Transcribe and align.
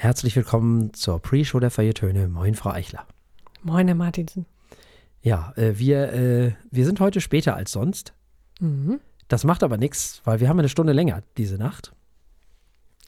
Herzlich 0.00 0.36
willkommen 0.36 0.94
zur 0.94 1.18
Pre-Show 1.20 1.58
der 1.58 1.72
Feiertöne. 1.72 2.28
Moin, 2.28 2.54
Frau 2.54 2.70
Eichler. 2.70 3.04
Moin, 3.64 3.88
Herr 3.88 3.96
Martinsen. 3.96 4.46
Ja, 5.22 5.52
äh, 5.56 5.76
wir, 5.76 6.12
äh, 6.12 6.52
wir 6.70 6.84
sind 6.86 7.00
heute 7.00 7.20
später 7.20 7.56
als 7.56 7.72
sonst. 7.72 8.12
Mhm. 8.60 9.00
Das 9.26 9.42
macht 9.42 9.64
aber 9.64 9.76
nichts, 9.76 10.22
weil 10.24 10.38
wir 10.38 10.48
haben 10.48 10.58
eine 10.60 10.68
Stunde 10.68 10.92
länger 10.92 11.24
diese 11.36 11.56
Nacht. 11.58 11.92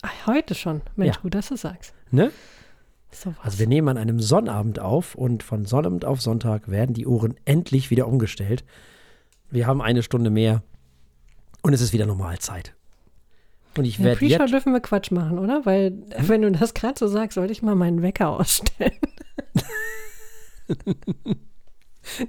Ach, 0.03 0.27
heute 0.27 0.57
schon. 0.57 0.81
Mensch, 0.97 1.15
Ja. 1.15 1.23
gut, 1.23 1.35
dass 1.37 1.49
du 1.49 1.57
sagst. 1.57 1.95
Ne? 2.11 2.33
So. 3.13 3.35
Also 3.41 3.61
wir 3.61 3.69
nehmen 3.69 3.89
an 3.89 3.97
einem 3.97 4.19
Sonnabend 4.19 4.81
auf 4.81 5.15
und 5.15 5.45
von 5.45 5.67
Sonnabend 5.67 6.05
auf 6.05 6.21
Sonntag 6.21 6.69
werden 6.69 6.95
die 6.95 7.07
Uhren 7.07 7.37
endlich 7.45 7.91
wieder 7.91 8.09
umgestellt. 8.09 8.65
Wir 9.49 9.69
haben 9.69 9.81
eine 9.81 10.03
Stunde 10.03 10.31
mehr 10.31 10.65
und 11.63 11.73
es 11.73 11.81
ist 11.83 11.93
wieder 11.93 12.07
Normalzeit. 12.07 12.75
Und 13.77 13.85
ich 13.85 14.03
werde 14.03 14.17
Pre-Show 14.19 14.43
jetzt... 14.43 14.53
dürfen 14.53 14.73
wir 14.73 14.81
Quatsch 14.81 15.11
machen, 15.11 15.39
oder? 15.39 15.65
Weil, 15.65 15.93
äh, 16.11 16.23
wenn 16.29 16.43
du 16.43 16.51
das 16.51 16.75
gerade 16.75 16.99
so 16.99 17.07
sagst, 17.07 17.35
sollte 17.37 17.53
ich 17.53 17.63
mal 17.63 17.75
meinen 17.77 18.03
Wecker 18.03 18.29
ausstellen. 18.31 18.93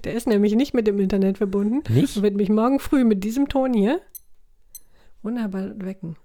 Der 0.03 0.13
ist 0.13 0.27
nämlich 0.27 0.55
nicht 0.55 0.73
mit 0.73 0.85
dem 0.88 0.99
Internet 0.99 1.38
verbunden 1.38 1.81
Nicht? 1.93 2.17
und 2.17 2.23
wird 2.23 2.35
mich 2.35 2.49
morgen 2.49 2.80
früh 2.80 3.03
mit 3.03 3.23
diesem 3.23 3.47
Ton 3.47 3.73
hier 3.73 3.99
wunderbar 5.23 5.71
wecken. 5.77 6.16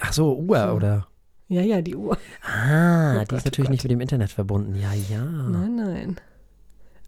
Ach 0.00 0.12
so, 0.12 0.36
Uhr 0.36 0.68
So. 0.68 0.72
oder... 0.74 1.06
Ja, 1.50 1.62
ja, 1.62 1.80
die 1.80 1.96
Uhr. 1.96 2.18
Ah, 2.42 3.16
Oh 3.16 3.20
die 3.20 3.24
Gott, 3.26 3.32
ist 3.38 3.46
oh 3.46 3.48
natürlich 3.48 3.70
nicht 3.70 3.78
Gott. 3.80 3.84
mit 3.84 3.92
dem 3.92 4.00
Internet 4.02 4.30
verbunden. 4.30 4.74
Ja, 4.74 4.92
ja. 4.92 5.22
Nein, 5.24 5.76
nein. 5.76 6.16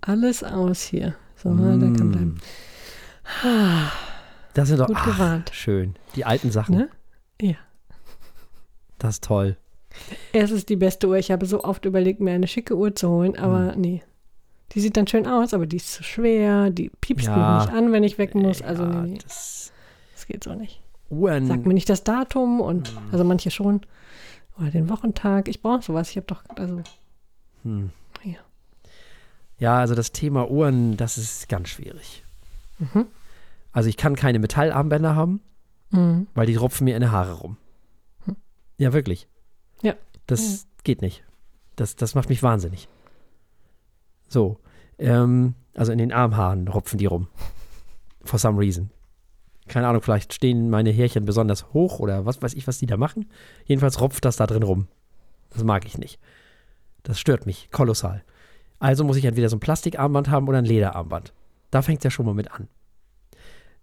Alles 0.01 0.43
aus 0.43 0.83
hier. 0.83 1.15
So, 1.37 1.51
Mm. 1.51 1.79
der 1.81 1.93
kann 1.93 2.11
bleiben. 2.11 2.41
Das 4.55 4.69
sind 4.69 4.79
doch 4.81 4.87
Gut 4.87 4.97
ach, 4.99 5.05
gewarnt. 5.13 5.51
schön. 5.53 5.95
Die 6.17 6.25
alten 6.25 6.51
Sachen. 6.51 6.75
Ne? 6.77 6.89
Ja. 7.41 7.57
Das 8.99 9.15
ist 9.15 9.25
toll. 9.25 9.57
Es 10.33 10.51
ist 10.51 10.69
die 10.69 10.77
beste 10.77 11.09
Uhr. 11.09 11.17
Ich 11.19 11.31
habe 11.31 11.47
so 11.47 11.65
oft 11.65 11.85
überlegt, 11.85 12.21
mir 12.21 12.33
eine 12.33 12.47
schicke 12.47 12.77
Uhr 12.77 12.95
zu 12.95 13.09
holen, 13.09 13.37
aber 13.37 13.73
Hm. 13.75 13.81
nee. 13.81 14.03
Die 14.73 14.81
sieht 14.81 14.97
dann 14.97 15.07
schön 15.09 15.27
aus, 15.27 15.53
aber 15.53 15.67
die 15.67 15.77
ist 15.79 15.93
zu 15.93 16.05
schwer. 16.05 16.71
Die 16.71 16.91
piepst 17.01 17.27
Ja. 17.27 17.57
mich 17.59 17.67
nicht 17.67 17.77
an, 17.77 17.91
wenn 17.93 18.05
ich 18.05 18.19
weg 18.19 18.35
muss. 18.37 18.63
Also 18.63 18.85
ja, 18.85 19.03
nee, 19.03 19.11
nee, 19.13 19.19
das 19.23 19.73
das 20.15 20.27
geht 20.27 20.45
so 20.45 20.55
nicht. 20.55 20.81
Uhren. 21.09 21.47
Sag 21.49 21.67
mir 21.67 21.75
nicht 21.75 21.89
das 21.89 22.05
Datum 22.05 22.61
und 22.61 22.91
Hm. 22.91 22.99
also 23.11 23.25
manche 23.25 23.51
schon. 23.51 23.81
Oder 24.59 24.71
den 24.71 24.89
Wochentag. 24.89 25.49
Ich 25.49 25.61
brauche 25.63 25.83
sowas. 25.83 26.11
Ich 26.11 26.17
habe 26.17 26.27
doch, 26.27 26.45
also 26.57 26.83
Hm. 27.65 27.91
Ja. 28.23 28.37
Ja, 29.59 29.79
also 29.79 29.95
das 29.95 30.13
Thema 30.13 30.49
Uhren, 30.51 30.97
das 30.97 31.19
ist 31.19 31.49
ganz 31.49 31.69
schwierig. 31.69 32.23
Mhm. 32.79 33.07
Also 33.73 33.89
ich 33.89 33.97
kann 33.97 34.15
keine 34.17 34.39
Metallarmbänder 34.39 35.15
haben, 35.17 35.41
mhm. 35.91 36.27
weil 36.35 36.47
die 36.47 36.57
rupfen 36.57 36.85
mir 36.85 36.97
in 36.97 37.03
die 37.03 37.09
Haare 37.09 37.35
rum. 37.35 37.57
Hm. 38.25 38.37
Ja, 38.79 38.93
wirklich. 38.93 39.29
Ja. 39.83 39.95
Das 40.27 40.67
geht 40.85 41.03
nicht. 41.03 41.25
Das, 41.77 41.97
das 41.97 42.15
macht 42.15 42.29
mich 42.29 42.43
wahnsinnig. 42.43 42.89
So. 44.29 44.59
Ähm, 44.99 45.55
also 45.75 45.93
in 45.93 45.99
den 45.99 46.13
Armhaaren 46.13 46.69
rupfen 46.69 46.99
die 46.99 47.07
rum. 47.07 47.29
For 48.23 48.39
some 48.39 48.59
reason. 48.59 48.91
Keine 49.67 49.87
Ahnung, 49.87 50.03
vielleicht 50.03 50.35
stehen 50.35 50.69
meine 50.69 50.91
Härchen 50.91 51.25
besonders 51.25 51.73
hoch 51.73 52.01
oder 52.01 52.27
was 52.27 52.43
weiß 52.43 52.55
ich, 52.55 52.67
was 52.67 52.79
die 52.79 52.87
da 52.87 52.97
machen. 52.97 53.31
Jedenfalls 53.65 54.01
rupft 54.01 54.25
das 54.25 54.37
da 54.37 54.47
drin 54.47 54.63
rum. 54.63 54.89
Das 55.51 55.65
mag 55.65 55.87
ich 55.87 55.97
nicht. 55.97 56.19
Das 57.03 57.19
stört 57.19 57.47
mich 57.47 57.71
kolossal. 57.71 58.25
Also 58.79 59.05
muss 59.05 59.17
ich 59.17 59.25
entweder 59.25 59.49
so 59.49 59.57
ein 59.57 59.61
Plastikarmband 59.61 60.29
haben 60.29 60.49
oder 60.49 60.59
ein 60.59 60.65
Lederarmband. 60.65 61.33
Da 61.71 61.83
fängt 61.83 62.01
es 62.01 62.05
ja 62.05 62.11
schon 62.11 62.27
mal 62.27 62.35
mit 62.35 62.51
an. 62.51 62.69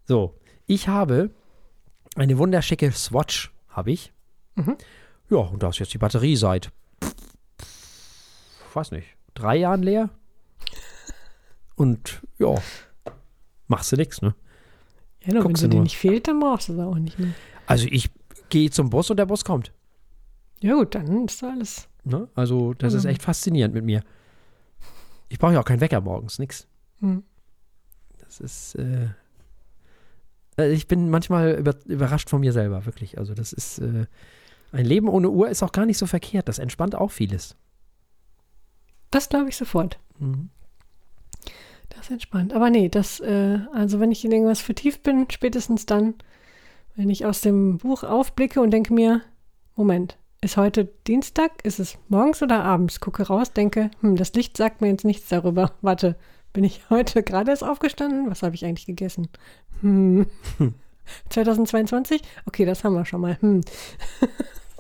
So, 0.04 0.36
ich 0.66 0.88
habe 0.88 1.32
eine 2.24 2.38
wunderschicke 2.38 2.92
Swatch, 2.92 3.52
habe 3.70 3.92
ich. 3.92 4.12
Mhm. 4.56 4.78
Ja, 5.30 5.38
und 5.38 5.62
da 5.64 5.70
ist 5.70 5.80
jetzt 5.80 5.94
die 5.94 5.98
Batterie 5.98 6.36
seit, 6.36 6.72
weiß 8.74 8.92
nicht, 8.92 9.08
drei 9.34 9.58
Jahren 9.58 9.84
leer. 9.84 10.10
Und 11.76 12.22
ja, 12.40 12.56
machst 13.68 13.92
du 13.92 13.96
nix, 13.98 14.22
ne? 14.22 14.34
Ja, 15.24 15.34
nur 15.34 15.46
wenn 15.46 15.56
sie 15.56 15.66
du 15.70 15.76
dir 15.78 15.82
nicht 15.84 15.98
fehlt, 15.98 16.28
dann 16.28 16.40
brauchst 16.40 16.70
du 16.70 16.74
es 16.74 16.80
auch 16.80 16.96
nicht 16.96 17.20
mehr. 17.20 17.34
Also 17.66 17.88
ich 17.90 18.10
gehe 18.50 18.70
zum 18.72 18.90
Bus 18.90 19.10
und 19.10 19.18
der 19.18 19.26
Bus 19.26 19.44
kommt. 19.44 19.72
Ja 20.62 20.74
gut, 20.76 20.96
dann 20.96 21.26
ist 21.26 21.44
alles. 21.44 21.88
Ne? 22.04 22.30
Also 22.34 22.74
das 22.74 22.94
ist 22.94 23.04
Mhm. 23.04 23.10
echt 23.12 23.22
faszinierend 23.22 23.76
mit 23.76 23.84
mir. 23.84 24.02
Ich 25.30 25.38
brauche 25.38 25.54
ja 25.54 25.60
auch 25.60 25.66
keinen 25.66 25.82
Wecker 25.82 26.00
morgens, 26.02 26.40
nix. 26.40 26.66
Hm. 27.02 27.24
Das 28.20 28.40
ist, 28.40 28.76
äh, 28.76 29.10
ich 30.58 30.88
bin 30.88 31.10
manchmal 31.10 31.54
über, 31.54 31.76
überrascht 31.86 32.30
von 32.30 32.42
mir 32.42 32.54
selber, 32.54 32.86
wirklich. 32.86 33.18
Also 33.18 33.34
das 33.34 33.54
ist, 33.54 33.80
äh, 33.80 34.06
ein 34.72 34.86
Leben 34.86 35.08
ohne 35.08 35.30
Uhr 35.30 35.50
ist 35.50 35.64
auch 35.64 35.72
gar 35.72 35.86
nicht 35.86 35.98
so 35.98 36.06
verkehrt. 36.06 36.48
Das 36.48 36.60
entspannt 36.60 36.96
auch 36.96 37.12
vieles. 37.12 37.56
Das 39.12 39.30
glaube 39.30 39.50
ich 39.50 39.56
sofort. 39.56 40.00
Mhm. 40.20 40.50
Das 41.90 42.10
entspannt. 42.10 42.54
Aber 42.54 42.70
nee, 42.70 42.90
das, 42.90 43.20
äh, 43.20 43.60
also 43.74 44.00
wenn 44.00 44.12
ich 44.12 44.26
in 44.26 44.32
irgendwas 44.32 44.62
vertieft 44.62 45.04
bin, 45.04 45.28
spätestens 45.32 45.86
dann, 45.86 46.16
wenn 46.96 47.10
ich 47.10 47.26
aus 47.26 47.42
dem 47.42 47.78
Buch 47.78 48.04
aufblicke 48.04 48.60
und 48.60 48.72
denke 48.72 48.94
mir, 48.94 49.22
Moment, 49.76 50.18
ist 50.42 50.58
heute 50.58 50.86
Dienstag? 51.08 51.64
Ist 51.64 51.80
es 51.80 51.98
morgens 52.10 52.44
oder 52.44 52.64
abends? 52.64 53.00
Gucke 53.00 53.24
raus, 53.24 53.54
denke, 53.54 53.90
hm, 54.02 54.16
das 54.16 54.34
Licht 54.34 54.58
sagt 54.58 54.82
mir 54.82 54.90
jetzt 54.90 55.06
nichts 55.06 55.30
darüber. 55.30 55.74
Warte, 55.82 56.18
bin 56.58 56.64
ich 56.64 56.82
heute 56.90 57.22
gerade 57.22 57.52
erst 57.52 57.64
aufgestanden? 57.64 58.32
Was 58.32 58.42
habe 58.42 58.56
ich 58.56 58.66
eigentlich 58.66 58.88
gegessen? 58.88 59.28
Hm. 59.82 60.26
2022? 61.30 62.20
Okay, 62.48 62.66
das 62.66 62.84
haben 62.84 62.96
wir 62.96 63.06
schon 63.06 63.22
mal. 63.22 63.38
Hm. 63.40 63.62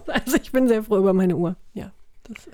Also 0.07 0.37
ich 0.37 0.53
bin 0.53 0.69
sehr 0.69 0.83
froh 0.83 0.97
über 0.99 1.11
meine 1.11 1.35
Uhr. 1.35 1.57
Ja. 1.73 1.91
Das, 2.23 2.47
äh, 2.47 2.51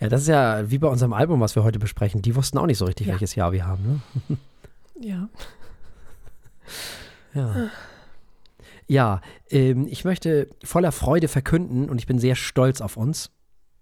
Ja, 0.00 0.08
das 0.08 0.22
ist 0.22 0.28
ja 0.28 0.70
wie 0.70 0.78
bei 0.78 0.88
unserem 0.88 1.12
Album, 1.12 1.38
was 1.38 1.54
wir 1.54 1.62
heute 1.62 1.78
besprechen. 1.78 2.22
Die 2.22 2.34
wussten 2.34 2.56
auch 2.56 2.64
nicht 2.64 2.78
so 2.78 2.86
richtig, 2.86 3.06
Ja. 3.08 3.12
welches 3.12 3.34
Jahr 3.34 3.52
wir 3.52 3.66
haben. 3.66 4.02
Ne? 4.28 4.36
ja. 4.98 5.28
Ja. 7.34 7.70
Ja, 8.86 9.20
ähm, 9.50 9.86
ich 9.86 10.06
möchte 10.06 10.48
voller 10.64 10.90
Freude 10.90 11.28
verkünden 11.28 11.90
und 11.90 11.98
ich 11.98 12.06
bin 12.06 12.18
sehr 12.18 12.36
stolz 12.36 12.80
auf 12.80 12.96
uns. 12.96 13.30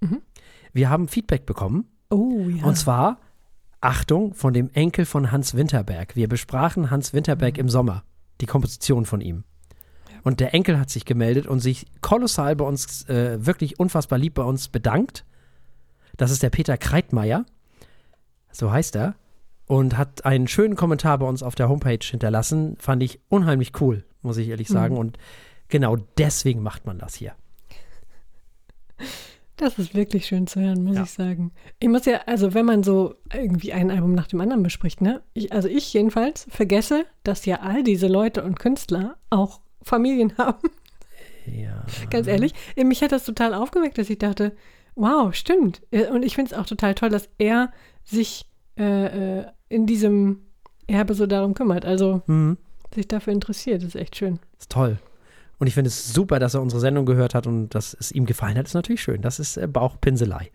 Mhm. 0.00 0.20
Wir 0.72 0.91
haben 0.91 1.06
Feedback 1.06 1.47
bekommen 1.47 1.86
Oh 2.10 2.48
ja. 2.48 2.65
und 2.65 2.76
zwar, 2.76 3.20
Achtung, 3.81 4.34
von 4.34 4.53
dem 4.53 4.70
Enkel 4.72 5.04
von 5.04 5.31
Hans 5.32 5.54
Winterberg. 5.54 6.16
Wir 6.16 6.28
besprachen 6.28 6.91
Hans 6.91 7.12
Winterberg 7.12 7.59
im 7.59 7.69
Sommer, 7.69 8.04
die 8.41 8.47
Komposition 8.47 9.04
von 9.04 9.20
ihm. 9.20 9.44
Und 10.22 10.41
der 10.41 10.54
Enkel 10.54 10.78
hat 10.81 10.91
sich 10.91 11.04
gemeldet 11.04 11.47
und 11.47 11.60
sich 11.60 11.86
kolossal 12.00 12.56
bei 12.56 12.65
uns, 12.65 13.09
äh, 13.09 13.44
wirklich 13.47 13.78
unfassbar 13.78 14.19
lieb 14.19 14.34
bei 14.34 14.42
uns 14.42 14.69
bedankt. 14.69 15.25
Das 16.16 16.31
ist 16.31 16.42
der 16.42 16.50
Peter 16.50 16.76
Kreitmeier, 16.76 17.44
so 18.50 18.72
heißt 18.72 18.97
er, 18.97 19.15
und 19.66 19.97
hat 19.97 20.25
einen 20.25 20.48
schönen 20.48 20.75
Kommentar 20.75 21.19
bei 21.19 21.26
uns 21.26 21.42
auf 21.42 21.54
der 21.54 21.69
Homepage 21.69 22.04
hinterlassen. 22.04 22.76
Fand 22.78 23.03
ich 23.03 23.20
unheimlich 23.28 23.81
cool, 23.81 24.04
muss 24.22 24.36
ich 24.38 24.48
ehrlich 24.48 24.69
sagen. 24.69 24.94
Mhm. 24.94 25.00
Und 25.00 25.19
genau 25.69 25.97
deswegen 26.19 26.62
macht 26.62 26.86
man 26.86 26.98
das 26.98 27.15
hier. 27.15 27.34
Das 29.59 29.78
ist 29.78 29.94
wirklich 29.94 30.27
schön 30.27 30.47
zu 30.47 30.61
hören, 30.61 30.84
muss 30.84 30.97
Ja. 30.97 31.03
ich 31.05 31.11
sagen. 31.11 31.53
Ich 31.78 31.89
muss 31.89 32.05
ja, 32.05 32.21
also 32.27 32.53
wenn 32.53 32.67
man 32.67 32.83
so 32.83 33.15
irgendwie 33.33 33.72
ein 33.72 33.91
Album 33.91 34.15
nach 34.15 34.27
dem 34.27 34.41
anderen 34.43 34.62
bespricht, 34.62 35.00
ne? 35.00 35.22
Ich, 35.33 35.53
also 35.53 35.67
ich 35.69 35.93
jedenfalls 35.94 36.47
vergesse, 36.50 37.06
dass 37.25 37.47
ja 37.47 37.61
all 37.61 37.83
diese 37.83 38.06
Leute 38.06 38.45
und 38.45 38.59
Künstler 38.59 39.16
auch 39.31 39.61
Familien 39.83 40.34
haben. 40.39 40.69
Ja. 41.47 41.87
Ganz 42.11 42.27
ehrlich, 42.27 42.53
mich 42.77 43.03
hat 43.03 43.12
das 43.12 43.25
total 43.25 43.55
aufgeweckt, 43.55 43.97
dass 43.99 44.11
ich 44.11 44.19
dachte, 44.19 44.53
wow, 44.95 45.33
stimmt. 45.34 45.81
Und 46.11 46.25
ich 46.25 46.34
finde 46.34 46.53
es 46.53 46.59
auch 46.59 46.66
total 46.66 46.95
toll, 46.95 47.09
dass 47.09 47.28
er 47.39 47.72
sich 48.05 48.47
äh, 48.78 49.39
äh, 49.41 49.47
in 49.69 49.87
diesem 49.87 50.41
Erbe 50.87 51.15
so 51.15 51.27
darum 51.27 51.55
kümmert. 51.55 51.84
Also 51.87 52.22
Mhm. 52.27 52.59
sich 52.95 53.09
dafür 53.09 53.33
interessiert. 53.33 53.83
Das 53.83 53.89
ist 53.95 53.97
echt 53.97 54.16
schön. 54.16 54.39
Ist 54.59 54.71
toll. 54.71 54.99
Und 55.59 55.67
ich 55.67 55.75
finde 55.75 55.89
es 55.89 56.12
super, 56.12 56.39
dass 56.39 56.55
er 56.55 56.62
unsere 56.62 56.81
Sendung 56.81 57.06
gehört 57.06 57.34
hat 57.34 57.47
und 57.47 57.71
dass 57.71 57.97
es 57.99 58.12
ihm 58.12 58.27
gefallen 58.27 58.59
hat, 58.59 58.67
ist 58.67 58.75
natürlich 58.75 59.03
schön. 59.03 59.22
Das 59.22 59.39
ist 59.39 59.56
äh, 59.56 59.67
Bauchpinselei. 59.67 60.50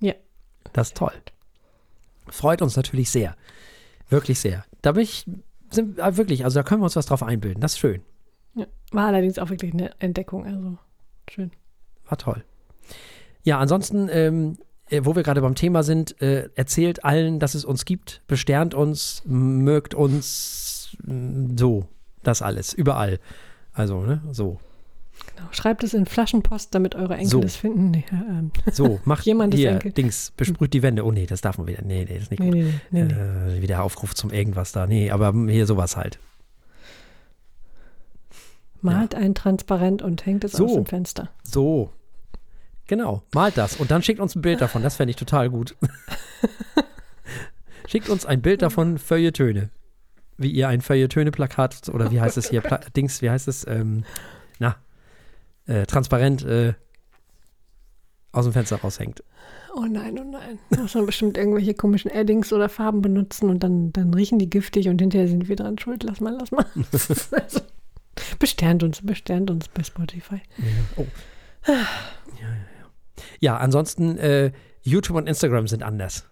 Ja. 0.00 0.14
Das 0.72 0.88
ist 0.88 0.96
toll. 0.96 1.12
Freut 2.28 2.62
uns 2.62 2.76
natürlich 2.76 3.10
sehr. 3.10 3.36
Wirklich 4.08 4.38
sehr. 4.38 4.64
Da 4.82 4.92
bin 4.92 5.02
ich, 5.02 5.24
sind, 5.70 5.98
äh, 5.98 6.16
wirklich, 6.16 6.44
also 6.44 6.58
da 6.58 6.62
können 6.62 6.80
wir 6.80 6.84
uns 6.84 6.96
was 6.96 7.06
drauf 7.06 7.22
einbilden. 7.22 7.60
Das 7.60 7.72
ist 7.72 7.78
schön. 7.78 8.02
Ja. 8.54 8.66
War 8.92 9.06
allerdings 9.06 9.38
auch 9.38 9.50
wirklich 9.50 9.72
eine 9.72 9.98
Entdeckung. 10.00 10.44
Also 10.44 10.78
schön. 11.30 11.50
War 12.06 12.18
toll. 12.18 12.44
Ja, 13.42 13.58
ansonsten, 13.58 14.08
ähm, 14.10 14.58
äh, 14.88 15.02
wo 15.04 15.16
wir 15.16 15.22
gerade 15.22 15.40
beim 15.40 15.54
Thema 15.54 15.82
sind, 15.82 16.20
äh, 16.20 16.50
erzählt 16.54 17.04
allen, 17.04 17.40
dass 17.40 17.54
es 17.54 17.64
uns 17.64 17.84
gibt, 17.84 18.22
besternt 18.26 18.74
uns, 18.74 19.22
mögt 19.24 19.94
uns, 19.94 20.96
so, 21.56 21.88
das 22.22 22.42
alles, 22.42 22.72
überall. 22.72 23.18
Also, 23.74 24.02
ne, 24.02 24.20
so. 24.32 24.58
Genau. 25.36 25.48
Schreibt 25.52 25.84
es 25.84 25.94
in 25.94 26.06
Flaschenpost, 26.06 26.74
damit 26.74 26.94
eure 26.96 27.14
Enkel 27.14 27.28
So. 27.28 27.42
es 27.42 27.56
finden. 27.56 27.90
Nee, 27.92 28.04
äh, 28.10 28.14
ähm, 28.14 28.50
So, 28.72 29.00
macht 29.04 29.24
Jemandes 29.26 29.58
hier, 29.60 29.70
Enkel. 29.72 29.92
Dings, 29.92 30.32
besprüht 30.36 30.72
die 30.72 30.82
Wände. 30.82 31.04
Oh 31.04 31.12
nee, 31.12 31.26
das 31.26 31.40
darf 31.40 31.58
man 31.58 31.66
wieder. 31.66 31.82
Nee, 31.82 32.04
nee, 32.04 32.14
das 32.14 32.24
ist 32.24 32.30
nicht 32.30 32.40
nee, 32.40 32.62
gut. 32.64 32.72
nee. 32.90 33.00
Äh, 33.02 33.62
wieder 33.62 33.82
Aufruf 33.84 34.14
zum 34.14 34.32
irgendwas 34.32 34.72
da. 34.72 34.86
Nee, 34.86 35.10
aber 35.10 35.32
hier 35.48 35.66
sowas 35.66 35.96
halt. 35.96 36.18
Malt 38.80 39.14
ein 39.14 39.34
Transparent 39.34 40.02
und 40.02 40.26
hängt 40.26 40.44
es 40.44 40.52
So. 40.52 40.66
aus 40.66 40.74
dem 40.74 40.86
Fenster. 40.86 41.30
So. 41.42 41.90
Genau, 42.86 43.22
malt 43.32 43.56
das 43.56 43.76
und 43.76 43.90
dann 43.90 44.02
schickt 44.02 44.20
uns 44.20 44.34
ein 44.34 44.42
Bild 44.42 44.60
davon. 44.60 44.82
Das 44.82 44.96
fände 44.96 45.10
ich 45.10 45.16
total 45.16 45.48
gut. 45.48 45.74
schickt 47.88 48.08
uns 48.10 48.26
ein 48.26 48.42
Bild 48.42 48.60
davon, 48.62 48.98
Feuilletöne. 48.98 49.70
Wie 50.36 50.50
ihr 50.50 50.68
ein 50.68 50.80
Feuilletöne-Plakat 50.80 51.88
oder 51.90 52.10
wie 52.10 52.20
heißt 52.20 52.36
es 52.36 52.50
hier? 52.50 52.60
Pla 52.60 52.78
Dings, 52.96 53.22
wie 53.22 53.30
heißt 53.30 53.48
es? 53.48 53.66
Ähm, 53.66 54.04
na, 54.58 54.76
äh, 55.66 55.86
transparent 55.86 56.44
äh, 56.44 56.74
aus 58.32 58.44
dem 58.44 58.52
Fenster 58.52 58.76
raushängt. 58.76 59.22
Oh 59.76 59.86
nein, 59.88 60.18
oh 60.18 60.24
nein. 60.24 60.58
Da 60.70 60.82
muss 60.82 60.94
man 60.94 61.06
bestimmt 61.06 61.36
irgendwelche 61.36 61.74
komischen 61.74 62.10
Addings 62.12 62.52
oder 62.52 62.68
Farben 62.68 63.02
benutzen 63.02 63.48
und 63.48 63.62
dann, 63.62 63.92
dann 63.92 64.12
riechen 64.14 64.38
die 64.38 64.50
giftig 64.50 64.88
und 64.88 65.00
hinterher 65.00 65.28
sind 65.28 65.48
wir 65.48 65.56
dran 65.56 65.78
schuld. 65.78 66.02
Lass 66.02 66.20
mal, 66.20 66.36
lass 66.38 66.50
mal. 66.50 66.66
also, 67.30 67.60
besternt 68.38 68.82
uns, 68.82 69.02
besternt 69.02 69.50
uns 69.50 69.68
bei 69.68 69.82
Spotify. 69.82 70.40
Ja. 70.58 70.64
Oh. 70.96 71.06
ja, 71.66 71.74
ja, 72.40 72.48
ja. 72.48 73.24
ja, 73.40 73.56
ansonsten, 73.56 74.18
äh, 74.18 74.52
YouTube 74.82 75.16
und 75.16 75.28
Instagram 75.28 75.66
sind 75.66 75.82
anders. 75.82 76.26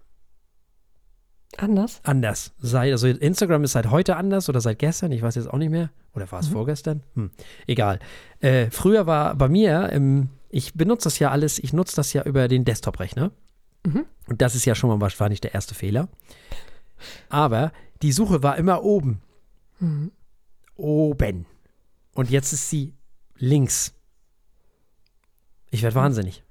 Anders? 1.59 2.01
Anders. 2.03 2.53
Seit, 2.59 2.93
also 2.93 3.07
Instagram 3.07 3.65
ist 3.65 3.73
seit 3.73 3.91
heute 3.91 4.17
anders 4.17 4.49
oder 4.49 4.61
seit 4.61 4.79
gestern, 4.79 5.13
ich 5.13 5.23
weiß 5.23 5.35
jetzt 5.35 5.49
auch 5.49 5.59
nicht 5.59 5.71
mehr. 5.71 5.91
Oder 6.15 6.31
war 6.31 6.41
es 6.41 6.49
mhm. 6.49 6.53
vorgestern? 6.53 7.03
Hm, 7.15 7.31
egal. 7.67 7.99
Äh, 8.41 8.71
früher 8.71 9.07
war 9.07 9.35
bei 9.35 9.49
mir, 9.49 9.91
ähm, 9.93 10.29
ich 10.51 10.75
benutze 10.75 11.05
das 11.05 11.19
ja 11.19 11.31
alles, 11.31 11.59
ich 11.59 11.73
nutze 11.73 11.97
das 11.97 12.13
ja 12.13 12.23
über 12.25 12.49
den 12.49 12.65
Desktop-Rechner. 12.65 13.33
Mhm. 13.85 14.05
Und 14.29 14.43
das 14.43 14.55
ist 14.55 14.65
ja 14.65 14.75
schon 14.75 14.91
mal 14.91 15.01
wahrscheinlich 15.01 15.41
der 15.41 15.55
erste 15.55 15.75
Fehler. 15.75 16.09
Aber 17.29 17.73
die 18.03 18.13
Suche 18.13 18.43
war 18.43 18.57
immer 18.57 18.83
oben. 18.83 19.21
Mhm. 19.81 20.13
Oben. 20.77 21.47
Und 22.15 22.31
jetzt 22.31 22.53
ist 22.53 22.71
sie 22.71 22.95
links. 23.37 23.95
Ich 25.71 25.83
werde 25.83 25.97
wahnsinnig. 25.97 26.45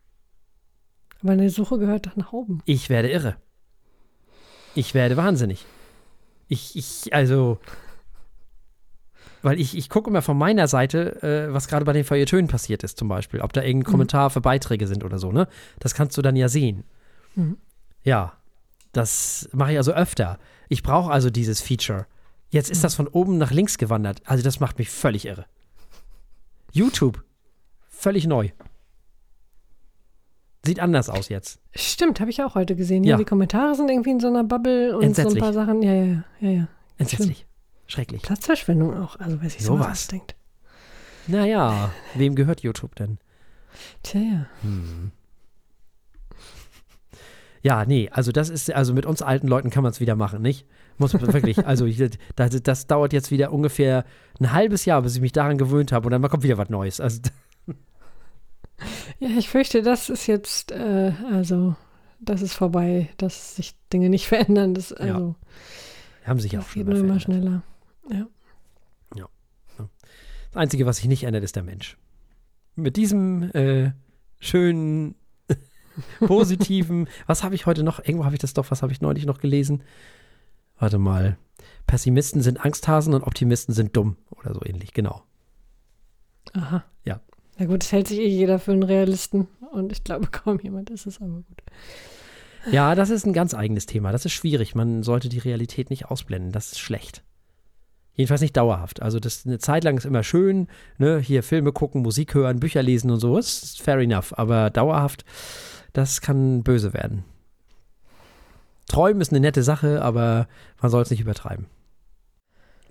Aber 1.21 1.33
eine 1.33 1.49
Suche 1.49 1.77
gehört 1.77 2.07
doch 2.07 2.15
nach 2.15 2.33
oben. 2.33 2.61
Ich 2.65 2.89
werde 2.89 3.11
irre. 3.11 3.37
Ich 4.75 4.93
werde 4.93 5.17
wahnsinnig. 5.17 5.65
Ich, 6.47 6.75
ich, 6.75 7.13
also. 7.13 7.59
Weil 9.41 9.59
ich, 9.59 9.75
ich 9.75 9.89
gucke 9.89 10.09
immer 10.09 10.21
von 10.21 10.37
meiner 10.37 10.67
Seite, 10.67 11.21
äh, 11.23 11.53
was 11.53 11.67
gerade 11.67 11.85
bei 11.85 11.93
den 11.93 12.03
Feuilletönen 12.03 12.47
passiert 12.47 12.83
ist, 12.83 12.97
zum 12.97 13.07
Beispiel. 13.07 13.41
Ob 13.41 13.53
da 13.53 13.61
irgendein 13.61 13.89
mhm. 13.89 13.91
Kommentar 13.91 14.29
für 14.29 14.41
Beiträge 14.41 14.87
sind 14.87 15.03
oder 15.03 15.17
so, 15.17 15.31
ne? 15.31 15.47
Das 15.79 15.95
kannst 15.95 16.17
du 16.17 16.21
dann 16.21 16.35
ja 16.35 16.47
sehen. 16.47 16.83
Mhm. 17.35 17.57
Ja. 18.03 18.33
Das 18.91 19.49
mache 19.53 19.71
ich 19.71 19.77
also 19.77 19.93
öfter. 19.93 20.37
Ich 20.67 20.83
brauche 20.83 21.11
also 21.11 21.29
dieses 21.29 21.61
Feature. 21.61 22.05
Jetzt 22.49 22.69
ist 22.69 22.79
mhm. 22.79 22.83
das 22.83 22.95
von 22.95 23.07
oben 23.07 23.37
nach 23.37 23.51
links 23.51 23.77
gewandert. 23.77 24.21
Also, 24.25 24.43
das 24.43 24.59
macht 24.59 24.77
mich 24.77 24.89
völlig 24.89 25.25
irre. 25.25 25.45
YouTube. 26.71 27.23
Völlig 27.89 28.27
neu. 28.27 28.49
Sieht 30.63 30.79
anders 30.79 31.09
aus 31.09 31.29
jetzt. 31.29 31.59
Stimmt, 31.73 32.19
habe 32.19 32.29
ich 32.29 32.43
auch 32.43 32.53
heute 32.53 32.75
gesehen. 32.75 33.03
Ja. 33.03 33.17
Die 33.17 33.25
Kommentare 33.25 33.73
sind 33.75 33.89
irgendwie 33.89 34.11
in 34.11 34.19
so 34.19 34.27
einer 34.27 34.43
Bubble 34.43 34.95
und 34.97 35.15
so 35.15 35.27
ein 35.27 35.37
paar 35.37 35.53
Sachen. 35.53 35.81
Ja, 35.81 35.93
ja, 35.93 36.23
ja, 36.39 36.49
ja. 36.49 36.67
Entsetzlich. 36.97 37.37
Schlimm. 37.37 37.47
Schrecklich. 37.87 38.21
Platzverschwendung 38.21 38.95
auch. 38.95 39.19
Also, 39.19 39.41
weiß 39.41 39.55
ich 39.55 39.63
so 39.63 39.79
was 39.79 40.07
denkt. 40.07 40.35
Naja, 41.27 41.91
wem 42.13 42.35
gehört 42.35 42.61
YouTube 42.61 42.95
denn? 42.95 43.17
Tja, 44.03 44.21
ja. 44.21 44.45
Hm. 44.61 45.11
Ja, 47.63 47.85
nee, 47.85 48.09
also 48.11 48.31
das 48.31 48.49
ist, 48.49 48.71
also 48.73 48.93
mit 48.93 49.05
uns 49.05 49.21
alten 49.21 49.47
Leuten 49.47 49.69
kann 49.69 49.83
man 49.83 49.91
es 49.91 49.99
wieder 49.99 50.15
machen, 50.15 50.41
nicht? 50.41 50.65
Muss 50.97 51.13
man 51.13 51.31
wirklich, 51.31 51.65
also 51.67 51.85
ich, 51.85 52.01
das, 52.35 52.61
das, 52.61 52.87
dauert 52.87 53.13
jetzt 53.13 53.29
wieder 53.29 53.51
ungefähr 53.51 54.03
ein 54.39 54.51
halbes 54.51 54.85
Jahr, 54.85 55.01
bis 55.03 55.15
ich 55.15 55.21
mich 55.21 55.31
daran 55.31 55.57
gewöhnt 55.57 55.91
habe 55.91 56.07
und 56.07 56.11
dann 56.11 56.21
kommt 56.27 56.43
wieder 56.43 56.57
was 56.57 56.69
Neues. 56.69 56.99
Also 56.99 57.21
ja, 59.19 59.29
ich 59.37 59.49
fürchte, 59.49 59.81
das 59.81 60.09
ist 60.09 60.27
jetzt, 60.27 60.71
äh, 60.71 61.13
also, 61.31 61.75
das 62.19 62.41
ist 62.41 62.53
vorbei, 62.53 63.09
dass 63.17 63.55
sich 63.55 63.75
Dinge 63.91 64.09
nicht 64.09 64.27
verändern. 64.27 64.73
Das, 64.73 64.93
also, 64.93 65.35
ja. 66.23 66.27
Haben 66.27 66.39
sich 66.39 66.57
auch 66.57 66.67
schon 66.67 66.83
immer 66.83 66.95
verändert. 66.95 67.21
schneller. 67.21 67.63
Ja. 68.09 68.27
ja. 69.15 69.29
Das 69.77 70.57
Einzige, 70.57 70.85
was 70.85 70.97
sich 70.97 71.07
nicht 71.07 71.23
ändert, 71.23 71.43
ist 71.43 71.55
der 71.55 71.63
Mensch. 71.63 71.97
Mit 72.75 72.95
diesem 72.95 73.43
äh, 73.53 73.91
schönen, 74.39 75.15
positiven, 76.19 77.07
was 77.25 77.43
habe 77.43 77.55
ich 77.55 77.65
heute 77.65 77.83
noch? 77.83 77.99
Irgendwo 77.99 78.25
habe 78.25 78.35
ich 78.35 78.41
das 78.41 78.53
doch, 78.53 78.69
was 78.71 78.81
habe 78.81 78.91
ich 78.91 79.01
neulich 79.01 79.25
noch 79.25 79.39
gelesen? 79.39 79.83
Warte 80.79 80.97
mal. 80.97 81.37
Pessimisten 81.85 82.41
sind 82.41 82.63
Angsthasen 82.63 83.13
und 83.13 83.23
Optimisten 83.23 83.73
sind 83.73 83.95
dumm 83.95 84.17
oder 84.31 84.53
so 84.53 84.61
ähnlich, 84.63 84.93
genau. 84.93 85.23
Aha. 86.53 86.83
Ja 87.61 87.67
gut, 87.67 87.83
es 87.83 87.91
hält 87.91 88.07
sich 88.07 88.17
eh 88.17 88.27
jeder 88.27 88.57
für 88.57 88.71
einen 88.71 88.81
Realisten 88.81 89.47
und 89.71 89.91
ich 89.91 90.03
glaube 90.03 90.25
kaum 90.31 90.59
jemand 90.59 90.89
ist 90.89 91.05
es, 91.05 91.21
aber 91.21 91.43
gut. 91.47 91.61
Ja, 92.71 92.95
das 92.95 93.11
ist 93.11 93.27
ein 93.27 93.33
ganz 93.33 93.53
eigenes 93.53 93.85
Thema. 93.85 94.11
Das 94.11 94.25
ist 94.25 94.33
schwierig. 94.33 94.73
Man 94.73 95.03
sollte 95.03 95.29
die 95.29 95.37
Realität 95.37 95.91
nicht 95.91 96.07
ausblenden. 96.07 96.51
Das 96.51 96.71
ist 96.71 96.79
schlecht. 96.79 97.23
Jedenfalls 98.15 98.41
nicht 98.41 98.57
dauerhaft. 98.57 99.03
Also 99.03 99.19
das 99.19 99.45
eine 99.45 99.59
Zeit 99.59 99.83
lang 99.83 99.95
ist 99.95 100.05
immer 100.05 100.23
schön, 100.23 100.69
ne, 100.97 101.19
hier 101.19 101.43
Filme 101.43 101.71
gucken, 101.71 102.01
Musik 102.01 102.33
hören, 102.33 102.59
Bücher 102.59 102.81
lesen 102.81 103.11
und 103.11 103.19
so, 103.19 103.37
ist 103.37 103.79
fair 103.79 103.99
enough. 103.99 104.33
Aber 104.39 104.71
dauerhaft, 104.71 105.23
das 105.93 106.19
kann 106.19 106.63
böse 106.63 106.95
werden. 106.95 107.25
Träumen 108.87 109.21
ist 109.21 109.31
eine 109.31 109.39
nette 109.39 109.61
Sache, 109.61 110.01
aber 110.01 110.47
man 110.81 110.89
soll 110.89 111.03
es 111.03 111.11
nicht 111.11 111.21
übertreiben. 111.21 111.67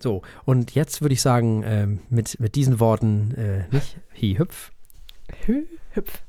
So, 0.02 0.22
und 0.44 0.74
jetzt 0.74 1.02
würde 1.02 1.12
ich 1.12 1.22
sagen, 1.22 1.62
äh, 1.62 1.86
mit, 2.08 2.40
mit 2.40 2.54
diesen 2.54 2.80
Worten, 2.80 3.34
äh, 3.36 3.64
nicht, 3.70 3.98
hi, 4.20 4.36
hüpf. 4.38 4.72
Hü, 5.46 5.66
hüpf. 5.92 6.22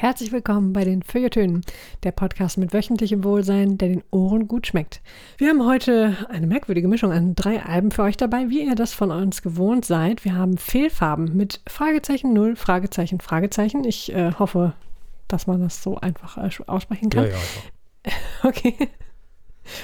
Herzlich 0.00 0.32
willkommen 0.32 0.72
bei 0.72 0.84
den 0.84 1.02
Feuilletönen, 1.02 1.60
der 2.04 2.12
Podcast 2.12 2.56
mit 2.56 2.72
wöchentlichem 2.72 3.22
Wohlsein, 3.22 3.76
der 3.76 3.90
den 3.90 4.02
Ohren 4.10 4.48
gut 4.48 4.66
schmeckt. 4.66 5.02
Wir 5.36 5.50
haben 5.50 5.66
heute 5.66 6.16
eine 6.30 6.46
merkwürdige 6.46 6.88
Mischung 6.88 7.12
an 7.12 7.34
drei 7.34 7.62
Alben 7.62 7.90
für 7.90 8.04
euch 8.04 8.16
dabei, 8.16 8.48
wie 8.48 8.66
ihr 8.66 8.74
das 8.76 8.94
von 8.94 9.10
uns 9.10 9.42
gewohnt 9.42 9.84
seid. 9.84 10.24
Wir 10.24 10.34
haben 10.34 10.56
Fehlfarben 10.56 11.36
mit 11.36 11.60
Fragezeichen 11.66 12.32
0, 12.32 12.56
Fragezeichen, 12.56 13.20
Fragezeichen. 13.20 13.84
Ich 13.84 14.10
äh, 14.14 14.32
hoffe, 14.38 14.72
dass 15.28 15.46
man 15.46 15.60
das 15.60 15.82
so 15.82 15.98
einfach 15.98 16.38
äh, 16.38 16.48
aussprechen 16.66 17.10
kann. 17.10 17.24
Ja, 17.24 17.32
ja, 17.32 17.36
ja. 18.06 18.12
Okay. 18.48 18.88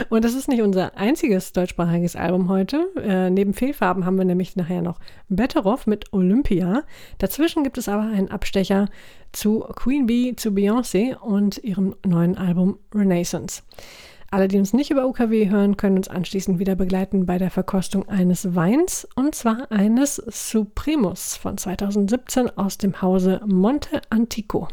Und 0.08 0.24
das 0.24 0.34
ist 0.34 0.48
nicht 0.48 0.62
unser 0.62 0.96
einziges 0.96 1.52
deutschsprachiges 1.52 2.16
Album 2.16 2.48
heute. 2.48 2.88
Äh, 2.96 3.30
neben 3.30 3.54
Fehlfarben 3.54 4.04
haben 4.04 4.18
wir 4.18 4.24
nämlich 4.24 4.56
nachher 4.56 4.82
noch 4.82 4.98
Betteroff 5.28 5.86
mit 5.86 6.12
Olympia. 6.12 6.82
Dazwischen 7.18 7.64
gibt 7.64 7.78
es 7.78 7.88
aber 7.88 8.02
einen 8.02 8.30
Abstecher 8.30 8.88
zu 9.32 9.60
Queen 9.60 10.06
Bee, 10.06 10.34
zu 10.36 10.50
Beyoncé 10.50 11.16
und 11.16 11.58
ihrem 11.58 11.94
neuen 12.04 12.36
Album 12.36 12.78
Renaissance. 12.94 13.62
Alle, 14.30 14.48
die 14.48 14.58
uns 14.58 14.72
nicht 14.72 14.90
über 14.90 15.06
UKW 15.06 15.48
hören, 15.48 15.76
können 15.76 15.98
uns 15.98 16.08
anschließend 16.08 16.58
wieder 16.58 16.74
begleiten 16.74 17.26
bei 17.26 17.38
der 17.38 17.50
Verkostung 17.50 18.08
eines 18.08 18.54
Weins 18.54 19.06
und 19.14 19.34
zwar 19.34 19.70
eines 19.70 20.16
Supremus 20.16 21.36
von 21.36 21.56
2017 21.56 22.50
aus 22.58 22.76
dem 22.76 23.00
Hause 23.02 23.40
Monte 23.46 24.00
Antico. 24.10 24.68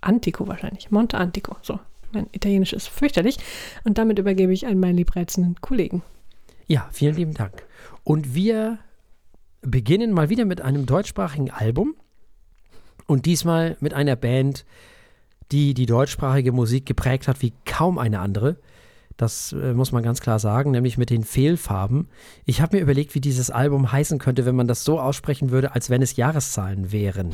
Antico 0.00 0.48
wahrscheinlich, 0.48 0.90
Monte 0.90 1.18
Antico, 1.18 1.56
so 1.60 1.78
mein 2.12 2.28
Italienisch 2.32 2.72
ist 2.72 2.88
fürchterlich. 2.88 3.38
Und 3.84 3.98
damit 3.98 4.18
übergebe 4.18 4.52
ich 4.52 4.66
an 4.66 4.78
meinen 4.78 4.96
liebreizenden 4.96 5.60
Kollegen. 5.60 6.02
Ja, 6.66 6.88
vielen 6.92 7.16
lieben 7.16 7.34
Dank. 7.34 7.66
Und 8.04 8.34
wir 8.34 8.78
beginnen 9.62 10.12
mal 10.12 10.28
wieder 10.30 10.44
mit 10.44 10.60
einem 10.60 10.86
deutschsprachigen 10.86 11.50
Album. 11.50 11.94
Und 13.06 13.26
diesmal 13.26 13.76
mit 13.80 13.92
einer 13.92 14.16
Band, 14.16 14.64
die 15.52 15.74
die 15.74 15.86
deutschsprachige 15.86 16.52
Musik 16.52 16.86
geprägt 16.86 17.28
hat 17.28 17.42
wie 17.42 17.52
kaum 17.64 17.98
eine 17.98 18.20
andere. 18.20 18.56
Das 19.16 19.52
äh, 19.52 19.74
muss 19.74 19.92
man 19.92 20.02
ganz 20.02 20.20
klar 20.20 20.38
sagen, 20.38 20.70
nämlich 20.70 20.96
mit 20.96 21.10
den 21.10 21.24
Fehlfarben. 21.24 22.08
Ich 22.46 22.62
habe 22.62 22.76
mir 22.76 22.82
überlegt, 22.82 23.14
wie 23.14 23.20
dieses 23.20 23.50
Album 23.50 23.92
heißen 23.92 24.18
könnte, 24.18 24.46
wenn 24.46 24.56
man 24.56 24.68
das 24.68 24.84
so 24.84 24.98
aussprechen 24.98 25.50
würde, 25.50 25.74
als 25.74 25.90
wenn 25.90 26.00
es 26.00 26.16
Jahreszahlen 26.16 26.90
wären. 26.90 27.32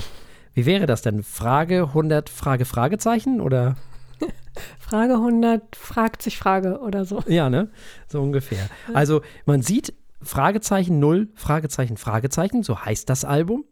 Wie 0.54 0.66
wäre 0.66 0.86
das 0.86 1.02
denn? 1.02 1.22
Frage 1.22 1.82
100 1.88 2.30
Frage 2.30 2.64
Fragezeichen 2.64 3.40
oder? 3.40 3.76
Frage 4.78 5.14
100 5.14 5.76
fragt 5.76 6.22
sich 6.22 6.38
Frage 6.38 6.80
oder 6.80 7.04
so. 7.04 7.22
Ja, 7.26 7.50
ne? 7.50 7.70
So 8.08 8.22
ungefähr. 8.22 8.68
Also 8.94 9.22
man 9.44 9.62
sieht 9.62 9.94
Fragezeichen 10.22 10.98
0, 10.98 11.28
Fragezeichen, 11.34 11.96
Fragezeichen, 11.96 12.62
so 12.62 12.80
heißt 12.84 13.08
das 13.08 13.24
Album. 13.24 13.64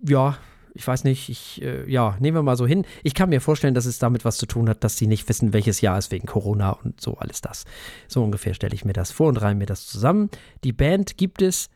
Ja, 0.00 0.38
ich 0.74 0.86
weiß 0.86 1.04
nicht, 1.04 1.28
ich, 1.28 1.62
äh, 1.62 1.90
ja, 1.90 2.16
nehmen 2.20 2.36
wir 2.36 2.42
mal 2.42 2.56
so 2.56 2.66
hin. 2.66 2.84
Ich 3.02 3.14
kann 3.14 3.30
mir 3.30 3.40
vorstellen, 3.40 3.74
dass 3.74 3.86
es 3.86 3.98
damit 3.98 4.24
was 4.24 4.36
zu 4.36 4.46
tun 4.46 4.68
hat, 4.68 4.84
dass 4.84 4.96
sie 4.96 5.06
nicht 5.06 5.28
wissen, 5.28 5.52
welches 5.52 5.80
Jahr 5.80 5.98
ist 5.98 6.12
wegen 6.12 6.26
Corona 6.26 6.70
und 6.70 7.00
so 7.00 7.14
alles 7.14 7.40
das. 7.40 7.64
So 8.06 8.22
ungefähr 8.22 8.54
stelle 8.54 8.74
ich 8.74 8.84
mir 8.84 8.92
das 8.92 9.10
vor 9.10 9.28
und 9.28 9.38
reihe 9.38 9.54
mir 9.54 9.66
das 9.66 9.86
zusammen. 9.86 10.30
Die 10.64 10.72
Band 10.72 11.16
gibt 11.16 11.42
es 11.42 11.68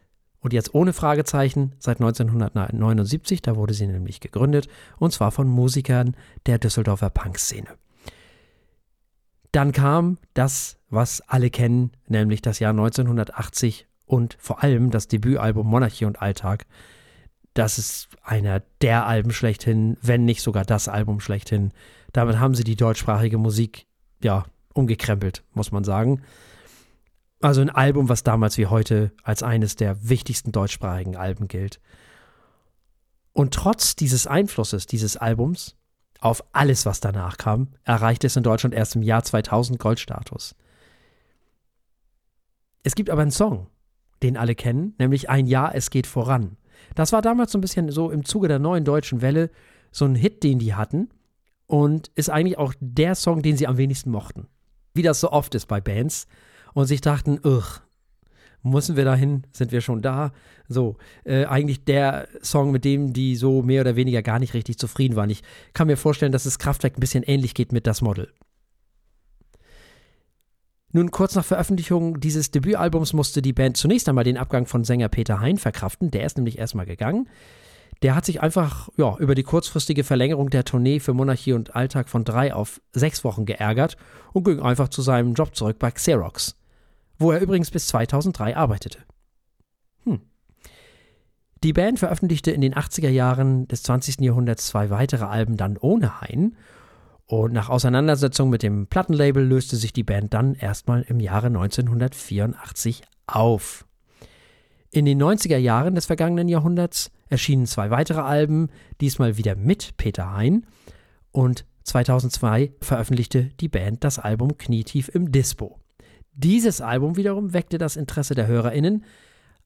Und 0.42 0.52
jetzt 0.52 0.74
ohne 0.74 0.92
Fragezeichen 0.92 1.72
seit 1.78 2.00
1979, 2.00 3.42
da 3.42 3.56
wurde 3.56 3.74
sie 3.74 3.86
nämlich 3.86 4.20
gegründet, 4.20 4.68
und 4.98 5.12
zwar 5.12 5.30
von 5.30 5.48
Musikern 5.48 6.16
der 6.46 6.58
Düsseldorfer 6.58 7.10
Punkszene. 7.10 7.68
Dann 9.52 9.70
kam 9.72 10.18
das, 10.34 10.78
was 10.90 11.20
alle 11.28 11.50
kennen, 11.50 11.92
nämlich 12.08 12.42
das 12.42 12.58
Jahr 12.58 12.70
1980 12.70 13.86
und 14.04 14.36
vor 14.40 14.62
allem 14.62 14.90
das 14.90 15.06
Debütalbum 15.06 15.66
Monarchie 15.66 16.06
und 16.06 16.20
Alltag. 16.20 16.66
Das 17.54 17.78
ist 17.78 18.08
einer 18.24 18.62
der 18.80 19.06
Alben 19.06 19.30
schlechthin, 19.30 19.96
wenn 20.02 20.24
nicht 20.24 20.42
sogar 20.42 20.64
das 20.64 20.88
Album 20.88 21.20
schlechthin. 21.20 21.72
Damit 22.12 22.38
haben 22.38 22.54
sie 22.54 22.64
die 22.64 22.76
deutschsprachige 22.76 23.38
Musik, 23.38 23.86
ja, 24.22 24.44
umgekrempelt, 24.74 25.44
muss 25.54 25.70
man 25.70 25.84
sagen. 25.84 26.22
Also 27.42 27.60
ein 27.60 27.70
Album, 27.70 28.08
was 28.08 28.22
damals 28.22 28.56
wie 28.56 28.66
heute 28.66 29.12
als 29.24 29.42
eines 29.42 29.74
der 29.74 30.08
wichtigsten 30.08 30.52
deutschsprachigen 30.52 31.16
Alben 31.16 31.48
gilt. 31.48 31.80
Und 33.32 33.52
trotz 33.52 33.96
dieses 33.96 34.28
Einflusses 34.28 34.86
dieses 34.86 35.16
Albums 35.16 35.76
auf 36.20 36.44
alles, 36.52 36.86
was 36.86 37.00
danach 37.00 37.38
kam, 37.38 37.68
erreichte 37.82 38.28
es 38.28 38.36
in 38.36 38.44
Deutschland 38.44 38.74
erst 38.74 38.94
im 38.94 39.02
Jahr 39.02 39.24
2000 39.24 39.80
Goldstatus. 39.80 40.54
Es 42.84 42.94
gibt 42.94 43.10
aber 43.10 43.22
einen 43.22 43.32
Song, 43.32 43.66
den 44.22 44.36
alle 44.36 44.54
kennen, 44.54 44.94
nämlich 44.98 45.28
Ein 45.28 45.46
Jahr, 45.46 45.74
es 45.74 45.90
geht 45.90 46.06
voran. 46.06 46.56
Das 46.94 47.12
war 47.12 47.22
damals 47.22 47.50
so 47.50 47.58
ein 47.58 47.60
bisschen 47.60 47.90
so 47.90 48.10
im 48.10 48.24
Zuge 48.24 48.46
der 48.46 48.60
neuen 48.60 48.84
deutschen 48.84 49.20
Welle 49.20 49.50
so 49.90 50.04
ein 50.04 50.14
Hit, 50.14 50.44
den 50.44 50.60
die 50.60 50.74
hatten 50.74 51.08
und 51.66 52.08
ist 52.14 52.30
eigentlich 52.30 52.58
auch 52.58 52.74
der 52.78 53.16
Song, 53.16 53.42
den 53.42 53.56
sie 53.56 53.66
am 53.66 53.78
wenigsten 53.78 54.10
mochten. 54.10 54.46
Wie 54.94 55.02
das 55.02 55.18
so 55.18 55.32
oft 55.32 55.56
ist 55.56 55.66
bei 55.66 55.80
Bands 55.80 56.28
und 56.74 56.86
sich 56.86 57.00
dachten, 57.00 57.38
ugh, 57.44 57.80
müssen 58.62 58.96
wir 58.96 59.04
dahin? 59.04 59.44
Sind 59.52 59.72
wir 59.72 59.80
schon 59.80 60.02
da? 60.02 60.32
So, 60.68 60.96
äh, 61.24 61.44
eigentlich 61.44 61.84
der 61.84 62.28
Song, 62.42 62.70
mit 62.70 62.84
dem 62.84 63.12
die 63.12 63.36
so 63.36 63.62
mehr 63.62 63.82
oder 63.82 63.96
weniger 63.96 64.22
gar 64.22 64.38
nicht 64.38 64.54
richtig 64.54 64.78
zufrieden 64.78 65.16
waren. 65.16 65.30
Ich 65.30 65.42
kann 65.74 65.86
mir 65.86 65.96
vorstellen, 65.96 66.32
dass 66.32 66.46
es 66.46 66.58
Kraftwerk 66.58 66.96
ein 66.96 67.00
bisschen 67.00 67.24
ähnlich 67.24 67.54
geht 67.54 67.72
mit 67.72 67.86
das 67.86 68.00
Model. 68.00 68.32
Nun, 70.94 71.10
kurz 71.10 71.34
nach 71.34 71.44
Veröffentlichung 71.44 72.20
dieses 72.20 72.50
Debütalbums 72.50 73.14
musste 73.14 73.40
die 73.40 73.54
Band 73.54 73.78
zunächst 73.78 74.08
einmal 74.08 74.24
den 74.24 74.36
Abgang 74.36 74.66
von 74.66 74.84
Sänger 74.84 75.08
Peter 75.08 75.40
Hein 75.40 75.56
verkraften. 75.56 76.10
Der 76.10 76.26
ist 76.26 76.36
nämlich 76.36 76.58
erstmal 76.58 76.84
gegangen. 76.84 77.28
Der 78.02 78.14
hat 78.14 78.26
sich 78.26 78.42
einfach 78.42 78.90
ja, 78.98 79.16
über 79.18 79.34
die 79.34 79.44
kurzfristige 79.44 80.04
Verlängerung 80.04 80.50
der 80.50 80.64
Tournee 80.64 81.00
für 81.00 81.14
Monarchie 81.14 81.54
und 81.54 81.74
Alltag 81.74 82.08
von 82.08 82.24
drei 82.24 82.52
auf 82.52 82.82
sechs 82.92 83.24
Wochen 83.24 83.46
geärgert 83.46 83.96
und 84.32 84.44
ging 84.44 84.60
einfach 84.60 84.88
zu 84.88 85.02
seinem 85.02 85.34
Job 85.34 85.54
zurück 85.54 85.78
bei 85.78 85.90
Xerox 85.90 86.56
wo 87.18 87.32
er 87.32 87.40
übrigens 87.40 87.70
bis 87.70 87.86
2003 87.88 88.56
arbeitete. 88.56 88.98
Hm. 90.04 90.20
Die 91.62 91.72
Band 91.72 91.98
veröffentlichte 91.98 92.50
in 92.50 92.60
den 92.60 92.74
80er 92.74 93.10
Jahren 93.10 93.68
des 93.68 93.82
20. 93.84 94.20
Jahrhunderts 94.20 94.66
zwei 94.66 94.90
weitere 94.90 95.24
Alben 95.24 95.56
dann 95.56 95.76
ohne 95.78 96.20
Hein 96.20 96.56
und 97.26 97.52
nach 97.52 97.68
Auseinandersetzung 97.68 98.50
mit 98.50 98.62
dem 98.62 98.88
Plattenlabel 98.88 99.42
löste 99.42 99.76
sich 99.76 99.92
die 99.92 100.02
Band 100.02 100.34
dann 100.34 100.54
erstmal 100.54 101.02
im 101.02 101.20
Jahre 101.20 101.46
1984 101.46 103.02
auf. 103.26 103.86
In 104.90 105.06
den 105.06 105.22
90er 105.22 105.56
Jahren 105.56 105.94
des 105.94 106.06
vergangenen 106.06 106.48
Jahrhunderts 106.48 107.10
erschienen 107.30 107.66
zwei 107.66 107.88
weitere 107.88 108.20
Alben, 108.20 108.68
diesmal 109.00 109.38
wieder 109.38 109.56
mit 109.56 109.96
Peter 109.96 110.34
Hein 110.34 110.66
und 111.30 111.64
2002 111.84 112.72
veröffentlichte 112.80 113.44
die 113.60 113.68
Band 113.68 114.04
das 114.04 114.18
Album 114.18 114.58
Knietief 114.58 115.08
im 115.08 115.32
Dispo. 115.32 115.78
Dieses 116.34 116.80
Album 116.80 117.16
wiederum 117.16 117.52
weckte 117.52 117.78
das 117.78 117.96
Interesse 117.96 118.34
der 118.34 118.46
HörerInnen 118.46 119.04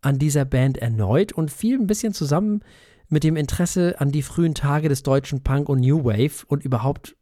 an 0.01 0.19
dieser 0.19 0.45
Band 0.45 0.79
erneut 0.79 1.33
und 1.33 1.51
fiel 1.51 1.79
ein 1.79 1.87
bisschen 1.87 2.13
zusammen 2.13 2.63
mit 3.09 3.25
dem 3.25 3.37
Interesse 3.37 4.01
an 4.01 4.11
die 4.11 4.23
frühen 4.23 4.55
Tage 4.55 4.89
des 4.89 5.03
deutschen 5.03 5.43
Punk 5.43 5.69
und 5.69 5.81
New 5.81 6.05
Wave 6.05 6.45
und 6.49 6.65
überhaupt 6.65 7.17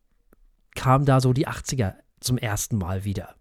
kam 0.75 1.05
da 1.05 1.21
so 1.21 1.33
die 1.33 1.47
80er 1.47 1.95
zum 2.21 2.39
ersten 2.39 2.79
Mal 2.79 3.05
wieder. 3.05 3.35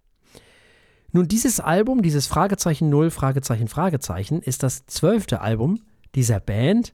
Nun, 1.12 1.28
dieses 1.28 1.60
Album, 1.60 2.02
dieses 2.02 2.28
Fragezeichen 2.28 2.90
Null, 2.90 3.12
Fragezeichen, 3.12 3.68
Fragezeichen, 3.68 4.42
ist 4.42 4.64
das 4.64 4.86
zwölfte 4.88 5.42
Album 5.42 5.82
dieser 6.16 6.40
Band. 6.40 6.94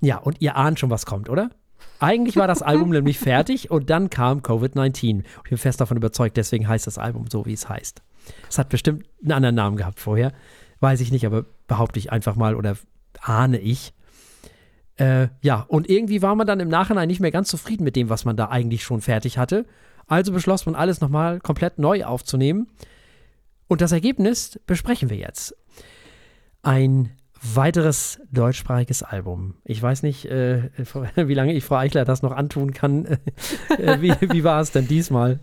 Ja, 0.00 0.18
und 0.18 0.40
ihr 0.40 0.56
ahnt 0.56 0.78
schon, 0.78 0.90
was 0.90 1.06
kommt, 1.06 1.28
oder? 1.28 1.50
Eigentlich 2.00 2.36
war 2.36 2.46
das 2.46 2.62
Album 2.62 2.90
nämlich 2.90 3.18
fertig 3.18 3.70
und 3.70 3.90
dann 3.90 4.10
kam 4.10 4.40
Covid-19. 4.40 5.24
Ich 5.44 5.50
bin 5.50 5.58
fest 5.58 5.80
davon 5.80 5.96
überzeugt, 5.96 6.36
deswegen 6.36 6.68
heißt 6.68 6.86
das 6.86 6.98
Album 6.98 7.26
so, 7.30 7.46
wie 7.46 7.52
es 7.52 7.68
heißt. 7.68 8.00
Es 8.48 8.58
hat 8.58 8.68
bestimmt 8.68 9.06
einen 9.22 9.32
anderen 9.32 9.54
Namen 9.54 9.76
gehabt 9.76 10.00
vorher. 10.00 10.32
Weiß 10.80 11.00
ich 11.00 11.10
nicht, 11.10 11.26
aber 11.26 11.44
behaupte 11.66 11.98
ich 11.98 12.12
einfach 12.12 12.36
mal 12.36 12.54
oder 12.54 12.76
ahne 13.20 13.58
ich. 13.58 13.92
Äh, 14.96 15.28
ja, 15.42 15.64
und 15.68 15.88
irgendwie 15.88 16.22
war 16.22 16.34
man 16.34 16.46
dann 16.46 16.60
im 16.60 16.68
Nachhinein 16.68 17.08
nicht 17.08 17.20
mehr 17.20 17.30
ganz 17.30 17.48
zufrieden 17.48 17.84
mit 17.84 17.96
dem, 17.96 18.08
was 18.08 18.24
man 18.24 18.36
da 18.36 18.48
eigentlich 18.48 18.82
schon 18.82 19.00
fertig 19.00 19.38
hatte. 19.38 19.64
Also 20.06 20.32
beschloss 20.32 20.66
man, 20.66 20.74
alles 20.74 21.00
nochmal 21.00 21.38
komplett 21.40 21.78
neu 21.78 22.04
aufzunehmen. 22.04 22.68
Und 23.68 23.80
das 23.80 23.92
Ergebnis 23.92 24.58
besprechen 24.66 25.10
wir 25.10 25.18
jetzt. 25.18 25.54
Ein 26.62 27.10
weiteres 27.40 28.20
deutschsprachiges 28.32 29.02
Album. 29.02 29.54
Ich 29.64 29.80
weiß 29.80 30.02
nicht, 30.02 30.24
äh, 30.26 30.70
wie 31.16 31.34
lange 31.34 31.52
ich 31.54 31.64
Frau 31.64 31.76
Eichler 31.76 32.04
das 32.04 32.22
noch 32.22 32.32
antun 32.32 32.72
kann. 32.72 33.04
äh, 33.78 34.00
wie, 34.00 34.14
wie 34.32 34.44
war 34.44 34.60
es 34.60 34.72
denn 34.72 34.88
diesmal? 34.88 35.38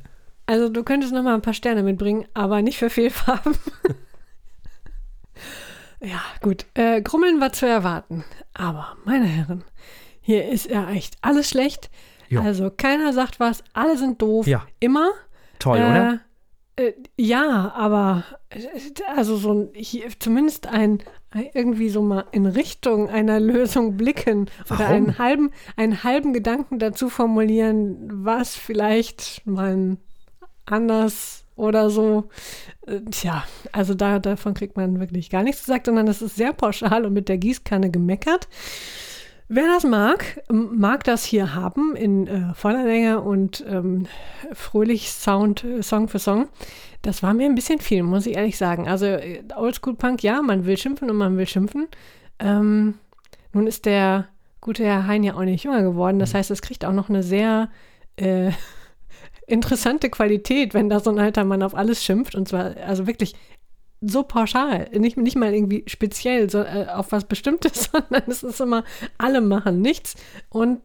Also 0.45 0.69
du 0.69 0.83
könntest 0.83 1.13
noch 1.13 1.23
mal 1.23 1.33
ein 1.33 1.41
paar 1.41 1.53
Sterne 1.53 1.83
mitbringen, 1.83 2.25
aber 2.33 2.61
nicht 2.61 2.77
für 2.77 2.89
Fehlfarben. 2.89 3.55
ja, 6.01 6.21
gut. 6.41 6.65
Äh, 6.75 7.01
Grummeln 7.01 7.41
war 7.41 7.51
zu 7.51 7.67
erwarten. 7.67 8.23
Aber, 8.53 8.95
meine 9.05 9.25
Herren, 9.25 9.63
hier 10.21 10.47
ist 10.47 10.69
ja 10.69 10.89
echt 10.91 11.17
alles 11.21 11.49
schlecht. 11.49 11.89
Jo. 12.29 12.41
Also 12.41 12.71
keiner 12.75 13.13
sagt 13.13 13.39
was, 13.39 13.63
alle 13.73 13.97
sind 13.97 14.21
doof. 14.21 14.47
Ja. 14.47 14.65
Immer. 14.79 15.11
Toll, 15.59 15.77
äh, 15.77 15.81
oder? 15.81 16.19
Äh, 16.77 16.93
ja, 17.17 17.73
aber 17.75 18.23
also 19.15 19.37
so 19.37 19.53
ein, 19.53 19.69
hier, 19.73 20.07
zumindest 20.19 20.67
ein, 20.67 20.99
irgendwie 21.53 21.89
so 21.89 22.01
mal 22.01 22.25
in 22.31 22.45
Richtung 22.45 23.09
einer 23.09 23.39
Lösung 23.39 23.97
blicken 23.97 24.49
Warum? 24.67 24.85
oder 24.85 24.93
einen 24.93 25.17
halben, 25.17 25.51
einen 25.77 26.03
halben 26.03 26.33
Gedanken 26.33 26.79
dazu 26.79 27.09
formulieren, 27.09 28.09
was 28.11 28.55
vielleicht 28.55 29.45
mal 29.45 29.97
anders 30.65 31.45
oder 31.55 31.89
so. 31.89 32.29
Äh, 32.87 33.01
tja, 33.11 33.43
also 33.71 33.93
da, 33.93 34.19
davon 34.19 34.53
kriegt 34.53 34.77
man 34.77 34.99
wirklich 34.99 35.29
gar 35.29 35.43
nichts 35.43 35.61
gesagt, 35.61 35.85
sondern 35.85 36.05
das 36.05 36.21
ist 36.21 36.35
sehr 36.35 36.53
pauschal 36.53 37.05
und 37.05 37.13
mit 37.13 37.29
der 37.29 37.37
Gießkanne 37.37 37.91
gemeckert. 37.91 38.47
Wer 39.47 39.67
das 39.67 39.83
mag, 39.83 40.41
mag 40.49 41.03
das 41.03 41.23
hier 41.23 41.53
haben 41.53 41.95
in 41.95 42.25
äh, 42.25 42.53
voller 42.55 42.83
Länge 42.83 43.21
und 43.21 43.63
ähm, 43.69 44.07
fröhlich 44.53 45.11
Sound, 45.11 45.63
äh, 45.63 45.83
Song 45.83 46.07
für 46.07 46.17
Song. 46.17 46.47
Das 47.03 47.21
war 47.21 47.35
mir 47.35 47.45
ein 47.45 47.53
bisschen 47.53 47.79
viel, 47.79 48.01
muss 48.01 48.25
ich 48.25 48.35
ehrlich 48.35 48.57
sagen. 48.57 48.87
Also 48.87 49.05
äh, 49.05 49.43
Oldschool 49.55 49.95
Punk, 49.95 50.23
ja, 50.23 50.41
man 50.41 50.65
will 50.65 50.77
schimpfen 50.77 51.11
und 51.11 51.17
man 51.17 51.37
will 51.37 51.45
schimpfen. 51.45 51.87
Ähm, 52.39 52.95
nun 53.53 53.67
ist 53.67 53.85
der 53.85 54.25
gute 54.61 54.83
Herr 54.83 55.05
Hein 55.05 55.23
ja 55.23 55.35
auch 55.35 55.43
nicht 55.43 55.63
jünger 55.63 55.83
geworden. 55.83 56.17
Das 56.17 56.33
mhm. 56.33 56.37
heißt, 56.37 56.49
es 56.49 56.63
kriegt 56.63 56.83
auch 56.83 56.91
noch 56.91 57.09
eine 57.09 57.21
sehr 57.21 57.69
interessante 59.47 60.09
Qualität, 60.09 60.73
wenn 60.73 60.89
da 60.89 60.99
so 60.99 61.09
ein 61.09 61.19
alter 61.19 61.45
Mann 61.45 61.63
auf 61.63 61.75
alles 61.75 62.03
schimpft. 62.03 62.35
Und 62.35 62.47
zwar, 62.47 62.75
also 62.77 63.07
wirklich 63.07 63.35
so 64.01 64.23
pauschal, 64.23 64.89
nicht, 64.93 65.17
nicht 65.17 65.35
mal 65.35 65.53
irgendwie 65.53 65.83
speziell 65.87 66.49
so, 66.49 66.59
äh, 66.59 66.87
auf 66.93 67.11
was 67.11 67.25
Bestimmtes, 67.25 67.85
sondern 67.91 68.23
es 68.27 68.43
ist 68.43 68.61
immer, 68.61 68.83
alle 69.17 69.41
machen 69.41 69.81
nichts 69.81 70.15
und, 70.49 70.81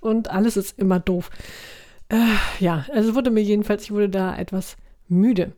und 0.00 0.30
alles 0.30 0.56
ist 0.56 0.78
immer 0.78 1.00
doof. 1.00 1.30
Äh, 2.08 2.16
ja, 2.60 2.86
also 2.92 3.14
wurde 3.14 3.30
mir 3.30 3.42
jedenfalls, 3.42 3.84
ich 3.84 3.90
wurde 3.90 4.08
da 4.08 4.36
etwas 4.36 4.76
müde. 5.08 5.52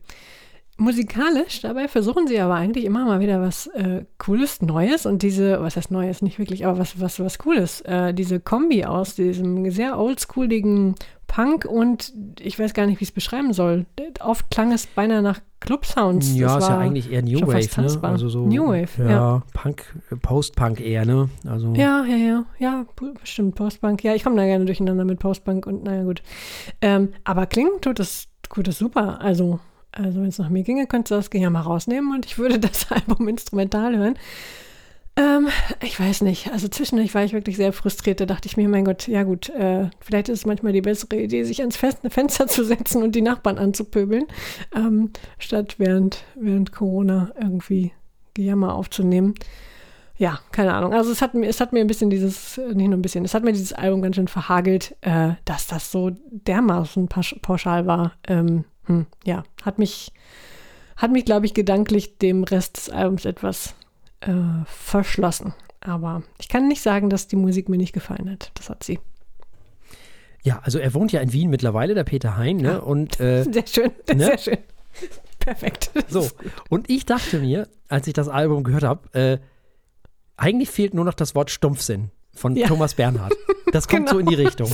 Musikalisch, 0.77 1.61
dabei 1.61 1.87
versuchen 1.87 2.27
sie 2.27 2.37
aber 2.37 2.55
eigentlich 2.55 2.83
immer 2.83 3.05
mal 3.05 3.21
wieder 3.21 3.41
was 3.41 3.67
äh, 3.67 4.03
Cooles, 4.17 4.61
Neues 4.61 5.05
und 5.05 5.21
diese, 5.21 5.61
was 5.61 5.77
heißt 5.77 5.89
Neues, 5.89 6.21
nicht 6.21 6.37
wirklich, 6.37 6.65
aber 6.65 6.77
was, 6.77 6.99
was, 6.99 7.17
was 7.21 7.37
Cooles, 7.37 7.79
äh, 7.81 8.13
diese 8.13 8.41
Kombi 8.41 8.83
aus 8.83 9.15
diesem 9.15 9.71
sehr 9.71 9.97
oldschooligen 9.97 10.95
Punk 11.35 11.65
und 11.65 12.13
ich 12.39 12.57
weiß 12.57 12.73
gar 12.73 12.85
nicht, 12.85 13.01
wie 13.01 13.03
ich 13.03 13.09
es 13.09 13.13
beschreiben 13.13 13.51
soll. 13.51 13.85
Oft 14.21 14.49
klang 14.51 14.71
es 14.71 14.87
beinahe 14.87 15.21
nach 15.21 15.41
Club-Sounds. 15.59 16.33
Ja, 16.33 16.57
ist 16.57 16.69
ja 16.69 16.77
eigentlich 16.77 17.11
eher 17.11 17.23
New 17.23 17.41
Wave, 17.41 17.81
ne? 17.81 17.99
Also 18.03 18.29
so, 18.29 18.45
New 18.45 18.67
Wave, 18.67 18.87
ja. 18.99 19.09
ja. 19.09 19.43
Punk, 19.53 19.83
Post-Punk 20.21 20.79
eher, 20.79 21.05
ne? 21.05 21.27
Also. 21.45 21.73
Ja, 21.73 22.05
ja, 22.05 22.15
ja, 22.15 22.45
ja, 22.57 22.85
bestimmt 23.19 23.55
Post-Punk. 23.55 24.01
Ja, 24.05 24.15
ich 24.15 24.23
komme 24.23 24.37
da 24.37 24.45
gerne 24.45 24.63
durcheinander 24.63 25.03
mit 25.03 25.19
Post-Punk 25.19 25.67
und 25.67 25.83
naja, 25.83 26.03
gut. 26.03 26.23
Ähm, 26.81 27.09
aber 27.25 27.47
klingen 27.47 27.81
tut 27.81 27.99
das, 27.99 28.29
tut 28.43 28.69
das 28.69 28.77
super. 28.77 29.19
Also, 29.19 29.59
also 29.91 30.21
wenn 30.21 30.29
es 30.29 30.39
nach 30.39 30.49
mir 30.49 30.63
ginge, 30.63 30.87
könntest 30.87 31.11
du 31.11 31.15
das 31.15 31.29
ja 31.33 31.49
mal 31.49 31.59
rausnehmen 31.59 32.15
und 32.15 32.25
ich 32.25 32.37
würde 32.37 32.59
das 32.61 32.89
Album 32.93 33.27
instrumental 33.27 33.97
hören. 33.97 34.15
Ähm, 35.17 35.47
ich 35.81 35.97
weiß 35.97 36.21
nicht. 36.21 36.51
Also 36.51 36.67
zwischendurch 36.67 37.15
war 37.15 37.23
ich 37.23 37.33
wirklich 37.33 37.55
sehr 37.55 37.71
frustriert. 37.71 38.19
Da 38.19 38.25
dachte 38.25 38.47
ich 38.47 38.57
mir, 38.57 38.67
mein 38.67 38.83
Gott, 38.83 39.07
ja 39.07 39.23
gut, 39.23 39.49
äh, 39.49 39.89
vielleicht 40.01 40.27
ist 40.27 40.39
es 40.39 40.45
manchmal 40.45 40.73
die 40.73 40.81
bessere 40.81 41.21
Idee, 41.21 41.43
sich 41.43 41.61
ans 41.61 41.77
Fenster 42.09 42.47
zu 42.47 42.65
setzen 42.65 43.01
und 43.01 43.15
die 43.15 43.21
Nachbarn 43.21 43.57
anzupöbeln, 43.57 44.25
ähm, 44.75 45.11
statt 45.39 45.75
während, 45.77 46.25
während 46.35 46.73
Corona 46.73 47.31
irgendwie 47.39 47.93
Gejammer 48.33 48.75
aufzunehmen. 48.75 49.35
ja, 50.17 50.39
keine 50.51 50.73
Ahnung. 50.73 50.93
Also 50.93 51.11
es 51.11 51.21
hat 51.21 51.33
mir, 51.33 51.47
es 51.47 51.61
hat 51.61 51.71
mir 51.71 51.79
ein 51.79 51.87
bisschen 51.87 52.09
dieses, 52.09 52.57
nicht 52.57 52.87
nur 52.87 52.97
ein 52.97 53.01
bisschen, 53.01 53.23
es 53.23 53.33
hat 53.33 53.43
mir 53.43 53.53
dieses 53.53 53.71
Album 53.71 54.01
ganz 54.01 54.17
schön 54.17 54.27
verhagelt, 54.27 54.97
äh, 54.99 55.31
dass 55.45 55.67
das 55.67 55.91
so 55.93 56.11
dermaßen 56.29 57.07
pauschal 57.07 57.87
war. 57.87 58.13
Ähm, 58.27 58.65
hm, 58.85 59.05
ja, 59.23 59.43
hat 59.63 59.79
mich, 59.79 60.11
hat 60.97 61.11
mich, 61.11 61.23
glaube 61.23 61.45
ich, 61.45 61.53
gedanklich 61.53 62.17
dem 62.17 62.43
Rest 62.43 62.75
des 62.75 62.89
Albums 62.89 63.23
etwas 63.23 63.75
äh, 64.21 64.33
verschlossen. 64.65 65.53
Aber 65.81 66.23
ich 66.39 66.49
kann 66.49 66.67
nicht 66.67 66.81
sagen, 66.81 67.09
dass 67.09 67.27
die 67.27 67.35
Musik 67.35 67.69
mir 67.69 67.77
nicht 67.77 67.93
gefallen 67.93 68.29
hat. 68.29 68.51
Das 68.55 68.69
hat 68.69 68.83
sie. 68.83 68.99
Ja, 70.43 70.59
also 70.63 70.77
er 70.77 70.93
wohnt 70.93 71.11
ja 71.11 71.21
in 71.21 71.33
Wien 71.33 71.49
mittlerweile, 71.49 71.95
der 71.95 72.03
Peter 72.03 72.37
Hein, 72.37 72.57
ne? 72.57 72.81
Und, 72.81 73.19
äh, 73.19 73.43
sehr 73.43 73.67
schön, 73.67 73.91
ne? 74.13 74.25
sehr 74.25 74.37
schön. 74.37 74.57
Perfekt. 75.39 75.91
So, 76.07 76.27
und 76.69 76.89
ich 76.89 77.05
dachte 77.05 77.39
mir, 77.39 77.67
als 77.87 78.07
ich 78.07 78.13
das 78.13 78.29
Album 78.29 78.63
gehört 78.63 78.83
habe, 78.83 79.13
äh, 79.13 79.37
eigentlich 80.37 80.69
fehlt 80.69 80.93
nur 80.93 81.05
noch 81.05 81.13
das 81.13 81.35
Wort 81.35 81.49
Stumpfsinn 81.49 82.11
von 82.33 82.55
ja. 82.55 82.67
Thomas 82.67 82.93
Bernhard. 82.95 83.33
Das 83.71 83.89
kommt 83.89 84.05
genau. 84.05 84.11
so 84.13 84.19
in 84.19 84.27
die 84.27 84.35
Richtung. 84.35 84.69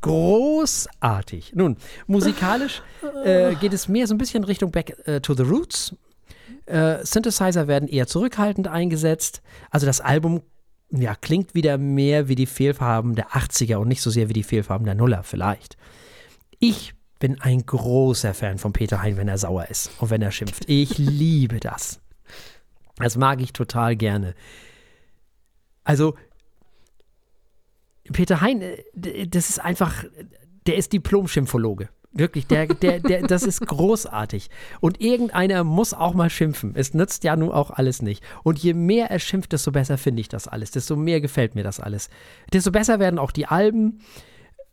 Großartig. 0.00 1.52
Nun, 1.54 1.76
musikalisch 2.08 2.82
äh, 3.22 3.54
geht 3.56 3.72
es 3.72 3.86
mehr 3.86 4.08
so 4.08 4.14
ein 4.14 4.18
bisschen 4.18 4.42
Richtung 4.42 4.72
Back 4.72 4.96
äh, 5.06 5.20
to 5.20 5.34
the 5.34 5.44
Roots. 5.44 5.94
Äh, 6.66 7.04
Synthesizer 7.04 7.66
werden 7.68 7.88
eher 7.88 8.06
zurückhaltend 8.06 8.68
eingesetzt. 8.68 9.42
Also 9.70 9.86
das 9.86 10.00
Album 10.00 10.42
ja, 10.90 11.14
klingt 11.14 11.54
wieder 11.54 11.78
mehr 11.78 12.28
wie 12.28 12.34
die 12.34 12.46
Fehlfarben 12.46 13.14
der 13.14 13.30
80er 13.30 13.76
und 13.76 13.88
nicht 13.88 14.02
so 14.02 14.10
sehr 14.10 14.28
wie 14.28 14.34
die 14.34 14.42
Fehlfarben 14.42 14.84
der 14.84 14.94
Nuller 14.94 15.22
vielleicht. 15.22 15.76
Ich 16.58 16.94
bin 17.18 17.40
ein 17.40 17.64
großer 17.64 18.34
Fan 18.34 18.58
von 18.58 18.72
Peter 18.72 19.02
Hein, 19.02 19.16
wenn 19.16 19.28
er 19.28 19.38
sauer 19.38 19.66
ist 19.68 19.90
und 20.00 20.10
wenn 20.10 20.22
er 20.22 20.32
schimpft. 20.32 20.64
Ich 20.68 20.98
liebe 20.98 21.60
das. 21.60 22.00
Das 22.96 23.16
mag 23.16 23.40
ich 23.40 23.52
total 23.52 23.96
gerne. 23.96 24.34
Also, 25.84 26.14
Peter 28.12 28.40
Hein, 28.40 28.60
äh, 28.60 29.26
das 29.26 29.48
ist 29.48 29.60
einfach, 29.60 30.04
der 30.66 30.76
ist 30.76 30.92
Diplom-Schimpfologe. 30.92 31.88
Wirklich, 32.14 32.46
der, 32.46 32.66
der, 32.66 33.00
der, 33.00 33.22
das 33.22 33.42
ist 33.42 33.66
großartig. 33.66 34.50
Und 34.80 35.00
irgendeiner 35.00 35.64
muss 35.64 35.94
auch 35.94 36.12
mal 36.12 36.28
schimpfen. 36.28 36.72
Es 36.74 36.92
nützt 36.92 37.24
ja 37.24 37.36
nun 37.36 37.50
auch 37.50 37.70
alles 37.70 38.02
nicht. 38.02 38.22
Und 38.42 38.58
je 38.58 38.74
mehr 38.74 39.10
er 39.10 39.18
schimpft, 39.18 39.52
desto 39.52 39.72
besser 39.72 39.96
finde 39.96 40.20
ich 40.20 40.28
das 40.28 40.46
alles. 40.46 40.70
Desto 40.72 40.94
mehr 40.94 41.22
gefällt 41.22 41.54
mir 41.54 41.64
das 41.64 41.80
alles. 41.80 42.10
Desto 42.52 42.70
besser 42.70 42.98
werden 42.98 43.18
auch 43.18 43.32
die 43.32 43.46
Alben. 43.46 44.00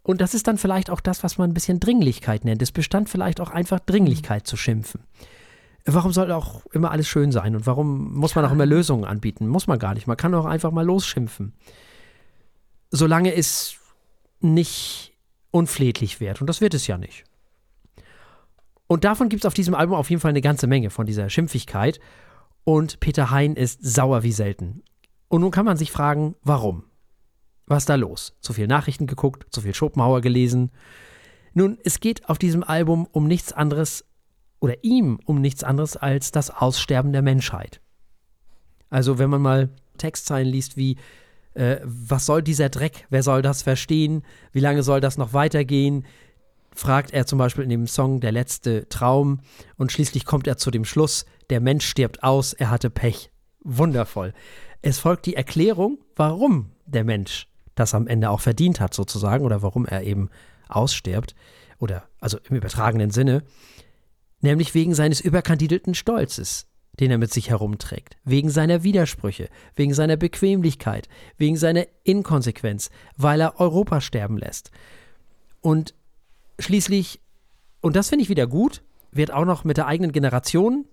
Und 0.04 0.20
das 0.20 0.34
ist 0.34 0.48
dann 0.48 0.58
vielleicht 0.58 0.90
auch 0.90 1.00
das, 1.00 1.24
was 1.24 1.38
man 1.38 1.50
ein 1.50 1.54
bisschen 1.54 1.80
Dringlichkeit 1.80 2.44
nennt. 2.44 2.62
Es 2.62 2.74
bestand 2.74 3.10
vielleicht 3.10 3.40
auch 3.40 3.52
einfach 3.52 3.80
Dringlichkeit 3.80 4.46
zu 4.46 4.58
schimpfen. 4.58 5.02
Warum 5.86 6.12
soll 6.12 6.34
auch 6.34 6.66
immer 6.68 6.92
alles 6.92 7.08
schön 7.08 7.32
sein? 7.32 7.56
Und 7.56 7.66
warum 7.66 8.16
muss 8.16 8.36
man 8.36 8.44
auch 8.44 8.52
immer 8.52 8.66
Lösungen 8.66 9.06
anbieten? 9.06 9.48
Muss 9.48 9.68
man 9.68 9.80
gar 9.80 9.94
nicht. 9.94 10.08
Man 10.08 10.18
kann 10.18 10.34
auch 10.34 10.46
einfach 10.46 10.72
mal 10.72 10.86
losschimpfen. 10.86 11.54
Solange 12.92 13.34
es 13.34 13.76
nicht 14.42 15.14
unflätlich 15.52 16.20
wird. 16.20 16.42
Und 16.42 16.48
das 16.48 16.60
wird 16.60 16.74
es 16.74 16.86
ja 16.86 16.98
nicht. 16.98 17.24
Und 18.90 19.04
davon 19.04 19.30
gibt 19.30 19.44
es 19.44 19.48
auf 19.48 19.54
diesem 19.54 19.76
Album 19.76 19.96
auf 19.96 20.10
jeden 20.10 20.20
Fall 20.20 20.30
eine 20.30 20.42
ganze 20.42 20.66
Menge 20.66 20.90
von 20.90 21.06
dieser 21.06 21.30
Schimpfigkeit. 21.30 22.00
Und 22.64 23.00
Peter 23.00 23.30
Hein 23.30 23.56
ist 23.56 23.86
sauer 23.86 24.24
wie 24.24 24.32
selten. 24.32 24.82
Und 25.28 25.42
nun 25.42 25.52
kann 25.52 25.66
man 25.66 25.78
sich 25.78 25.92
fragen, 25.92 26.36
warum? 26.42 26.86
Was 27.68 27.84
ist 27.84 27.90
da 27.90 27.96
los? 27.96 28.36
Zu 28.42 28.52
viel 28.52 28.66
Nachrichten 28.66 29.06
geguckt, 29.06 29.46
zu 29.54 29.62
viel 29.62 29.76
Schopenhauer 29.76 30.22
gelesen. 30.22 30.72
Nun, 31.54 31.78
es 31.84 32.00
geht 32.00 32.28
auf 32.30 32.40
diesem 32.40 32.64
Album 32.64 33.08
um 33.12 33.28
nichts 33.28 33.54
anderes 33.54 34.06
oder 34.60 34.84
ihm 34.84 35.20
um 35.24 35.40
nichts 35.40 35.64
anderes 35.64 35.96
als 35.96 36.32
das 36.32 36.50
Aussterben 36.50 37.14
der 37.14 37.22
Menschheit. 37.22 37.82
Also 38.90 39.20
wenn 39.20 39.30
man 39.30 39.44
mal 39.44 39.70
Textzeilen 40.00 40.48
liest 40.48 40.78
wie 40.78 40.98
äh, 41.54 41.78
was 41.84 42.26
soll 42.26 42.42
dieser 42.42 42.70
Dreck? 42.70 43.06
Wer 43.12 43.22
soll 43.22 43.44
das 43.44 43.62
verstehen? 43.62 44.24
Wie 44.52 44.62
lange 44.62 44.82
soll 44.82 45.00
das 45.00 45.20
noch 45.20 45.34
weitergehen? 45.34 46.06
Fragt 46.74 47.12
er 47.12 47.26
zum 47.26 47.40
Beispiel 47.40 47.64
in 47.64 47.70
dem 47.70 47.88
Song 47.88 48.20
Der 48.20 48.32
letzte 48.32 48.88
Traum 48.90 49.42
und 49.78 49.92
schließlich 49.92 50.26
kommt 50.26 50.48
er 50.48 50.58
zu 50.58 50.72
dem 50.72 50.86
Schluss, 50.86 51.26
der 51.50 51.62
Mensch 51.62 51.86
stirbt 51.86 52.24
aus, 52.24 52.54
er 52.54 52.70
hatte 52.70 52.90
Pech. 52.90 53.32
Wundervoll. 53.62 54.34
Es 54.82 55.00
folgt 55.00 55.26
die 55.26 55.36
Erklärung, 55.36 56.00
warum 56.16 56.72
der 56.86 57.04
Mensch 57.04 57.48
das 57.76 57.94
am 57.94 58.08
Ende 58.08 58.30
auch 58.30 58.42
verdient 58.42 58.80
hat, 58.80 58.94
sozusagen, 58.94 59.46
oder 59.46 59.62
warum 59.62 59.86
er 59.86 60.04
eben 60.04 60.30
ausstirbt, 60.68 61.36
oder 61.80 62.04
also 62.20 62.38
im 62.50 62.56
übertragenen 62.56 63.12
Sinne, 63.12 63.44
nämlich 64.42 64.74
wegen 64.74 64.94
seines 64.94 65.22
überkandidelten 65.22 65.96
Stolzes, 65.96 66.68
den 67.00 67.12
er 67.12 67.18
mit 67.18 67.32
sich 67.32 67.50
herumträgt, 67.50 68.18
wegen 68.26 68.50
seiner 68.50 68.84
Widersprüche, 68.84 69.50
wegen 69.76 69.94
seiner 69.94 70.18
Bequemlichkeit, 70.18 71.08
wegen 71.38 71.56
seiner 71.56 71.86
Inkonsequenz, 72.04 72.90
weil 73.16 73.42
er 73.42 73.60
Europa 73.60 74.02
sterben 74.02 74.38
lässt. 74.38 74.72
Und 75.62 75.94
schließlich, 76.60 77.22
und 77.82 77.96
das 77.96 78.10
finde 78.10 78.24
ich 78.24 78.30
wieder 78.30 78.48
gut, 78.48 78.84
wird 79.12 79.32
auch 79.32 79.46
noch 79.46 79.64
mit 79.64 79.78
der 79.78 79.88
eigenen 79.88 80.12
Generation 80.12 80.86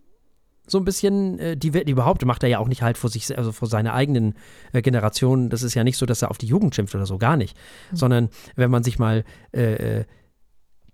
so 0.66 0.78
ein 0.78 0.84
bisschen, 0.84 1.38
äh, 1.38 1.56
die, 1.56 1.70
die 1.70 1.92
überhaupt 1.92 2.24
macht 2.24 2.42
er 2.42 2.48
ja 2.48 2.58
auch 2.58 2.68
nicht 2.68 2.82
halt 2.82 2.98
vor 2.98 3.08
sich, 3.10 3.36
also 3.36 3.52
vor 3.52 3.68
seiner 3.68 3.94
eigenen 3.94 4.34
äh, 4.72 4.82
Generation. 4.82 5.48
Das 5.48 5.62
ist 5.62 5.74
ja 5.74 5.84
nicht 5.84 5.96
so, 5.96 6.06
dass 6.06 6.22
er 6.22 6.30
auf 6.30 6.38
die 6.38 6.46
Jugend 6.46 6.74
schimpft 6.74 6.94
oder 6.94 7.06
so, 7.06 7.18
gar 7.18 7.36
nicht. 7.36 7.56
Mhm. 7.92 7.96
Sondern 7.96 8.28
wenn 8.56 8.70
man 8.70 8.82
sich 8.82 8.98
mal 8.98 9.24
äh, 9.52 10.00
äh, 10.00 10.04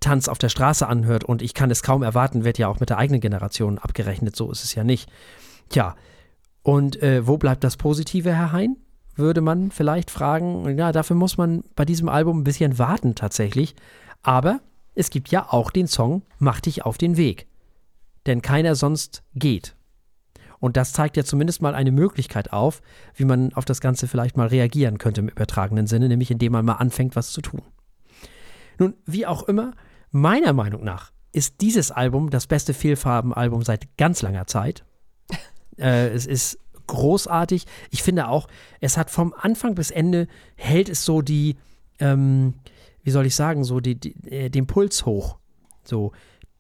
Tanz 0.01 0.29
auf 0.29 0.39
der 0.39 0.49
Straße 0.49 0.87
anhört 0.87 1.25
und 1.25 1.43
ich 1.43 1.55
kann 1.55 1.71
es 1.71 1.83
kaum 1.83 2.03
erwarten, 2.03 2.45
wird 2.45 2.59
ja 2.59 2.69
auch 2.69 2.81
mit 2.81 2.91
der 2.91 2.99
eigenen 2.99 3.21
Generation 3.21 3.79
abgerechnet. 3.79 4.37
So 4.37 4.51
ist 4.51 4.65
es 4.65 4.75
ja 4.75 4.85
nicht. 4.85 5.11
Tja, 5.69 5.97
und 6.63 7.03
äh, 7.03 7.27
wo 7.27 7.39
bleibt 7.39 7.65
das 7.65 7.77
Positive, 7.77 8.35
Herr 8.35 8.53
Hein? 8.53 8.77
Würde 9.15 9.41
man 9.41 9.71
vielleicht 9.71 10.11
fragen. 10.11 10.79
Ja, 10.79 10.91
dafür 10.91 11.17
muss 11.17 11.37
man 11.37 11.63
bei 11.77 11.85
diesem 11.85 12.09
Album 12.09 12.41
ein 12.41 12.45
bisschen 12.45 12.79
warten 12.79 13.15
tatsächlich. 13.15 13.75
Aber 14.23 14.61
es 14.95 15.11
gibt 15.11 15.31
ja 15.31 15.53
auch 15.53 15.71
den 15.71 15.87
Song 15.87 16.23
Mach 16.39 16.61
dich 16.61 16.85
auf 16.85 16.99
den 16.99 17.17
Weg. 17.17 17.47
Denn 18.27 18.43
keiner 18.43 18.75
sonst 18.75 19.23
geht. 19.35 19.75
Und 20.63 20.77
das 20.77 20.93
zeigt 20.93 21.17
ja 21.17 21.25
zumindest 21.25 21.61
mal 21.61 21.75
eine 21.75 21.91
Möglichkeit 21.91 22.53
auf, 22.53 22.83
wie 23.17 23.25
man 23.25 23.53
auf 23.55 23.65
das 23.65 23.81
Ganze 23.81 24.07
vielleicht 24.07 24.37
mal 24.37 24.47
reagieren 24.47 24.99
könnte 24.99 25.21
im 25.21 25.29
übertragenen 25.29 25.89
Sinne, 25.89 26.09
nämlich 26.09 26.31
indem 26.31 26.53
man 26.53 26.65
mal 26.65 26.75
anfängt, 26.75 27.17
was 27.17 27.33
zu 27.33 27.41
tun. 27.41 27.63
Nun, 28.79 28.95
wie 29.05 29.27
auch 29.27 29.43
immer, 29.43 29.73
meiner 30.13 30.53
Meinung 30.53 30.85
nach 30.85 31.11
ist 31.33 31.61
dieses 31.63 31.91
Album 31.91 32.31
das 32.31 32.47
beste 32.47 32.75
Fehlfarben-Album 32.75 33.63
seit 33.63 33.97
ganz 33.97 34.23
langer 34.23 34.47
Zeit. 34.47 34.85
äh, 35.79 36.11
es 36.11 36.27
ist 36.27 36.59
großartig. 36.87 37.67
Ich 37.91 38.05
finde 38.05 38.29
auch, 38.29 38.47
es 38.81 38.97
hat 38.97 39.11
vom 39.11 39.35
Anfang 39.37 39.75
bis 39.75 39.91
Ende 39.91 40.29
hält 40.55 40.89
es 40.89 41.05
so 41.05 41.23
die, 41.23 41.57
ähm, 41.99 42.55
wie 43.03 43.11
soll 43.11 43.27
ich 43.27 43.35
sagen, 43.35 43.65
so 43.65 43.81
die, 43.81 43.99
die, 43.99 44.15
äh, 44.31 44.49
den 44.49 44.67
Puls 44.67 45.07
hoch. 45.07 45.39
So, 45.85 46.13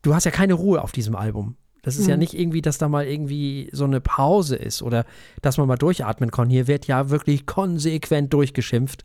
du 0.03 0.15
hast 0.15 0.25
ja 0.25 0.31
keine 0.31 0.55
Ruhe 0.55 0.83
auf 0.83 0.93
diesem 0.93 1.17
Album. 1.17 1.57
Das 1.83 1.97
ist 1.97 2.05
mhm. 2.05 2.11
ja 2.11 2.17
nicht 2.17 2.35
irgendwie, 2.35 2.63
dass 2.63 2.79
da 2.79 2.89
mal 2.89 3.07
irgendwie 3.07 3.69
so 3.73 3.85
eine 3.85 4.01
Pause 4.01 4.57
ist 4.57 4.83
oder 4.83 5.05
dass 5.43 5.59
man 5.59 5.67
mal 5.67 5.77
durchatmen 5.77 6.31
kann. 6.31 6.49
Hier 6.49 6.69
wird 6.69 6.87
ja 6.87 7.11
wirklich 7.11 7.47
konsequent 7.47 8.33
durchgeschimpft. 8.33 9.05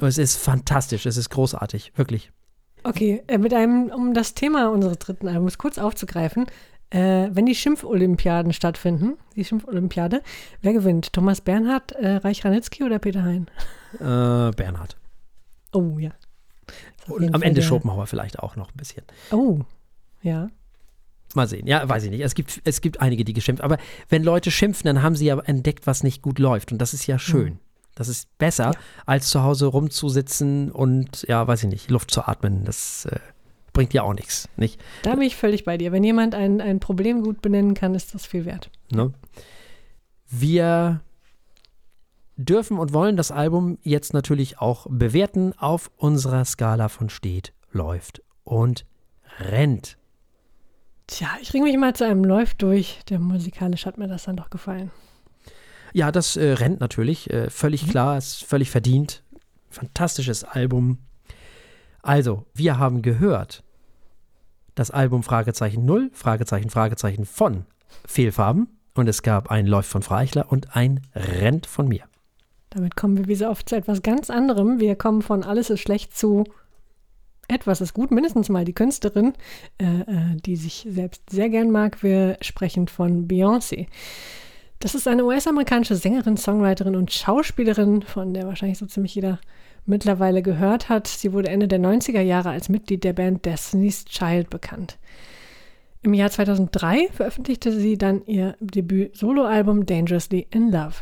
Es 0.00 0.18
ist 0.18 0.36
fantastisch, 0.36 1.06
es 1.06 1.16
ist 1.16 1.30
großartig, 1.30 1.92
wirklich. 1.96 2.30
Okay, 2.84 3.22
äh, 3.26 3.38
mit 3.38 3.52
einem, 3.52 3.90
um 3.90 4.14
das 4.14 4.34
Thema 4.34 4.70
unseres 4.70 4.98
dritten 4.98 5.26
Albums 5.26 5.58
kurz 5.58 5.78
aufzugreifen, 5.78 6.46
äh, 6.90 7.28
wenn 7.32 7.46
die 7.46 7.54
Schimpfolympiaden 7.54 8.52
stattfinden, 8.52 9.14
die 9.34 9.44
Schimpfolympiade, 9.44 10.22
wer 10.62 10.72
gewinnt? 10.72 11.12
Thomas 11.12 11.40
Bernhard, 11.40 11.92
äh, 11.92 12.16
Reich 12.16 12.44
Ranitzky 12.44 12.84
oder 12.84 13.00
Peter 13.00 13.24
Hein? 13.24 13.48
Äh, 13.94 14.52
Bernhard. 14.54 14.96
Oh 15.72 15.98
ja. 15.98 16.12
Und 17.08 17.34
am 17.34 17.42
Ende 17.42 17.62
Schopenhauer 17.62 18.06
vielleicht 18.06 18.38
auch 18.38 18.56
noch 18.56 18.70
ein 18.70 18.76
bisschen. 18.76 19.04
Oh, 19.30 19.60
ja. 20.22 20.48
Mal 21.34 21.48
sehen. 21.48 21.66
Ja, 21.66 21.88
weiß 21.88 22.04
ich 22.04 22.10
nicht. 22.10 22.20
Es 22.20 22.34
gibt, 22.34 22.60
es 22.64 22.80
gibt 22.80 23.00
einige, 23.00 23.24
die 23.24 23.32
geschimpft. 23.32 23.62
Aber 23.62 23.78
wenn 24.08 24.22
Leute 24.22 24.50
schimpfen, 24.50 24.86
dann 24.86 25.02
haben 25.02 25.16
sie 25.16 25.26
ja 25.26 25.38
entdeckt, 25.38 25.86
was 25.86 26.02
nicht 26.02 26.22
gut 26.22 26.38
läuft. 26.38 26.72
Und 26.72 26.78
das 26.78 26.94
ist 26.94 27.06
ja 27.06 27.18
schön. 27.18 27.54
Mhm. 27.54 27.58
Das 27.94 28.08
ist 28.08 28.36
besser, 28.38 28.72
ja. 28.72 28.80
als 29.06 29.30
zu 29.30 29.42
Hause 29.42 29.66
rumzusitzen 29.66 30.70
und, 30.70 31.24
ja, 31.28 31.46
weiß 31.46 31.64
ich 31.64 31.70
nicht, 31.70 31.90
Luft 31.90 32.10
zu 32.10 32.28
atmen. 32.28 32.64
Das 32.64 33.06
äh, 33.06 33.18
bringt 33.72 33.94
ja 33.94 34.02
auch 34.02 34.14
nichts, 34.14 34.48
nicht? 34.56 34.80
Da 35.02 35.14
bin 35.14 35.22
ich 35.22 35.34
völlig 35.34 35.64
bei 35.64 35.78
dir. 35.78 35.92
Wenn 35.92 36.04
jemand 36.04 36.34
ein, 36.34 36.60
ein 36.60 36.78
Problem 36.78 37.22
gut 37.22 37.40
benennen 37.40 37.74
kann, 37.74 37.94
ist 37.94 38.14
das 38.14 38.26
viel 38.26 38.44
wert. 38.44 38.70
Ne? 38.90 39.12
Wir 40.28 41.00
dürfen 42.36 42.78
und 42.78 42.92
wollen 42.92 43.16
das 43.16 43.30
Album 43.30 43.78
jetzt 43.82 44.12
natürlich 44.12 44.58
auch 44.58 44.86
bewerten 44.88 45.52
auf 45.58 45.90
unserer 45.96 46.44
Skala 46.44 46.88
von 46.88 47.08
steht, 47.08 47.52
läuft 47.72 48.22
und 48.44 48.86
rennt. 49.38 49.96
Tja, 51.06 51.28
ich 51.40 51.54
ringe 51.54 51.64
mich 51.64 51.76
mal 51.76 51.94
zu 51.94 52.04
einem 52.04 52.24
Läuft 52.24 52.62
durch. 52.62 53.00
Der 53.08 53.18
musikalisch 53.18 53.86
hat 53.86 53.96
mir 53.96 54.08
das 54.08 54.24
dann 54.24 54.36
doch 54.36 54.50
gefallen. 54.50 54.90
Ja, 55.92 56.10
das 56.12 56.36
äh, 56.36 56.52
rennt 56.52 56.80
natürlich. 56.80 57.30
Äh, 57.30 57.48
völlig 57.48 57.86
mhm. 57.86 57.90
klar, 57.90 58.18
ist 58.18 58.44
völlig 58.44 58.70
verdient. 58.70 59.22
Fantastisches 59.70 60.44
Album. 60.44 60.98
Also, 62.02 62.46
wir 62.54 62.78
haben 62.78 63.02
gehört, 63.02 63.62
das 64.74 64.90
Album 64.90 65.22
Fragezeichen 65.22 65.84
0, 65.84 66.10
Fragezeichen, 66.12 66.70
Fragezeichen 66.70 67.24
von 67.24 67.66
Fehlfarben 68.04 68.68
und 68.94 69.08
es 69.08 69.22
gab 69.22 69.50
ein 69.50 69.66
Läuft 69.66 69.88
von 69.88 70.02
Freichler 70.02 70.50
und 70.50 70.76
ein 70.76 71.00
Rennt 71.14 71.66
von 71.66 71.88
mir. 71.88 72.04
Damit 72.76 72.94
kommen 72.94 73.16
wir 73.16 73.26
wie 73.26 73.34
so 73.34 73.48
oft 73.48 73.70
zu 73.70 73.74
etwas 73.74 74.02
ganz 74.02 74.28
anderem. 74.28 74.80
Wir 74.80 74.96
kommen 74.96 75.22
von 75.22 75.44
alles 75.44 75.70
ist 75.70 75.80
schlecht 75.80 76.14
zu 76.14 76.44
etwas 77.48 77.80
ist 77.80 77.94
gut, 77.94 78.10
mindestens 78.10 78.50
mal 78.50 78.66
die 78.66 78.74
Künstlerin, 78.74 79.32
äh, 79.78 79.84
äh, 79.84 80.36
die 80.44 80.56
sich 80.56 80.86
selbst 80.90 81.22
sehr 81.30 81.48
gern 81.48 81.70
mag. 81.70 82.02
Wir 82.02 82.36
sprechen 82.42 82.86
von 82.86 83.26
Beyoncé. 83.28 83.86
Das 84.80 84.94
ist 84.94 85.08
eine 85.08 85.24
US-amerikanische 85.24 85.96
Sängerin, 85.96 86.36
Songwriterin 86.36 86.96
und 86.96 87.12
Schauspielerin, 87.12 88.02
von 88.02 88.34
der 88.34 88.46
wahrscheinlich 88.46 88.76
so 88.76 88.84
ziemlich 88.84 89.14
jeder 89.14 89.38
mittlerweile 89.86 90.42
gehört 90.42 90.90
hat. 90.90 91.06
Sie 91.06 91.32
wurde 91.32 91.48
Ende 91.48 91.68
der 91.68 91.80
90er 91.80 92.20
Jahre 92.20 92.50
als 92.50 92.68
Mitglied 92.68 93.04
der 93.04 93.14
Band 93.14 93.46
Destiny's 93.46 94.04
Child 94.04 94.50
bekannt. 94.50 94.98
Im 96.02 96.12
Jahr 96.12 96.30
2003 96.30 97.08
veröffentlichte 97.10 97.72
sie 97.72 97.96
dann 97.96 98.22
ihr 98.26 98.54
Debüt-Soloalbum 98.60 99.86
Dangerously 99.86 100.46
in 100.50 100.70
Love. 100.70 100.96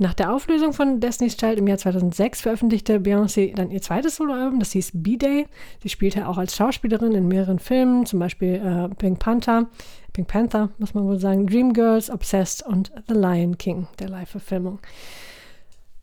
Nach 0.00 0.14
der 0.14 0.32
Auflösung 0.32 0.72
von 0.72 1.00
Destiny's 1.00 1.36
Child 1.36 1.58
im 1.58 1.66
Jahr 1.66 1.78
2006 1.78 2.42
veröffentlichte 2.42 3.00
Beyoncé 3.00 3.52
dann 3.52 3.72
ihr 3.72 3.82
zweites 3.82 4.14
Soloalbum, 4.14 4.60
das 4.60 4.70
hieß 4.70 4.92
B-Day. 4.94 5.46
Sie 5.82 5.88
spielte 5.88 6.28
auch 6.28 6.38
als 6.38 6.54
Schauspielerin 6.54 7.12
in 7.12 7.26
mehreren 7.26 7.58
Filmen, 7.58 8.06
zum 8.06 8.20
Beispiel 8.20 8.54
äh, 8.64 8.94
Pink 8.94 9.18
Panther, 9.18 9.66
Pink 10.12 10.28
Panther, 10.28 10.70
muss 10.78 10.94
man 10.94 11.04
wohl 11.04 11.18
sagen, 11.18 11.48
Dreamgirls, 11.48 12.10
Obsessed 12.10 12.64
und 12.64 12.92
The 13.08 13.14
Lion 13.14 13.58
King, 13.58 13.88
der 13.98 14.08
Live-Verfilmung. 14.08 14.78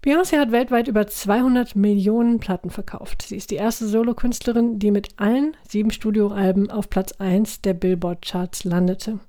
Beyoncé 0.04 0.40
hat 0.40 0.52
weltweit 0.52 0.90
über 0.90 1.08
200 1.08 1.78
Millionen 1.78 2.40
Platten 2.40 2.72
verkauft. 2.72 3.22
Sie 3.22 3.38
ist 3.38 3.50
die 3.50 3.56
erste 3.56 3.88
Solokünstlerin, 3.88 4.78
die 4.78 4.92
mit 4.92 5.18
allen 5.18 5.56
sieben 5.70 5.92
Studioalben 5.92 6.70
auf 6.70 6.90
Platz 6.90 7.14
1 7.14 7.62
der 7.62 7.74
Billboard-Charts 7.74 8.66
landete. 8.66 9.20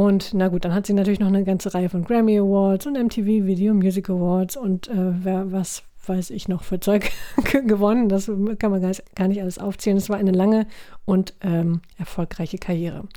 Und 0.00 0.32
na 0.32 0.48
gut, 0.48 0.64
dann 0.64 0.72
hat 0.72 0.86
sie 0.86 0.94
natürlich 0.94 1.20
noch 1.20 1.26
eine 1.26 1.44
ganze 1.44 1.74
Reihe 1.74 1.90
von 1.90 2.04
Grammy 2.04 2.38
Awards 2.38 2.86
und 2.86 2.94
MTV 2.94 3.44
Video 3.44 3.74
Music 3.74 4.08
Awards 4.08 4.56
und 4.56 4.88
äh, 4.88 4.94
wer, 4.96 5.52
was 5.52 5.82
weiß 6.06 6.30
ich 6.30 6.48
noch 6.48 6.62
für 6.62 6.80
Zeug 6.80 7.10
gewonnen. 7.66 8.08
Das 8.08 8.24
kann 8.58 8.70
man 8.70 8.80
gar 8.80 9.28
nicht 9.28 9.42
alles 9.42 9.58
aufzählen. 9.58 9.98
Es 9.98 10.08
war 10.08 10.16
eine 10.16 10.30
lange 10.30 10.66
und 11.04 11.34
ähm, 11.42 11.82
erfolgreiche 11.98 12.56
Karriere. 12.56 13.08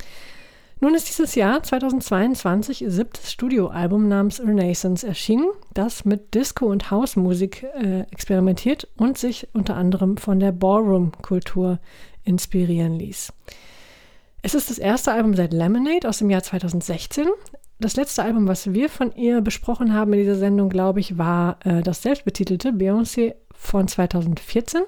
Nun 0.82 0.94
ist 0.94 1.08
dieses 1.08 1.36
Jahr 1.36 1.64
2022 1.64 2.82
ihr 2.82 2.92
siebtes 2.92 3.32
Studioalbum 3.32 4.10
namens 4.10 4.42
Renaissance 4.42 5.08
erschienen, 5.08 5.48
das 5.74 6.04
mit 6.04 6.34
Disco- 6.34 6.70
und 6.70 6.92
Hausmusik 6.92 7.66
äh, 7.82 8.02
experimentiert 8.12 8.90
und 8.98 9.18
sich 9.18 9.48
unter 9.54 9.78
anderem 9.78 10.18
von 10.18 10.42
der 10.42 10.52
Ballroom-Kultur 10.52 11.80
inspirieren 12.26 13.00
ließ. 13.00 13.32
Es 14.46 14.54
ist 14.54 14.70
das 14.70 14.78
erste 14.78 15.14
Album 15.14 15.36
seit 15.36 15.54
Lemonade 15.54 16.08
aus 16.08 16.18
dem 16.18 16.30
Jahr 16.30 16.44
2016. 16.44 17.28
Das 17.80 17.96
letzte 17.96 18.24
Album, 18.24 18.46
was 18.46 18.74
wir 18.74 18.90
von 18.90 19.16
ihr 19.16 19.40
besprochen 19.40 19.94
haben 19.94 20.12
in 20.12 20.20
dieser 20.20 20.36
Sendung, 20.36 20.68
glaube 20.68 21.00
ich, 21.00 21.18
war 21.18 21.58
äh, 21.64 21.82
das 21.82 22.02
selbstbetitelte 22.02 22.70
Beyoncé 22.70 23.36
von 23.54 23.88
2014. 23.88 24.82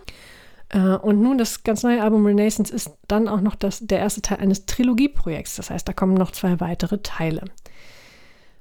Äh, 0.69 0.79
und 0.79 1.21
nun 1.21 1.37
das 1.37 1.63
ganz 1.63 1.83
neue 1.83 2.03
Album 2.03 2.25
Renaissance 2.25 2.73
ist 2.73 2.91
dann 3.07 3.29
auch 3.29 3.39
noch 3.39 3.55
das, 3.55 3.79
der 3.79 3.99
erste 3.99 4.21
Teil 4.21 4.39
eines 4.39 4.65
Trilogieprojekts. 4.65 5.55
Das 5.55 5.69
heißt, 5.69 5.87
da 5.87 5.93
kommen 5.93 6.15
noch 6.15 6.31
zwei 6.31 6.59
weitere 6.59 6.97
Teile. 6.97 7.45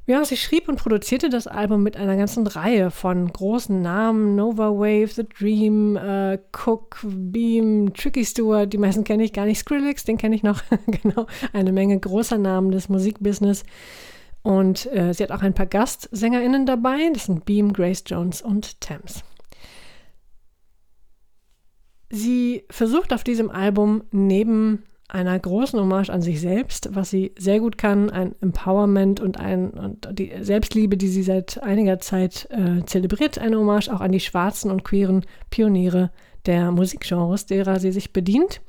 Beyoncé 0.07 0.37
schrieb 0.37 0.69
und 0.69 0.77
produzierte 0.77 1.31
das 1.31 1.47
Album 1.47 1.83
mit 1.83 1.97
einer 1.97 2.17
ganzen 2.17 2.47
Reihe 2.47 2.91
von 2.91 3.33
großen 3.33 3.81
Namen: 3.81 4.37
Nova 4.37 4.71
Wave, 4.71 5.09
The 5.09 5.25
Dream, 5.25 5.97
äh, 5.97 6.39
Cook, 6.53 6.99
Beam, 7.05 7.95
Tricky 7.95 8.25
Stewart. 8.25 8.71
Die 8.73 8.79
meisten 8.79 9.05
kenne 9.05 9.25
ich 9.25 9.33
gar 9.33 9.47
nicht. 9.47 9.61
Skrillex, 9.61 10.05
den 10.05 10.19
kenne 10.19 10.35
ich 10.35 10.43
noch. 10.43 10.63
genau, 11.03 11.27
eine 11.55 11.73
Menge 11.73 11.99
großer 11.99 12.37
Namen 12.37 12.71
des 12.71 12.91
Musikbusiness. 12.91 13.65
Und 14.43 14.85
äh, 14.93 15.15
sie 15.15 15.23
hat 15.23 15.33
auch 15.33 15.41
ein 15.41 15.55
paar 15.55 15.65
GastsängerInnen 15.65 16.67
dabei. 16.67 17.09
Das 17.15 17.25
sind 17.25 17.47
Beam, 17.47 17.73
Grace 17.73 18.05
Jones 18.07 18.43
und 18.43 18.79
Thames. 18.83 19.25
Sie 22.11 22.65
versucht 22.69 23.15
auf 23.15 23.25
diesem 23.25 23.51
Album 23.51 24.05
neben 24.13 24.85
einer 25.15 25.39
großen 25.39 25.79
Hommage 25.79 26.11
an 26.11 26.23
sich 26.23 26.41
selbst, 26.41 26.89
was 26.93 27.09
sie 27.09 27.33
sehr 27.39 27.61
gut 27.61 27.79
kann, 27.79 28.11
ein 28.11 28.35
Empowerment 28.41 29.21
und, 29.21 29.39
ein, 29.39 29.71
und 29.71 30.09
die 30.13 30.33
Selbstliebe, 30.41 30.97
die 30.97 31.07
sie 31.07 31.23
seit 31.23 31.63
einiger 31.63 32.01
Zeit 32.01 32.49
äh, 32.51 32.85
zelebriert, 32.85 33.39
eine 33.39 33.57
Hommage 33.57 33.89
auch 33.91 34.01
an 34.01 34.11
die 34.11 34.21
schwarzen 34.21 34.73
und 34.73 34.85
queeren 34.85 35.25
Pioniere 35.51 36.11
der 36.47 36.73
Musikgenres, 36.73 37.47
derer 37.47 37.79
sie 37.79 37.93
sich 37.93 38.13
bedient, 38.13 38.61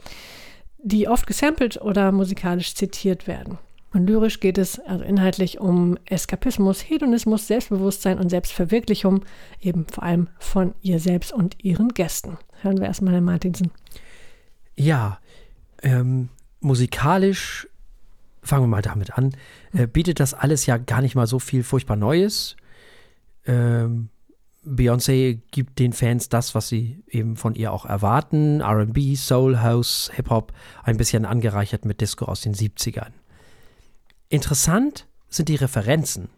die 0.77 1.07
oft 1.07 1.25
gesampelt 1.25 1.81
oder 1.81 2.11
musikalisch 2.11 2.75
zitiert 2.75 3.25
werden. 3.25 3.57
Und 3.91 4.05
lyrisch 4.05 4.39
geht 4.39 4.59
es 4.59 4.79
also 4.79 5.03
inhaltlich 5.03 5.59
um 5.59 5.97
Eskapismus, 6.05 6.81
Hedonismus, 6.81 7.47
Selbstbewusstsein 7.47 8.19
und 8.19 8.29
Selbstverwirklichung, 8.29 9.25
eben 9.61 9.87
vor 9.87 10.03
allem 10.03 10.27
von 10.37 10.75
ihr 10.81 10.99
selbst 10.99 11.33
und 11.33 11.63
ihren 11.63 11.89
Gästen. 11.89 12.37
Hören 12.61 12.77
wir 12.77 12.85
erstmal 12.85 13.13
Herrn 13.13 13.23
Martinsen. 13.23 13.71
Ja, 14.75 15.19
ähm, 15.81 16.29
musikalisch, 16.65 17.67
fangen 18.41 18.63
wir 18.63 18.67
mal 18.67 18.81
damit 18.81 19.17
an, 19.17 19.35
äh, 19.73 19.87
bietet 19.87 20.19
das 20.19 20.33
alles 20.33 20.65
ja 20.65 20.77
gar 20.77 21.01
nicht 21.01 21.15
mal 21.15 21.27
so 21.27 21.39
viel 21.39 21.63
furchtbar 21.63 21.95
Neues. 21.95 22.57
Ähm, 23.45 24.09
Beyoncé 24.65 25.39
gibt 25.51 25.77
den 25.77 25.93
Fans 25.93 26.27
das, 26.27 26.55
was 26.55 26.67
sie 26.67 27.03
eben 27.07 27.35
von 27.35 27.53
ihr 27.53 27.71
auch 27.71 27.85
erwarten. 27.85 28.61
RB, 28.61 29.15
Soul, 29.15 29.61
House, 29.61 30.09
Hip-Hop, 30.15 30.53
ein 30.83 30.97
bisschen 30.97 31.25
angereichert 31.25 31.85
mit 31.85 32.01
Disco 32.01 32.25
aus 32.25 32.41
den 32.41 32.55
70ern. 32.55 33.11
Interessant 34.29 35.07
sind 35.29 35.49
die 35.49 35.55
Referenzen. 35.55 36.29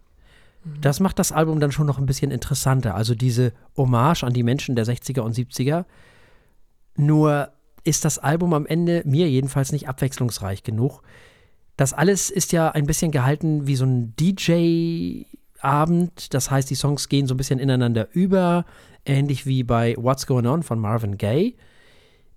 Mhm. 0.65 0.81
Das 0.81 0.99
macht 0.99 1.19
das 1.19 1.31
Album 1.31 1.61
dann 1.61 1.71
schon 1.71 1.87
noch 1.87 1.99
ein 1.99 2.05
bisschen 2.05 2.31
interessanter. 2.31 2.95
Also 2.95 3.15
diese 3.15 3.53
Hommage 3.77 4.23
an 4.23 4.33
die 4.33 4.43
Menschen 4.43 4.75
der 4.75 4.85
60er 4.85 5.21
und 5.21 5.33
70er. 5.33 5.85
Nur 6.97 7.53
ist 7.83 8.05
das 8.05 8.19
Album 8.19 8.53
am 8.53 8.65
Ende 8.65 9.01
mir 9.05 9.29
jedenfalls 9.29 9.71
nicht 9.71 9.87
abwechslungsreich 9.87 10.63
genug. 10.63 11.01
Das 11.77 11.93
alles 11.93 12.29
ist 12.29 12.51
ja 12.51 12.71
ein 12.71 12.85
bisschen 12.85 13.11
gehalten 13.11 13.67
wie 13.67 13.75
so 13.75 13.85
ein 13.85 14.15
DJ-Abend. 14.19 15.25
Das 16.33 16.49
heißt, 16.49 16.69
die 16.69 16.75
Songs 16.75 17.07
gehen 17.07 17.27
so 17.27 17.35
ein 17.35 17.37
bisschen 17.37 17.59
ineinander 17.59 18.07
über, 18.11 18.65
ähnlich 19.05 19.45
wie 19.45 19.63
bei 19.63 19.95
What's 19.97 20.25
Going 20.25 20.47
On 20.47 20.63
von 20.63 20.79
Marvin 20.79 21.17
Gaye. 21.17 21.55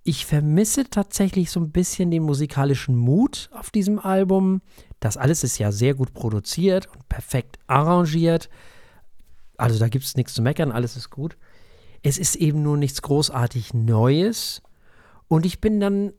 Ich 0.02 0.26
vermisse 0.26 0.88
tatsächlich 0.88 1.50
so 1.50 1.60
ein 1.60 1.72
bisschen 1.72 2.10
den 2.10 2.22
musikalischen 2.22 2.96
Mut 2.96 3.50
auf 3.52 3.70
diesem 3.70 3.98
Album. 3.98 4.62
Das 4.98 5.16
alles 5.16 5.44
ist 5.44 5.58
ja 5.58 5.72
sehr 5.72 5.94
gut 5.94 6.12
produziert 6.14 6.88
und 6.94 7.08
perfekt 7.08 7.58
arrangiert. 7.66 8.50
Also 9.56 9.78
da 9.78 9.88
gibt 9.88 10.04
es 10.04 10.16
nichts 10.16 10.34
zu 10.34 10.42
meckern, 10.42 10.72
alles 10.72 10.96
ist 10.96 11.10
gut. 11.10 11.36
Es 12.02 12.16
ist 12.16 12.36
eben 12.36 12.62
nur 12.62 12.78
nichts 12.78 13.02
großartig 13.02 13.74
Neues. 13.74 14.62
Und 15.30 15.46
ich 15.46 15.60
bin 15.60 15.78
dann 15.78 16.12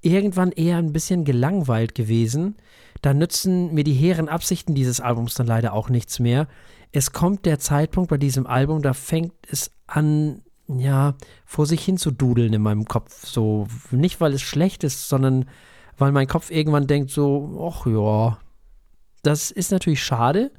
irgendwann 0.00 0.50
eher 0.50 0.78
ein 0.78 0.94
bisschen 0.94 1.26
gelangweilt 1.26 1.94
gewesen. 1.94 2.56
Da 3.02 3.12
nützen 3.12 3.74
mir 3.74 3.84
die 3.84 3.92
hehren 3.92 4.30
Absichten 4.30 4.74
dieses 4.74 5.00
Albums 5.00 5.34
dann 5.34 5.46
leider 5.46 5.74
auch 5.74 5.90
nichts 5.90 6.18
mehr. 6.18 6.48
Es 6.92 7.12
kommt 7.12 7.44
der 7.44 7.58
Zeitpunkt 7.58 8.08
bei 8.08 8.16
diesem 8.16 8.46
Album, 8.46 8.80
da 8.80 8.94
fängt 8.94 9.34
es 9.50 9.70
an, 9.86 10.40
ja, 10.66 11.14
vor 11.44 11.66
sich 11.66 11.84
hin 11.84 11.98
zu 11.98 12.10
dudeln 12.10 12.54
in 12.54 12.62
meinem 12.62 12.86
Kopf. 12.86 13.26
So, 13.26 13.66
nicht 13.90 14.18
weil 14.18 14.32
es 14.32 14.40
schlecht 14.40 14.82
ist, 14.82 15.10
sondern 15.10 15.44
weil 15.98 16.10
mein 16.10 16.26
Kopf 16.26 16.50
irgendwann 16.50 16.86
denkt 16.86 17.10
so, 17.10 17.70
ach 17.70 17.84
ja, 17.84 18.38
das 19.22 19.50
ist 19.50 19.72
natürlich 19.72 20.02
schade. 20.02 20.52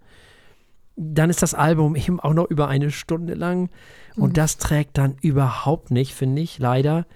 Dann 0.95 1.31
ist 1.31 1.41
das 1.41 1.55
Album 1.55 1.95
eben 1.95 2.19
auch 2.19 2.35
noch 2.35 2.51
über 2.51 2.67
eine 2.67 2.91
Stunde 2.91 3.33
lang 3.33 3.71
und 4.15 4.29
mhm. 4.29 4.33
das 4.33 4.57
trägt 4.57 4.99
dann 4.99 5.15
überhaupt 5.21 5.89
nicht, 5.89 6.13
finde 6.13 6.43
ich, 6.43 6.59
leider 6.59 7.07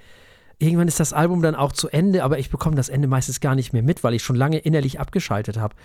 irgendwann 0.62 0.88
ist 0.88 1.00
das 1.00 1.14
Album 1.14 1.42
dann 1.42 1.56
auch 1.56 1.72
zu 1.72 1.90
Ende, 1.90 2.24
aber 2.24 2.38
ich 2.40 2.50
bekomme 2.50 2.76
das 2.76 2.90
Ende 2.90 3.08
meistens 3.08 3.40
gar 3.40 3.56
nicht 3.56 3.74
mehr 3.74 3.84
mit, 3.84 4.04
weil 4.04 4.14
ich 4.14 4.24
schon 4.24 4.36
lange 4.36 4.60
innerlich 4.60 5.00
abgeschaltet 5.00 5.58
habe. 5.58 5.76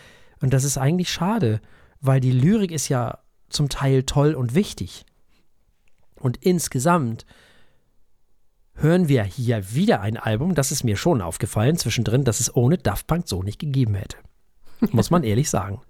Und 0.40 0.52
das 0.52 0.64
ist 0.64 0.76
eigentlich 0.76 1.10
schade, 1.10 1.60
weil 2.00 2.20
die 2.20 2.32
Lyrik 2.32 2.70
ist 2.70 2.88
ja 2.88 3.18
zum 3.48 3.68
Teil 3.68 4.02
toll 4.02 4.34
und 4.34 4.54
wichtig. 4.54 5.06
Und 6.20 6.36
insgesamt 6.38 7.24
hören 8.74 9.08
wir 9.08 9.24
hier 9.24 9.72
wieder 9.72 10.02
ein 10.02 10.18
Album, 10.18 10.54
das 10.54 10.72
ist 10.72 10.84
mir 10.84 10.96
schon 10.96 11.22
aufgefallen 11.22 11.78
zwischendrin, 11.78 12.24
dass 12.24 12.40
es 12.40 12.54
ohne 12.54 12.76
Daft 12.76 13.06
Punk 13.06 13.26
so 13.26 13.42
nicht 13.42 13.58
gegeben 13.58 13.94
hätte. 13.94 14.18
Muss 14.92 15.10
man 15.10 15.24
ehrlich 15.24 15.48
sagen. 15.48 15.80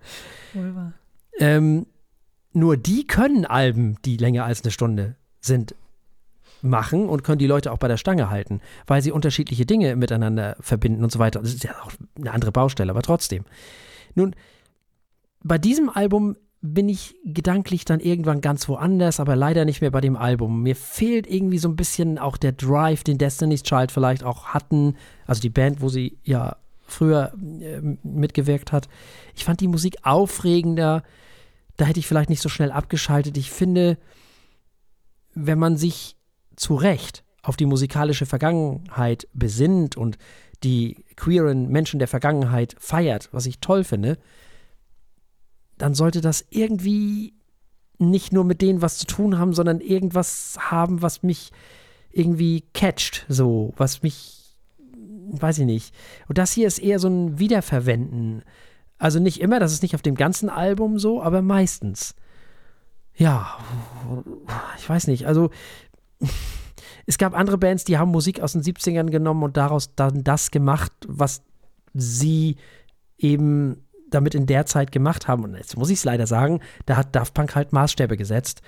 ähm, 1.38 1.87
nur 2.53 2.77
die 2.77 3.05
können 3.07 3.44
Alben, 3.44 3.96
die 4.05 4.16
länger 4.16 4.44
als 4.44 4.62
eine 4.62 4.70
Stunde 4.70 5.16
sind, 5.40 5.75
machen 6.66 7.09
und 7.09 7.24
können 7.24 7.38
die 7.38 7.46
Leute 7.46 7.72
auch 7.72 7.79
bei 7.79 7.88
der 7.88 7.96
Stange 7.96 8.31
halten, 8.31 8.61
weil 8.87 9.02
sie 9.02 9.12
unterschiedliche 9.12 9.66
Dinge 9.66 9.96
miteinander 9.96 10.57
verbinden 10.61 11.02
und 11.05 11.12
so 11.12 11.18
weiter. 11.18 11.40
Das 11.40 11.55
ist 11.55 11.64
ja 11.64 11.72
auch 11.83 11.92
eine 12.18 12.33
andere 12.33 12.52
Baustelle, 12.52 12.90
aber 12.90 13.02
trotzdem. 13.02 13.44
Nun, 14.14 14.35
bei 15.42 15.59
diesem 15.59 15.88
Album 15.88 16.37
bin 16.61 16.88
ich 16.88 17.14
gedanklich 17.24 17.85
dann 17.85 18.00
irgendwann 18.00 18.40
ganz 18.40 18.68
woanders, 18.68 19.20
aber 19.20 19.37
leider 19.37 19.64
nicht 19.64 19.81
mehr 19.81 19.90
bei 19.90 20.00
dem 20.00 20.16
Album. 20.16 20.62
Mir 20.62 20.74
fehlt 20.74 21.26
irgendwie 21.26 21.59
so 21.59 21.68
ein 21.68 21.76
bisschen 21.76 22.18
auch 22.18 22.37
der 22.37 22.52
Drive, 22.52 23.05
den 23.05 23.18
Destiny's 23.18 23.62
Child 23.62 23.92
vielleicht 23.92 24.24
auch 24.24 24.46
hatten, 24.46 24.96
also 25.26 25.40
die 25.40 25.50
Band, 25.50 25.81
wo 25.81 25.88
sie 25.88 26.18
ja 26.24 26.57
früher 26.87 27.33
äh, 27.61 27.81
mitgewirkt 28.02 28.72
hat. 28.72 28.88
Ich 29.35 29.44
fand 29.44 29.61
die 29.61 29.68
Musik 29.68 29.96
aufregender. 30.02 31.02
Da 31.76 31.85
hätte 31.85 32.00
ich 32.00 32.07
vielleicht 32.07 32.31
nicht 32.31 32.42
so 32.42 32.48
schnell 32.48 32.72
abgeschaltet. 32.72 33.37
Ich 33.37 33.50
finde, 33.50 33.98
wenn 35.35 35.59
man 35.59 35.76
sich 35.76 36.15
zu 36.57 36.75
Recht 36.75 37.25
auf 37.42 37.57
die 37.57 37.66
musikalische 37.66 38.27
Vergangenheit 38.27 39.29
besinnt 39.33 39.97
und 39.97 40.19
die 40.64 41.05
queeren 41.16 41.69
Menschen 41.69 41.99
der 41.99 42.09
Vergangenheit 42.09 42.75
feiert, 42.79 43.29
was 43.33 43.47
ich 43.47 43.61
toll 43.61 43.85
finde, 43.85 44.19
dann 45.79 45.95
sollte 45.95 46.21
das 46.21 46.45
irgendwie 46.51 47.35
nicht 47.99 48.33
nur 48.33 48.45
mit 48.45 48.62
denen 48.62 48.83
was 48.83 48.99
zu 48.99 49.07
tun 49.07 49.38
haben, 49.38 49.53
sondern 49.53 49.81
irgendwas 49.81 50.57
haben, 50.59 51.03
was 51.03 51.23
mich 51.23 51.53
irgendwie 52.11 52.64
catcht, 52.75 53.27
so, 53.29 53.73
was 53.77 54.03
mich, 54.03 54.57
weiß 55.31 55.59
ich 55.59 55.66
nicht. 55.66 55.95
Und 56.29 56.38
das 56.38 56.53
hier 56.53 56.66
ist 56.66 56.79
eher 56.79 56.99
so 56.99 57.09
ein 57.09 57.38
Wiederverwenden. 57.38 58.42
Also 58.99 59.19
nicht 59.21 59.40
immer, 59.40 59.61
das 59.61 59.73
ist 59.73 59.83
nicht 59.83 59.95
auf 59.95 60.03
dem 60.03 60.14
ganzen 60.14 60.49
Album 60.49 60.99
so, 60.99 61.23
aber 61.23 61.42
meistens. 61.42 62.14
Ja, 63.14 63.59
ich 64.79 64.88
weiß 64.88 65.07
nicht. 65.07 65.27
Also 65.27 65.51
es 67.07 67.18
gab 67.18 67.35
andere 67.35 67.59
Bands, 67.59 67.85
die 67.85 67.98
haben 67.98 68.11
Musik 68.11 68.40
aus 68.40 68.52
den 68.52 68.62
70ern 68.62 69.11
genommen 69.11 69.42
und 69.42 69.57
daraus 69.57 69.94
dann 69.94 70.24
das 70.24 70.50
gemacht, 70.50 70.92
was 71.07 71.42
sie 71.94 72.57
eben 73.18 73.87
damit 74.11 74.35
in 74.35 74.46
der 74.46 74.66
Zeit 74.66 74.92
gemacht 74.92 75.29
haben. 75.29 75.44
Und 75.44 75.55
jetzt 75.57 75.76
muss 75.76 75.90
ich 75.90 75.98
es 75.98 76.05
leider 76.05 76.26
sagen, 76.26 76.61
da 76.87 76.96
hat 76.96 77.14
Daft 77.14 77.35
Punk 77.35 77.55
halt 77.55 77.72
Maßstäbe 77.72 78.16
gesetzt. 78.16 78.62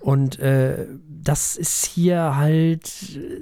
Und 0.00 0.38
äh, 0.38 0.86
das 1.08 1.56
ist 1.56 1.86
hier 1.86 2.36
halt, 2.36 3.16
äh, 3.16 3.40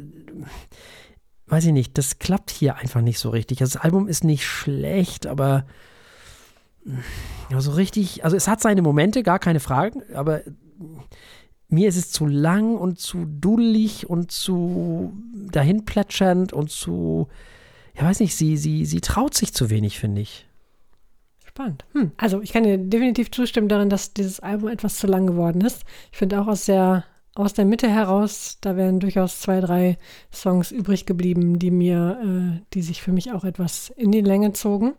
weiß 1.46 1.66
ich 1.66 1.72
nicht, 1.72 1.98
das 1.98 2.18
klappt 2.18 2.50
hier 2.50 2.76
einfach 2.76 3.00
nicht 3.00 3.18
so 3.18 3.30
richtig. 3.30 3.58
Das 3.58 3.76
Album 3.76 4.06
ist 4.06 4.22
nicht 4.22 4.46
schlecht, 4.46 5.26
aber 5.26 5.66
ja, 7.50 7.60
so 7.60 7.72
richtig, 7.72 8.24
also 8.24 8.36
es 8.36 8.48
hat 8.48 8.60
seine 8.60 8.82
Momente, 8.82 9.22
gar 9.22 9.38
keine 9.38 9.60
Frage, 9.60 10.02
aber 10.14 10.42
mir 11.72 11.88
ist 11.88 11.96
es 11.96 12.10
zu 12.10 12.26
lang 12.26 12.76
und 12.76 13.00
zu 13.00 13.24
dullig 13.24 14.08
und 14.08 14.30
zu 14.30 15.12
dahinplätschernd 15.32 16.52
und 16.52 16.70
zu, 16.70 17.28
ja 17.96 18.04
weiß 18.04 18.20
nicht, 18.20 18.36
sie, 18.36 18.56
sie, 18.56 18.84
sie 18.84 19.00
traut 19.00 19.34
sich 19.34 19.52
zu 19.54 19.70
wenig, 19.70 19.98
finde 19.98 20.20
ich. 20.20 20.46
Spannend. 21.46 21.84
Hm. 21.92 22.12
Also 22.16 22.40
ich 22.40 22.52
kann 22.52 22.64
dir 22.64 22.78
definitiv 22.78 23.30
zustimmen 23.30 23.68
darin, 23.68 23.90
dass 23.90 24.12
dieses 24.12 24.40
Album 24.40 24.68
etwas 24.68 24.96
zu 24.96 25.06
lang 25.06 25.26
geworden 25.26 25.60
ist. 25.60 25.82
Ich 26.10 26.18
finde 26.18 26.40
auch 26.40 26.46
aus 26.46 26.66
der, 26.66 27.04
aus 27.34 27.54
der 27.54 27.64
Mitte 27.64 27.88
heraus, 27.88 28.58
da 28.60 28.76
wären 28.76 29.00
durchaus 29.00 29.40
zwei, 29.40 29.60
drei 29.60 29.98
Songs 30.32 30.72
übrig 30.72 31.06
geblieben, 31.06 31.58
die 31.58 31.70
mir, 31.70 32.18
äh, 32.22 32.62
die 32.74 32.82
sich 32.82 33.02
für 33.02 33.12
mich 33.12 33.32
auch 33.32 33.44
etwas 33.44 33.90
in 33.96 34.12
die 34.12 34.20
Länge 34.20 34.52
zogen. 34.52 34.94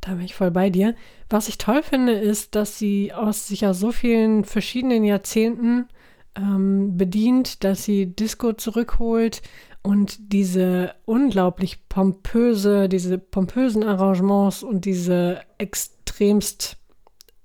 Da 0.00 0.12
bin 0.12 0.24
ich 0.24 0.34
voll 0.34 0.50
bei 0.50 0.70
dir. 0.70 0.94
Was 1.28 1.48
ich 1.48 1.58
toll 1.58 1.82
finde, 1.82 2.12
ist, 2.12 2.54
dass 2.54 2.78
sie 2.78 3.12
aus 3.12 3.48
sich 3.48 3.62
ja 3.62 3.74
so 3.74 3.92
vielen 3.92 4.44
verschiedenen 4.44 5.04
Jahrzehnten 5.04 5.88
ähm, 6.36 6.96
bedient, 6.96 7.64
dass 7.64 7.84
sie 7.84 8.06
Disco 8.06 8.52
zurückholt, 8.52 9.42
und 9.82 10.32
diese 10.32 10.94
unglaublich 11.06 11.88
pompöse, 11.88 12.88
diese 12.88 13.18
pompösen 13.18 13.82
Arrangements 13.82 14.62
und 14.62 14.84
diese 14.84 15.40
extremst 15.58 16.76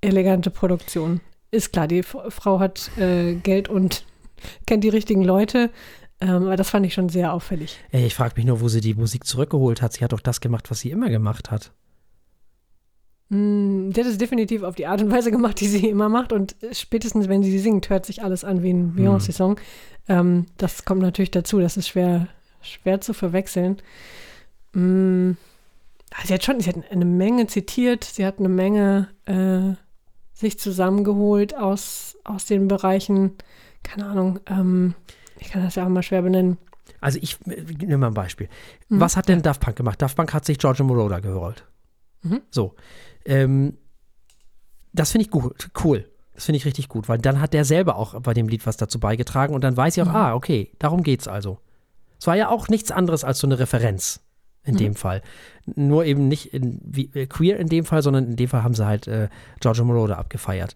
elegante 0.02 0.52
Produktion. 0.52 1.22
Ist 1.52 1.72
klar, 1.72 1.88
die 1.88 2.04
Frau 2.04 2.60
hat 2.60 2.91
äh, 2.98 3.36
Geld 3.36 3.70
und 3.70 4.06
kennt 4.65 4.84
die 4.84 4.89
richtigen 4.89 5.24
Leute. 5.24 5.72
Ähm, 6.22 6.44
aber 6.44 6.56
das 6.56 6.70
fand 6.70 6.86
ich 6.86 6.94
schon 6.94 7.10
sehr 7.10 7.34
auffällig. 7.34 7.78
Ey, 7.91 8.06
ich 8.06 8.15
frage 8.15 8.34
mich 8.38 8.46
nur, 8.46 8.62
wo 8.62 8.68
sie 8.68 8.82
die 8.82 8.94
Musik 8.94 9.26
zurückgeholt 9.26 9.82
hat. 9.82 9.94
Sie 9.94 10.04
hat 10.04 10.13
doch 10.13 10.22
das 10.22 10.41
gemacht, 10.41 10.72
was 10.72 10.80
sie 10.80 10.91
immer 10.91 11.10
gemacht 11.10 11.52
hat. 11.52 11.72
Mm, 13.36 13.91
die 13.91 14.00
hat 14.00 14.08
es 14.08 14.17
definitiv 14.17 14.63
auf 14.63 14.76
die 14.76 14.88
Art 14.88 15.02
und 15.02 15.12
Weise 15.12 15.32
gemacht, 15.32 15.60
die 15.60 15.67
sie 15.67 15.89
immer 15.89 16.10
macht. 16.10 16.32
Und 16.32 16.56
spätestens, 16.71 17.28
wenn 17.28 17.43
sie 17.43 17.60
singt, 17.60 17.89
hört 17.89 18.06
sich 18.06 18.24
alles 18.24 18.43
an 18.43 18.63
wie 18.63 18.71
ein 18.71 18.95
hm. 18.95 18.95
Beyoncé-Song. 18.95 19.60
Ähm, 20.08 20.45
das 20.58 20.86
kommt 20.86 21.02
natürlich 21.02 21.32
dazu. 21.32 21.60
Das 21.60 21.78
ist 21.78 21.89
schwer, 21.89 22.28
schwer 22.62 23.02
zu 23.02 23.13
verwechseln. 23.13 23.82
Mm, 24.74 25.32
sie 26.24 26.34
hat 26.34 26.43
schon, 26.43 26.60
sie 26.62 26.69
hat 26.69 26.91
eine 26.91 27.06
Menge 27.06 27.48
zitiert. 27.48 28.04
Sie 28.04 28.26
hat 28.26 28.39
eine 28.39 28.50
Menge 28.50 29.10
äh, 29.26 29.76
sich 30.34 30.60
zusammengeholt 30.60 31.58
aus, 31.58 32.17
aus 32.24 32.45
den 32.45 32.67
Bereichen. 32.67 33.34
Keine 33.84 34.06
Ahnung. 34.06 34.39
Ähm, 34.48 34.95
ich 35.39 35.50
kann 35.50 35.63
das 35.63 35.76
ja 35.76 35.86
auch 35.86 35.89
mal 35.89 36.04
schwer 36.04 36.21
benennen. 36.21 36.58
Also 37.02 37.19
ich 37.21 37.38
nehme 37.45 37.98
mal 37.98 38.08
ein 38.08 38.13
Beispiel. 38.13 38.48
Mhm. 38.89 39.00
Was 39.00 39.17
hat 39.17 39.28
denn 39.28 39.41
Daft 39.41 39.62
Punk 39.62 39.76
gemacht? 39.76 40.02
Daft 40.02 40.15
Punk 40.15 40.34
hat 40.34 40.45
sich 40.45 40.58
Giorgio 40.58 40.86
Moroder 40.86 41.21
gerollt. 41.21 41.65
Mhm. 42.25 42.41
So. 42.51 42.75
Ähm, 43.25 43.77
das 44.93 45.11
finde 45.11 45.25
ich 45.25 45.31
gut, 45.31 45.69
cool. 45.83 46.09
Das 46.33 46.45
finde 46.45 46.57
ich 46.57 46.65
richtig 46.65 46.89
gut, 46.89 47.07
weil 47.07 47.17
dann 47.17 47.39
hat 47.39 47.53
der 47.53 47.63
selber 47.63 47.95
auch 47.95 48.19
bei 48.21 48.33
dem 48.33 48.49
Lied 48.49 48.65
was 48.65 48.75
dazu 48.75 48.99
beigetragen 48.99 49.53
und 49.53 49.63
dann 49.63 49.77
weiß 49.77 49.95
ich 49.95 50.03
auch, 50.03 50.09
mhm. 50.09 50.15
ah, 50.15 50.33
okay, 50.33 50.71
darum 50.79 51.03
geht's 51.03 51.27
also. 51.27 51.59
Es 52.19 52.27
war 52.27 52.35
ja 52.35 52.49
auch 52.49 52.67
nichts 52.67 52.91
anderes 52.91 53.23
als 53.23 53.39
so 53.39 53.47
eine 53.47 53.59
Referenz 53.59 54.24
in 54.65 54.75
mhm. 54.75 54.80
dem 54.80 54.95
Fall. 54.95 55.21
Nur 55.75 56.06
eben 56.06 56.28
nicht 56.28 56.54
in, 56.54 56.80
wie, 56.84 57.10
äh, 57.13 57.28
queer 57.28 57.60
in 57.60 57.67
dem 57.67 57.86
Fall, 57.86 58.01
sondern 58.01 58.25
in 58.25 58.36
dem 58.36 58.47
Fall 58.47 58.63
haben 58.63 58.73
sie 58.73 58.86
halt 58.86 59.08
äh, 59.08 59.30
Giorgio 59.60 59.86
Moroder 59.86 60.17
abgefeiert. 60.17 60.75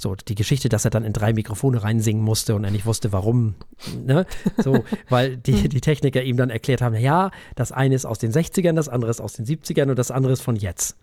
So, 0.00 0.14
die 0.14 0.36
Geschichte, 0.36 0.68
dass 0.68 0.84
er 0.84 0.92
dann 0.92 1.04
in 1.04 1.12
drei 1.12 1.32
Mikrofone 1.32 1.82
reinsingen 1.82 2.22
musste 2.22 2.54
und 2.54 2.62
er 2.62 2.70
nicht 2.70 2.86
wusste, 2.86 3.12
warum. 3.12 3.56
Ne? 4.04 4.26
So, 4.56 4.84
weil 5.08 5.36
die, 5.36 5.68
die 5.68 5.80
Techniker 5.80 6.22
ihm 6.22 6.36
dann 6.36 6.50
erklärt 6.50 6.82
haben, 6.82 6.94
ja, 6.94 7.32
das 7.56 7.72
eine 7.72 7.96
ist 7.96 8.06
aus 8.06 8.18
den 8.18 8.32
60ern, 8.32 8.74
das 8.74 8.88
andere 8.88 9.10
ist 9.10 9.20
aus 9.20 9.32
den 9.32 9.44
70ern 9.44 9.90
und 9.90 9.98
das 9.98 10.12
andere 10.12 10.32
ist 10.32 10.42
von 10.42 10.54
jetzt. 10.54 10.96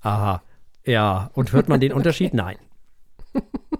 Aha. 0.00 0.42
Ja. 0.84 1.30
Und 1.34 1.52
hört 1.52 1.68
man 1.68 1.80
den 1.80 1.92
Unterschied? 1.92 2.34
Nein. 2.34 2.56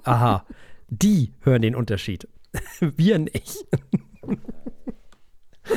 Aha. 0.05 0.45
Die 0.89 1.33
hören 1.41 1.63
den 1.63 1.75
Unterschied. 1.75 2.29
Wir 2.81 3.19
nicht. 3.19 3.67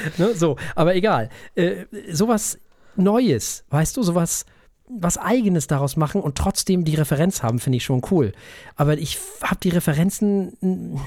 ne? 0.18 0.34
So, 0.36 0.58
aber 0.76 0.96
egal. 0.96 1.30
Äh, 1.56 1.86
sowas 2.12 2.60
Neues, 2.96 3.64
weißt 3.70 3.98
du, 3.98 4.04
sowas 4.04 4.46
was 4.90 5.18
Eigenes 5.18 5.68
daraus 5.68 5.96
machen 5.96 6.22
und 6.22 6.38
trotzdem 6.38 6.84
die 6.84 6.96
Referenz 6.96 7.42
haben, 7.42 7.60
finde 7.60 7.78
ich 7.78 7.84
schon 7.84 8.02
cool. 8.12 8.34
Aber 8.76 8.98
ich 8.98 9.18
habe 9.42 9.60
die 9.62 9.70
Referenzen 9.70 11.00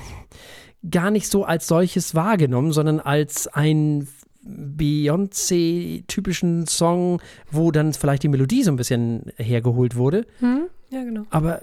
gar 0.90 1.10
nicht 1.10 1.28
so 1.28 1.44
als 1.44 1.66
solches 1.66 2.14
wahrgenommen, 2.14 2.72
sondern 2.72 3.00
als 3.00 3.48
ein 3.48 4.08
Beyoncé-typischen 4.42 6.66
Song, 6.66 7.20
wo 7.50 7.70
dann 7.70 7.92
vielleicht 7.92 8.22
die 8.22 8.28
Melodie 8.28 8.62
so 8.62 8.70
ein 8.70 8.76
bisschen 8.76 9.32
hergeholt 9.36 9.96
wurde. 9.96 10.24
Hm? 10.40 10.68
Ja, 10.90 11.02
genau. 11.02 11.24
Aber. 11.30 11.60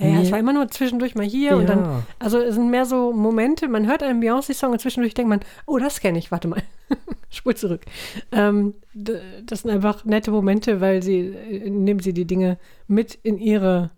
Ja, 0.00 0.06
ja, 0.06 0.20
es 0.22 0.32
war 0.32 0.38
immer 0.38 0.54
nur 0.54 0.68
zwischendurch 0.68 1.14
mal 1.14 1.26
hier 1.26 1.50
ja. 1.50 1.56
und 1.56 1.68
dann. 1.68 2.04
Also 2.18 2.38
es 2.38 2.54
sind 2.54 2.70
mehr 2.70 2.86
so 2.86 3.12
Momente, 3.12 3.68
man 3.68 3.86
hört 3.86 4.02
einen 4.02 4.22
Beyoncé-Song 4.22 4.72
und 4.72 4.80
zwischendurch 4.80 5.14
denkt 5.14 5.28
man, 5.28 5.40
oh, 5.66 5.78
das 5.78 6.00
kenne 6.00 6.18
ich, 6.18 6.30
warte 6.30 6.48
mal. 6.48 6.62
Spur 7.30 7.54
zurück. 7.54 7.82
Ähm, 8.32 8.74
das 8.94 9.60
sind 9.60 9.70
einfach 9.70 10.04
nette 10.04 10.30
Momente, 10.30 10.80
weil 10.80 11.02
sie, 11.02 11.18
äh, 11.18 11.70
nehmen 11.70 12.00
sie 12.00 12.14
die 12.14 12.26
Dinge 12.26 12.58
mit 12.88 13.14
in 13.14 13.38
ihre 13.38 13.90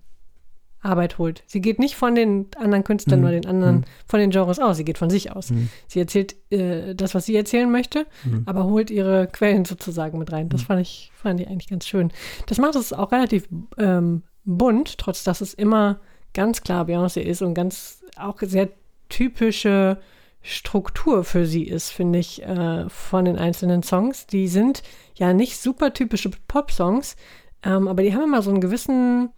Arbeit 0.83 1.19
holt. 1.19 1.45
Sie 1.47 1.61
geht 1.61 1.79
nicht 1.79 1.95
von 1.95 2.15
den 2.15 2.49
anderen 2.57 2.83
Künstlern 2.83 3.21
mhm. 3.21 3.27
oder 3.27 3.41
den 3.41 3.47
anderen, 3.47 3.77
mhm. 3.77 3.85
von 4.05 4.19
den 4.19 4.31
Genres 4.31 4.59
aus, 4.59 4.77
sie 4.77 4.85
geht 4.85 4.99
von 4.99 5.11
sich 5.11 5.31
aus. 5.31 5.51
Mhm. 5.51 5.69
Sie 5.87 6.01
erzählt 6.01 6.35
äh, 6.51 6.95
das, 6.95 7.15
was 7.15 7.27
sie 7.27 7.37
erzählen 7.37 7.71
möchte, 7.71 8.07
mhm. 8.25 8.43
aber 8.47 8.65
holt 8.65 8.91
ihre 8.91 9.29
Quellen 9.29 9.65
sozusagen 9.65 10.19
mit 10.19 10.33
rein. 10.33 10.49
Das 10.49 10.63
mhm. 10.63 10.67
fand 10.67 10.81
ich, 10.81 11.13
fand 11.15 11.41
ich 11.41 11.49
eigentlich 11.49 11.69
ganz 11.69 11.87
schön. 11.87 12.13
Das 12.47 12.59
macht 12.59 12.75
es 12.75 12.93
auch 12.93 13.13
relativ 13.13 13.49
ähm, 13.79 14.23
bunt, 14.45 14.99
trotz 14.99 15.25
dass 15.25 15.41
es 15.41 15.55
immer 15.55 16.01
ganz 16.35 16.63
klar 16.63 16.87
Beyoncé 16.87 17.21
ist 17.21 17.43
und 17.43 17.55
ganz 17.55 18.03
auch 18.17 18.39
sehr 18.41 18.69
typische 19.09 19.99
Struktur 20.43 21.23
für 21.23 21.47
sie 21.47 21.65
ist, 21.65 21.91
finde 21.91 22.19
ich, 22.19 22.43
äh, 22.43 22.89
von 22.89 23.25
den 23.25 23.39
einzelnen 23.39 23.83
Songs. 23.83 24.27
Die 24.27 24.49
sind 24.49 24.83
ja 25.15 25.33
nicht 25.33 25.59
super 25.59 25.93
typische 25.93 26.31
Pop-Songs, 26.49 27.17
ähm, 27.63 27.87
aber 27.87 28.03
die 28.03 28.15
haben 28.15 28.25
immer 28.25 28.43
so 28.43 28.51
einen 28.51 28.61
gewissen 28.61 29.31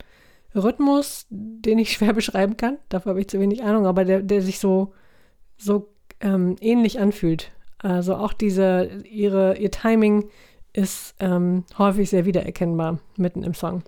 Rhythmus, 0.54 1.26
den 1.28 1.78
ich 1.78 1.92
schwer 1.96 2.14
beschreiben 2.14 2.56
kann. 2.56 2.78
Dafür 2.88 3.10
habe 3.10 3.20
ich 3.20 3.28
zu 3.28 3.38
wenig 3.38 3.62
Ahnung, 3.62 3.86
aber 3.86 4.04
der, 4.04 4.22
der 4.22 4.40
sich 4.40 4.58
so, 4.58 4.94
so 5.58 5.88
ähm, 6.20 6.56
ähnlich 6.60 7.00
anfühlt. 7.00 7.50
Also 7.78 8.16
auch 8.16 8.32
diese, 8.32 9.02
ihre, 9.10 9.58
ihr 9.58 9.70
Timing 9.70 10.30
ist 10.72 11.14
ähm, 11.20 11.64
häufig 11.76 12.08
sehr 12.08 12.24
wiedererkennbar 12.24 12.98
mitten 13.16 13.42
im 13.42 13.52
Song. 13.52 13.82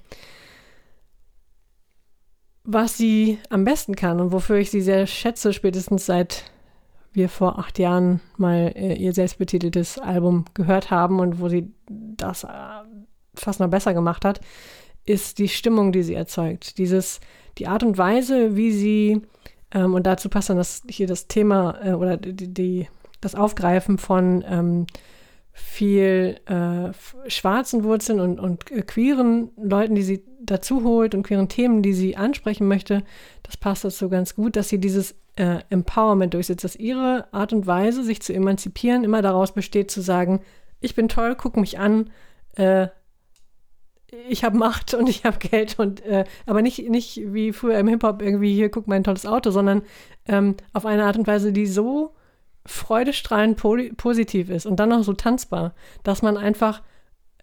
Was 2.69 2.97
sie 2.97 3.39
am 3.49 3.65
besten 3.65 3.95
kann 3.95 4.21
und 4.21 4.33
wofür 4.33 4.57
ich 4.57 4.73
sie 4.73 4.81
sehr 4.81 5.07
schätze, 5.07 5.53
spätestens 5.53 6.05
seit 6.05 6.51
wir 7.13 7.29
vor 7.29 7.61
acht 7.61 7.79
Jahren 7.79 8.21
mal 8.37 8.73
äh, 8.75 8.95
ihr 8.95 9.13
selbstbetiteltes 9.13 9.99
Album 9.99 10.45
gehört 10.53 10.91
haben 10.91 11.21
und 11.21 11.41
wo 11.41 11.49
sie 11.49 11.73
das 11.89 12.43
äh, 12.43 12.49
fast 13.35 13.61
noch 13.61 13.69
besser 13.69 13.95
gemacht 13.95 14.25
hat, 14.25 14.41
ist 15.05 15.39
die 15.39 15.49
Stimmung, 15.49 15.93
die 15.93 16.03
sie 16.03 16.15
erzeugt. 16.15 16.79
Dieses, 16.79 17.21
die 17.59 17.69
Art 17.69 17.85
und 17.85 17.99
Weise, 17.99 18.57
wie 18.57 18.73
sie, 18.73 19.23
ähm, 19.71 19.95
und 19.95 20.05
dazu 20.05 20.29
passt 20.29 20.51
dann 20.51 20.57
das, 20.57 20.83
hier 20.89 21.07
das 21.07 21.29
Thema 21.29 21.79
äh, 21.83 21.93
oder 21.93 22.17
die, 22.17 22.53
die, 22.53 22.89
das 23.21 23.37
Aufgreifen 23.37 23.97
von 23.97 24.45
ähm, 24.47 24.87
viel 25.59 26.39
äh, 26.45 27.31
schwarzen 27.31 27.83
Wurzeln 27.83 28.21
und, 28.21 28.39
und 28.39 28.71
äh, 28.71 28.83
queeren 28.83 29.51
Leuten, 29.57 29.95
die 29.95 30.03
sie 30.03 30.23
dazu 30.39 30.85
holt 30.85 31.15
und 31.15 31.23
queeren 31.23 31.49
Themen, 31.49 31.81
die 31.81 31.95
sie 31.95 32.15
ansprechen 32.15 32.69
möchte. 32.69 33.03
Das 33.43 33.57
passt 33.57 33.83
dazu 33.83 34.11
ganz 34.11 34.35
gut, 34.35 34.55
dass 34.55 34.69
sie 34.69 34.79
dieses 34.79 35.15
äh, 35.37 35.61
Empowerment 35.71 36.35
durchsetzt, 36.35 36.63
dass 36.63 36.77
ihre 36.77 37.33
Art 37.33 37.55
und 37.55 37.67
Weise, 37.67 38.05
sich 38.05 38.21
zu 38.21 38.35
emanzipieren, 38.35 39.03
immer 39.03 39.23
daraus 39.23 39.53
besteht, 39.53 39.91
zu 39.91 40.03
sagen, 40.03 40.43
ich 40.81 40.95
bin 40.95 41.09
toll, 41.09 41.35
guck 41.37 41.57
mich 41.57 41.79
an, 41.79 42.11
äh, 42.57 42.89
ich 44.29 44.45
habe 44.45 44.59
Macht 44.59 44.93
und 44.93 45.09
ich 45.09 45.25
habe 45.25 45.39
Geld 45.39 45.79
und 45.79 46.05
äh, 46.05 46.25
aber 46.45 46.61
nicht, 46.61 46.87
nicht 46.91 47.19
wie 47.33 47.55
früher 47.55 47.79
im 47.79 47.89
Hip-Hop 47.89 48.21
irgendwie 48.21 48.55
hier, 48.55 48.69
guck 48.69 48.89
mein 48.89 49.05
tolles 49.05 49.25
Auto, 49.25 49.51
sondern 49.51 49.81
ähm, 50.27 50.55
auf 50.75 50.85
eine 50.85 51.05
Art 51.07 51.17
und 51.17 51.27
Weise, 51.27 51.51
die 51.51 51.67
so 51.67 52.15
freudestrahlend 52.67 53.57
positiv 53.97 54.51
ist 54.51 54.67
und 54.67 54.77
dann 54.77 54.91
noch 54.91 55.05
so 55.05 55.13
tanzbar, 55.13 55.75
dass 56.03 56.23
man 56.23 56.37
einfach 56.37 56.83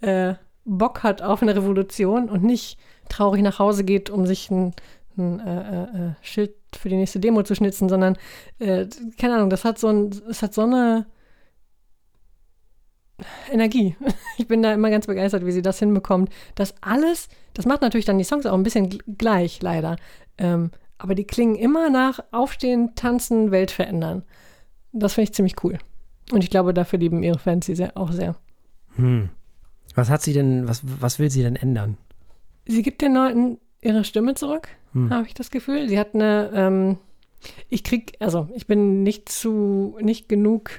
äh, 0.02 0.36
Bock 0.66 1.04
hat 1.04 1.22
auf 1.22 1.42
eine 1.42 1.56
Revolution 1.56 2.30
und 2.30 2.44
nicht 2.44 2.78
traurig 3.10 3.42
nach 3.42 3.60
Hause 3.60 3.84
geht, 3.84 4.10
um 4.10 4.26
sich 4.26 4.50
ein, 4.50 4.74
ein 5.18 5.40
äh, 5.40 5.60
äh, 5.60 5.84
äh 5.84 6.12
Schild 6.22 6.54
für 6.76 6.90
die 6.90 6.96
nächste 6.96 7.20
Demo 7.20 7.44
zu 7.44 7.56
schnitzen, 7.56 7.90
sondern 7.90 8.18
äh, 8.60 8.88
keine 9.20 9.36
Ahnung, 9.36 9.50
das 9.50 9.66
hat 9.66 9.78
so 9.78 9.88
ein, 9.88 10.10
es 10.30 10.42
hat 10.42 10.54
so 10.54 10.62
eine 10.62 11.06
Energie. 13.52 13.96
Ich 14.38 14.48
bin 14.48 14.64
da 14.64 14.74
immer 14.74 14.90
ganz 14.90 15.06
begeistert, 15.06 15.46
wie 15.46 15.52
sie 15.52 15.62
das 15.62 15.78
hinbekommt. 15.78 16.32
Das 16.56 16.74
alles, 16.82 17.30
das 17.54 17.68
macht 17.68 17.84
natürlich 17.84 18.06
dann 18.06 18.18
die 18.18 18.24
Songs 18.24 18.48
auch 18.48 18.56
ein 18.56 18.64
bisschen 18.64 18.98
gleich, 19.18 19.62
leider. 19.62 19.96
Ähm, 20.40 20.72
aber 20.98 21.14
die 21.14 21.26
klingen 21.26 21.56
immer 21.56 21.92
nach 21.92 22.20
Aufstehen, 22.32 22.96
Tanzen, 22.96 23.52
Welt 23.52 23.70
verändern. 23.70 24.24
Das 24.94 25.16
finde 25.16 25.26
ich 25.26 25.34
ziemlich 25.34 25.56
cool. 25.64 25.78
Und 26.32 26.44
ich 26.44 26.50
glaube, 26.50 26.74
dafür 26.74 27.00
lieben 27.00 27.24
ihre 27.24 27.40
Fans 27.40 27.66
sie 27.66 27.76
sehr, 27.76 27.98
auch 27.98 28.12
sehr. 28.12 28.36
Hm. 28.96 29.30
Was 29.96 30.10
hat 30.10 30.22
sie 30.22 30.34
denn, 30.34 30.68
was, 30.68 30.82
was 31.02 31.20
will 31.20 31.30
sie 31.30 31.44
denn 31.44 31.56
ändern? 31.56 31.98
Sie 32.66 32.82
gibt 32.82 33.02
den 33.02 33.14
Leuten 33.14 33.58
ihre 33.82 34.04
Stimme 34.04 34.36
zurück, 34.36 34.70
hm. 34.94 35.10
habe 35.12 35.28
ich 35.28 35.34
das 35.34 35.52
Gefühl. 35.52 35.90
Sie 35.90 36.00
hat 36.00 36.14
eine, 36.14 36.50
ähm, 36.54 36.98
ich 37.70 37.84
krieg, 37.84 38.14
also 38.20 38.48
ich 38.56 38.68
bin 38.68 39.04
nicht 39.04 39.30
zu, 39.30 39.98
nicht 40.02 40.30
genug 40.30 40.70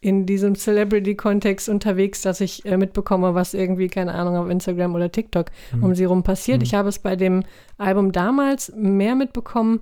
in 0.00 0.26
diesem 0.26 0.54
Celebrity-Kontext 0.54 1.68
unterwegs, 1.68 2.22
dass 2.22 2.40
ich 2.40 2.64
äh, 2.64 2.76
mitbekomme, 2.76 3.34
was 3.34 3.52
irgendwie, 3.52 3.88
keine 3.88 4.14
Ahnung, 4.14 4.36
auf 4.36 4.48
Instagram 4.48 4.94
oder 4.94 5.10
TikTok 5.10 5.46
hm. 5.70 5.82
um 5.82 5.94
sie 5.94 6.04
rum 6.04 6.22
passiert. 6.22 6.58
Hm. 6.58 6.64
Ich 6.64 6.74
habe 6.74 6.88
es 6.88 6.98
bei 7.00 7.16
dem 7.16 7.44
Album 7.78 8.12
damals 8.12 8.72
mehr 8.76 9.14
mitbekommen, 9.14 9.80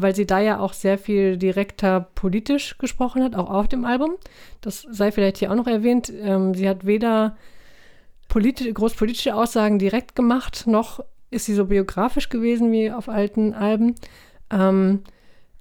weil 0.00 0.14
sie 0.14 0.26
da 0.26 0.40
ja 0.40 0.58
auch 0.58 0.72
sehr 0.72 0.98
viel 0.98 1.36
direkter 1.36 2.00
politisch 2.14 2.76
gesprochen 2.78 3.22
hat, 3.22 3.36
auch 3.36 3.50
auf 3.50 3.68
dem 3.68 3.84
Album. 3.84 4.16
Das 4.60 4.86
sei 4.90 5.12
vielleicht 5.12 5.38
hier 5.38 5.50
auch 5.50 5.56
noch 5.56 5.68
erwähnt. 5.68 6.12
Ähm, 6.20 6.54
sie 6.54 6.68
hat 6.68 6.84
weder 6.84 7.36
politi 8.28 8.72
großpolitische 8.72 9.34
Aussagen 9.34 9.78
direkt 9.78 10.16
gemacht, 10.16 10.64
noch 10.66 11.00
ist 11.30 11.46
sie 11.46 11.54
so 11.54 11.66
biografisch 11.66 12.28
gewesen 12.28 12.72
wie 12.72 12.90
auf 12.90 13.08
alten 13.08 13.54
Alben. 13.54 13.94
Ähm, 14.50 15.02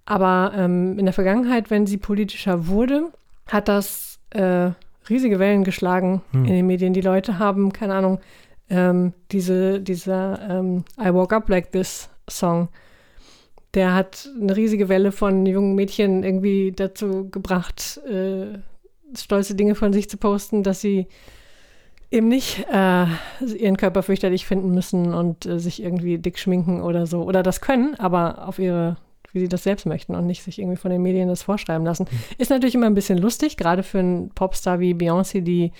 aber 0.05 0.53
ähm, 0.55 0.97
in 0.97 1.05
der 1.05 1.13
Vergangenheit, 1.13 1.69
wenn 1.69 1.87
sie 1.87 1.97
politischer 1.97 2.67
wurde, 2.67 3.11
hat 3.47 3.67
das 3.67 4.19
äh, 4.31 4.71
riesige 5.09 5.39
Wellen 5.39 5.63
geschlagen 5.63 6.21
hm. 6.31 6.45
in 6.45 6.53
den 6.53 6.67
Medien. 6.67 6.93
Die 6.93 7.01
Leute 7.01 7.39
haben, 7.39 7.73
keine 7.73 7.95
Ahnung, 7.95 8.19
ähm, 8.69 9.13
diese, 9.31 9.79
dieser 9.79 10.39
I 10.99 11.13
Woke 11.13 11.35
Up 11.35 11.49
Like 11.49 11.71
This 11.71 12.09
Song 12.27 12.69
der 13.75 13.93
hat 13.93 14.29
eine 14.39 14.55
riesige 14.55 14.89
Welle 14.89 15.11
von 15.11 15.45
jungen 15.45 15.75
Mädchen 15.75 16.23
irgendwie 16.23 16.71
dazu 16.71 17.29
gebracht, 17.29 17.99
äh, 18.09 18.57
stolze 19.15 19.55
Dinge 19.55 19.75
von 19.75 19.93
sich 19.93 20.09
zu 20.09 20.17
posten, 20.17 20.63
dass 20.63 20.81
sie 20.81 21.07
eben 22.11 22.27
nicht 22.27 22.65
äh, 22.71 23.05
ihren 23.57 23.77
Körper 23.77 24.01
fürchterlich 24.03 24.45
finden 24.45 24.71
müssen 24.71 25.13
und 25.13 25.45
äh, 25.45 25.59
sich 25.59 25.83
irgendwie 25.83 26.17
dick 26.17 26.39
schminken 26.39 26.81
oder 26.81 27.05
so. 27.05 27.23
Oder 27.23 27.43
das 27.43 27.61
können, 27.61 27.95
aber 27.95 28.47
auf 28.47 28.59
ihre, 28.59 28.97
wie 29.33 29.39
sie 29.41 29.49
das 29.49 29.63
selbst 29.63 29.85
möchten 29.85 30.15
und 30.15 30.25
nicht 30.25 30.43
sich 30.43 30.59
irgendwie 30.59 30.77
von 30.77 30.91
den 30.91 31.01
Medien 31.01 31.27
das 31.27 31.43
vorschreiben 31.43 31.85
lassen. 31.85 32.07
Mhm. 32.09 32.17
Ist 32.37 32.49
natürlich 32.49 32.75
immer 32.75 32.87
ein 32.87 32.93
bisschen 32.93 33.17
lustig, 33.17 33.57
gerade 33.57 33.83
für 33.83 33.99
einen 33.99 34.29
Popstar 34.29 34.79
wie 34.79 34.93
Beyoncé, 34.93 35.41
die 35.41 35.71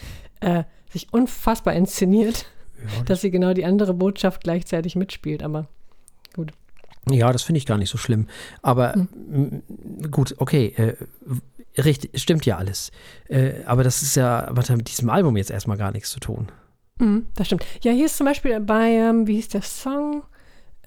äh, 0.41 0.63
sich 0.91 1.13
unfassbar 1.13 1.73
inszeniert, 1.73 2.45
ja, 2.77 3.03
dass 3.03 3.21
sie 3.21 3.31
genau 3.31 3.53
die 3.53 3.65
andere 3.65 3.93
Botschaft 3.93 4.43
gleichzeitig 4.43 4.95
mitspielt. 4.95 5.43
Aber. 5.43 5.67
Ja, 7.09 7.31
das 7.31 7.43
finde 7.43 7.59
ich 7.59 7.65
gar 7.65 7.77
nicht 7.77 7.89
so 7.89 7.97
schlimm. 7.97 8.27
Aber 8.61 8.95
mhm. 8.95 9.61
gut, 10.09 10.35
okay, 10.37 10.73
äh, 10.77 10.95
richtig, 11.81 12.19
stimmt 12.21 12.45
ja 12.45 12.57
alles. 12.57 12.91
Äh, 13.27 13.63
aber 13.65 13.83
das 13.83 14.01
ist 14.01 14.15
ja, 14.15 14.47
aber 14.47 14.63
mit 14.75 14.89
diesem 14.89 15.09
Album 15.09 15.37
jetzt 15.37 15.51
erstmal 15.51 15.77
gar 15.77 15.91
nichts 15.91 16.11
zu 16.11 16.19
tun. 16.19 16.51
Mhm, 16.99 17.27
das 17.35 17.47
stimmt. 17.47 17.65
Ja, 17.83 17.91
hier 17.91 18.05
ist 18.05 18.17
zum 18.17 18.25
Beispiel 18.25 18.59
bei, 18.59 18.91
ähm, 18.91 19.27
wie 19.27 19.35
hieß 19.35 19.49
der 19.49 19.61
Song, 19.61 20.23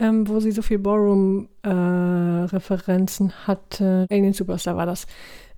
ähm, 0.00 0.28
wo 0.28 0.40
sie 0.40 0.52
so 0.52 0.62
viel 0.62 0.78
Ballroom-Referenzen 0.78 3.30
äh, 3.30 3.46
hatte. 3.46 4.06
Alien 4.10 4.32
Superstar 4.32 4.76
war 4.76 4.86
das. 4.86 5.06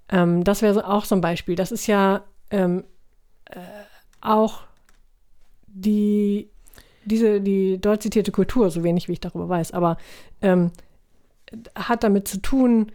Ähm, 0.09 0.43
das 0.45 0.63
wäre 0.63 0.89
auch 0.89 1.05
so 1.05 1.15
ein 1.15 1.21
Beispiel. 1.21 1.55
Das 1.55 1.71
ist 1.73 1.87
ja 1.87 2.25
ähm, 2.51 2.85
äh, 3.47 3.59
auch 4.21 4.63
die 5.67 6.50
diese, 7.05 7.41
die 7.41 7.81
dort 7.81 8.03
zitierte 8.03 8.33
Kultur, 8.33 8.71
so 8.71 8.85
wenig 8.85 9.09
wie 9.09 9.13
ich 9.13 9.21
darüber 9.21 9.49
weiß, 9.49 9.73
aber 9.73 9.97
ähm, 10.43 10.71
hat 11.75 12.05
damit 12.05 12.29
zu 12.29 12.41
tun, 12.41 12.93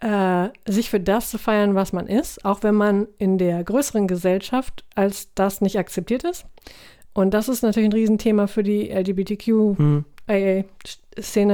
äh, 0.00 0.48
sich 0.66 0.90
für 0.90 1.00
das 1.00 1.30
zu 1.30 1.38
feiern, 1.38 1.74
was 1.74 1.92
man 1.92 2.06
ist, 2.06 2.44
auch 2.44 2.62
wenn 2.62 2.74
man 2.74 3.08
in 3.18 3.38
der 3.38 3.64
größeren 3.64 4.06
Gesellschaft 4.06 4.84
als 4.94 5.34
das 5.34 5.60
nicht 5.60 5.78
akzeptiert 5.78 6.24
ist. 6.24 6.46
Und 7.14 7.34
das 7.34 7.48
ist 7.48 7.62
natürlich 7.62 7.88
ein 7.88 7.94
Riesenthema 7.94 8.46
für 8.46 8.62
die 8.62 8.90
LGBTQ-AA-Szene, 8.90 10.04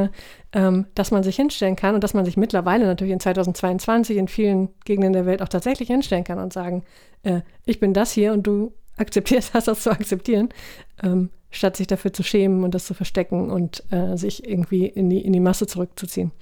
hm. 0.03 0.11
ähm, 0.53 0.85
dass 0.94 1.11
man 1.11 1.23
sich 1.23 1.37
hinstellen 1.37 1.77
kann 1.77 1.94
und 1.94 2.05
dass 2.05 2.12
man 2.12 2.27
sich 2.27 2.37
mittlerweile 2.37 2.85
natürlich 2.85 3.14
in 3.14 3.20
2022 3.20 4.18
in 4.18 4.29
vielen 4.29 4.68
Gegenden 4.85 5.14
der 5.14 5.25
Welt 5.25 5.40
auch 5.40 5.49
tatsächlich 5.49 5.88
hinstellen 5.88 6.25
kann 6.25 6.38
und 6.38 6.53
sagen, 6.53 6.85
äh, 7.23 7.40
ich 7.64 7.81
bin 7.81 7.94
das 7.94 8.12
hier 8.12 8.35
und 8.35 8.47
du 8.47 8.75
akzeptierst 8.99 9.55
hast, 9.55 9.68
das 9.68 9.83
zu 9.83 9.90
akzeptieren. 9.90 10.51
Ähm, 11.03 11.31
statt 11.57 11.77
sich 11.77 11.87
dafür 11.87 12.12
zu 12.12 12.23
schämen 12.23 12.64
und 12.64 12.75
das 12.75 12.87
zu 12.87 12.95
verstecken 12.95 13.51
und 13.51 13.83
äh, 13.90 14.17
sich 14.17 14.49
irgendwie 14.49 14.87
in 14.87 15.11
die, 15.11 15.21
in 15.21 15.33
die 15.33 15.40
Masse 15.40 15.67
zurückzuziehen. 15.67 16.33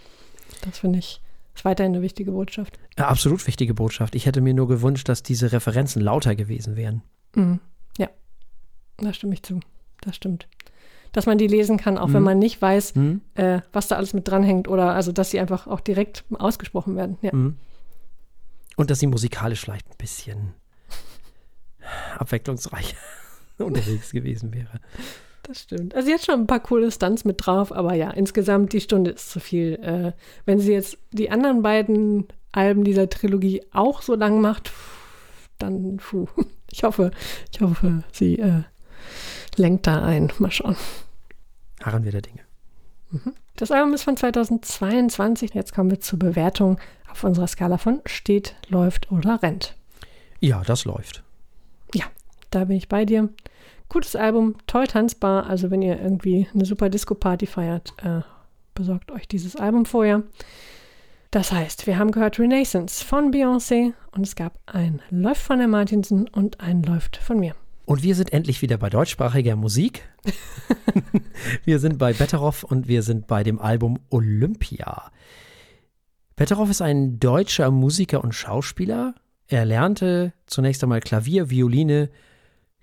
Das 0.65 0.79
finde 0.79 0.99
ich 0.99 1.21
ist 1.55 1.65
weiterhin 1.65 1.93
eine 1.93 2.03
wichtige 2.03 2.33
Botschaft. 2.33 2.79
Ja, 2.99 3.09
absolut 3.09 3.47
wichtige 3.47 3.75
Botschaft. 3.75 4.15
Ich 4.15 4.27
hätte 4.27 4.41
mir 4.41 4.55
nur 4.55 4.69
gewünscht, 4.69 5.09
dass 5.09 5.23
diese 5.23 5.53
Referenzen 5.53 6.01
lauter 6.03 6.35
gewesen 6.35 6.77
wären. 6.77 7.03
Mhm. 7.35 7.61
Ja, 7.99 8.09
da 8.99 9.13
stimme 9.13 9.35
ich 9.35 9.43
zu. 9.43 9.61
Das 10.01 10.17
stimmt. 10.17 10.49
Dass 11.13 11.27
man 11.27 11.37
die 11.37 11.47
lesen 11.47 11.77
kann, 11.77 11.99
auch 11.99 12.09
mhm. 12.09 12.15
wenn 12.15 12.23
man 12.23 12.39
nicht 12.39 12.63
weiß, 12.63 12.95
mhm. 12.95 13.21
äh, 13.35 13.61
was 13.73 13.89
da 13.89 13.97
alles 13.97 14.15
mit 14.15 14.27
dranhängt 14.29 14.67
oder 14.67 14.95
also, 14.95 15.13
dass 15.13 15.31
sie 15.31 15.41
einfach 15.41 15.67
auch 15.67 15.81
direkt 15.81 16.25
ausgesprochen 16.33 16.97
werden. 16.97 17.19
Ja. 17.21 17.35
Mhm. 17.35 17.59
Und 18.77 18.91
dass 18.91 19.01
sie 19.01 19.07
musikalisch 19.07 19.61
vielleicht 19.61 19.87
ein 19.89 19.99
bisschen 19.99 20.55
abwechslungsreich 22.19 22.95
unterwegs 23.59 24.13
gewesen 24.13 24.55
wäre. 24.55 24.81
Das 25.43 25.63
stimmt. 25.63 25.95
Also 25.95 26.09
jetzt 26.09 26.27
schon 26.27 26.41
ein 26.41 26.47
paar 26.47 26.61
coole 26.61 26.91
Stunts 26.93 27.25
mit 27.25 27.45
drauf, 27.45 27.73
aber 27.73 27.95
ja, 27.95 28.11
insgesamt 28.11 28.73
die 28.73 28.81
Stunde 28.81 29.11
ist 29.11 29.31
zu 29.31 29.41
viel. 29.41 29.75
Äh, 29.83 30.13
wenn 30.45 30.61
sie 30.61 30.73
jetzt 30.73 30.99
die 31.11 31.31
anderen 31.31 31.63
beiden 31.63 32.29
Alben 32.53 32.85
dieser 32.85 33.09
Trilogie 33.09 33.63
auch 33.73 34.03
so 34.03 34.15
lang 34.15 34.41
macht, 34.41 34.71
dann 35.59 35.97
puh. 35.97 36.27
Ich 36.71 36.85
hoffe, 36.85 37.11
ich 37.53 37.61
hoffe, 37.61 38.03
sie 38.13 38.39
äh, 38.39 38.63
lenkt 39.57 39.87
da 39.87 40.03
ein. 40.03 40.33
Mal 40.39 40.51
schauen. 40.51 40.77
Harren 41.83 42.05
wir 42.05 42.13
der 42.13 42.23
Dinge. 42.23 42.41
Mhm. 43.11 43.35
Das 43.57 43.71
Album 43.71 43.93
ist 43.95 44.05
von 44.05 44.17
2022. 44.17 45.55
Jetzt 45.55 45.75
kommen 45.75 45.91
wir 45.91 46.01
zur 46.01 46.19
Bewertung 46.19 46.79
auf 47.11 47.25
unserer 47.25 47.47
Skala 47.47 47.79
von 47.79 48.01
steht, 48.07 48.57
läuft 48.69 49.13
oder 49.13 49.43
rennt. 49.43 49.77
Ja, 50.41 50.63
das 50.65 50.85
läuft. 50.85 51.23
Ja, 51.95 52.07
da 52.55 52.65
bin 52.65 52.77
ich 52.77 52.89
bei 52.89 53.05
dir. 53.05 53.31
Gutes 53.89 54.17
Album, 54.17 54.57
toll 54.67 54.87
tanzbar. 54.87 55.47
Also 55.47 55.71
wenn 55.71 55.83
ihr 55.83 56.01
irgendwie 56.01 56.47
eine 56.55 56.65
super 56.65 56.89
Disco-Party 56.89 57.47
feiert, 57.47 57.95
äh, 58.03 58.21
besorgt 58.75 59.11
euch 59.11 59.29
dieses 59.29 59.57
Album 59.57 59.85
vorher. 59.85 60.23
Das 61.31 61.51
heißt, 61.51 61.87
wir 61.87 61.99
haben 61.99 62.11
gehört 62.11 62.39
Renaissance 62.39 63.05
von 63.05 63.33
Beyoncé 63.33 63.95
und 64.11 64.27
es 64.27 64.37
gab 64.37 64.59
ein 64.67 65.01
Läuft 65.11 65.43
von 65.43 65.59
der 65.59 65.69
Martinsen 65.69 66.29
und 66.29 66.61
ein 66.61 66.83
Läuft 66.83 67.17
von 67.17 67.41
mir. 67.41 67.55
Und 67.85 68.03
wir 68.03 68.15
sind 68.15 68.33
endlich 68.33 68.63
wieder 68.63 68.77
bei 68.79 68.91
deutschsprachiger 68.91 69.57
Musik. 69.57 70.09
wir 71.65 71.79
sind 71.79 71.99
bei 71.99 72.13
Betteroff 72.13 72.65
und 72.65 72.87
wir 72.87 73.03
sind 73.03 73.27
bei 73.27 73.43
dem 73.43 73.59
Album 73.59 73.99
Olympia. 74.11 75.11
Betteroff 76.37 76.71
ist 76.71 76.83
ein 76.83 77.19
deutscher 77.19 77.71
Musiker 77.71 78.23
und 78.23 78.35
Schauspieler. 78.35 79.15
Er 79.49 79.65
lernte 79.65 80.33
zunächst 80.47 80.83
einmal 80.83 81.01
Klavier, 81.01 81.51
Violine, 81.51 82.11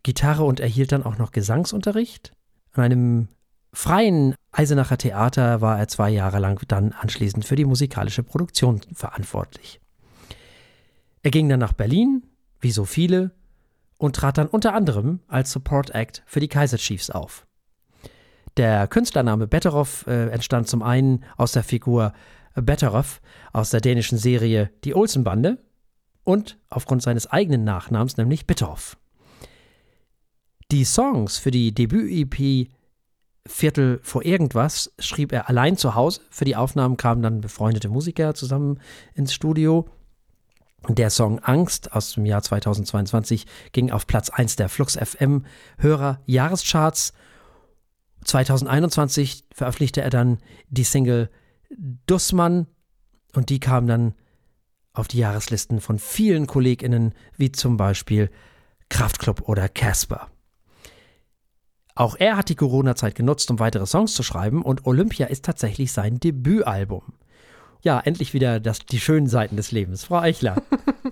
Gitarre 0.04 0.44
und 0.44 0.60
erhielt 0.60 0.92
dann 0.92 1.04
auch 1.04 1.18
noch 1.18 1.32
Gesangsunterricht. 1.32 2.34
An 2.74 2.84
einem 2.84 3.28
freien 3.74 4.36
Eisenacher 4.52 4.98
Theater 4.98 5.62
war 5.62 5.78
er 5.78 5.88
zwei 5.88 6.10
Jahre 6.10 6.40
lang 6.40 6.62
dann 6.68 6.94
anschließend 6.94 7.46
für 7.46 7.56
die 7.56 7.66
musikalische 7.66 8.24
Produktion 8.24 8.82
verantwortlich. 8.94 9.80
Er 11.22 11.32
ging 11.32 11.50
dann 11.50 11.60
nach 11.60 11.74
Berlin, 11.74 12.24
wie 12.60 12.72
so 12.72 12.86
viele, 12.86 13.32
und 13.98 14.16
trat 14.16 14.38
dann 14.38 14.48
unter 14.48 14.74
anderem 14.74 15.20
als 15.28 15.52
Support 15.52 15.92
Act 15.92 16.24
für 16.26 16.40
die 16.40 16.48
Kaiser 16.48 16.78
Chiefs 16.78 17.10
auf. 17.10 17.46
Der 18.58 18.88
Künstlername 18.88 19.48
Betteroff 19.48 20.08
äh, 20.08 20.30
entstand 20.30 20.68
zum 20.68 20.82
einen 20.82 21.24
aus 21.38 21.52
der 21.52 21.64
Figur 21.64 22.14
Betteroff 22.56 23.22
aus 23.54 23.70
der 23.70 23.82
dänischen 23.82 24.18
Serie 24.18 24.72
Die 24.84 24.96
Olsenbande 24.96 25.60
und 26.24 26.58
aufgrund 26.70 27.02
seines 27.02 27.28
eigenen 27.28 27.64
Nachnamens, 27.64 28.18
nämlich 28.18 28.48
Bitterhoff. 28.48 28.98
Die 30.72 30.86
Songs 30.86 31.38
für 31.38 31.52
die 31.52 31.74
Debüt-EP 31.74 32.70
Viertel 33.48 34.00
vor 34.04 34.24
irgendwas 34.24 34.92
schrieb 35.00 35.32
er 35.32 35.50
allein 35.50 35.76
zu 35.78 35.96
Hause. 35.96 36.22
Für 36.30 36.46
die 36.46 36.56
Aufnahmen 36.56 36.98
kamen 36.98 37.24
dann 37.24 37.42
befreundete 37.42 37.90
Musiker 37.90 38.36
zusammen 38.36 38.80
ins 39.16 39.34
Studio. 39.34 39.90
Der 40.88 41.10
Song 41.10 41.40
Angst 41.40 41.92
aus 41.94 42.14
dem 42.14 42.26
Jahr 42.26 42.44
2022 42.44 43.48
ging 43.72 43.90
auf 43.90 44.06
Platz 44.06 44.30
1 44.30 44.58
der 44.58 44.70
Flux 44.70 44.96
FM 44.96 45.46
Hörer 45.80 46.22
Jahrescharts. 46.28 47.14
2021 48.26 49.46
veröffentlichte 49.52 50.02
er 50.02 50.12
dann 50.12 50.38
die 50.70 50.84
Single 50.84 51.32
Dussmann 52.06 52.68
und 53.34 53.50
die 53.50 53.60
kam 53.60 53.88
dann 53.88 54.14
auf 54.94 55.08
die 55.08 55.18
Jahreslisten 55.18 55.82
von 55.82 55.98
vielen 55.98 56.46
KollegInnen, 56.46 57.16
wie 57.38 57.52
zum 57.52 57.78
Beispiel 57.78 58.30
Kraftklub 58.90 59.48
oder 59.50 59.68
Casper. 59.70 60.30
Auch 62.00 62.16
er 62.18 62.38
hat 62.38 62.48
die 62.48 62.56
Corona-Zeit 62.56 63.14
genutzt, 63.14 63.52
um 63.52 63.60
weitere 63.60 63.86
Songs 63.86 64.14
zu 64.14 64.24
schreiben 64.24 64.62
und 64.62 64.86
Olympia 64.86 65.28
ist 65.28 65.44
tatsächlich 65.44 65.92
sein 65.92 66.18
Debütalbum. 66.18 67.04
Ja, 67.82 68.00
endlich 68.00 68.34
wieder 68.34 68.62
das, 68.62 68.80
die 68.80 69.02
schönen 69.02 69.28
Seiten 69.28 69.58
des 69.58 69.74
Lebens. 69.74 70.06
Frau 70.06 70.20
Eichler. 70.20 70.64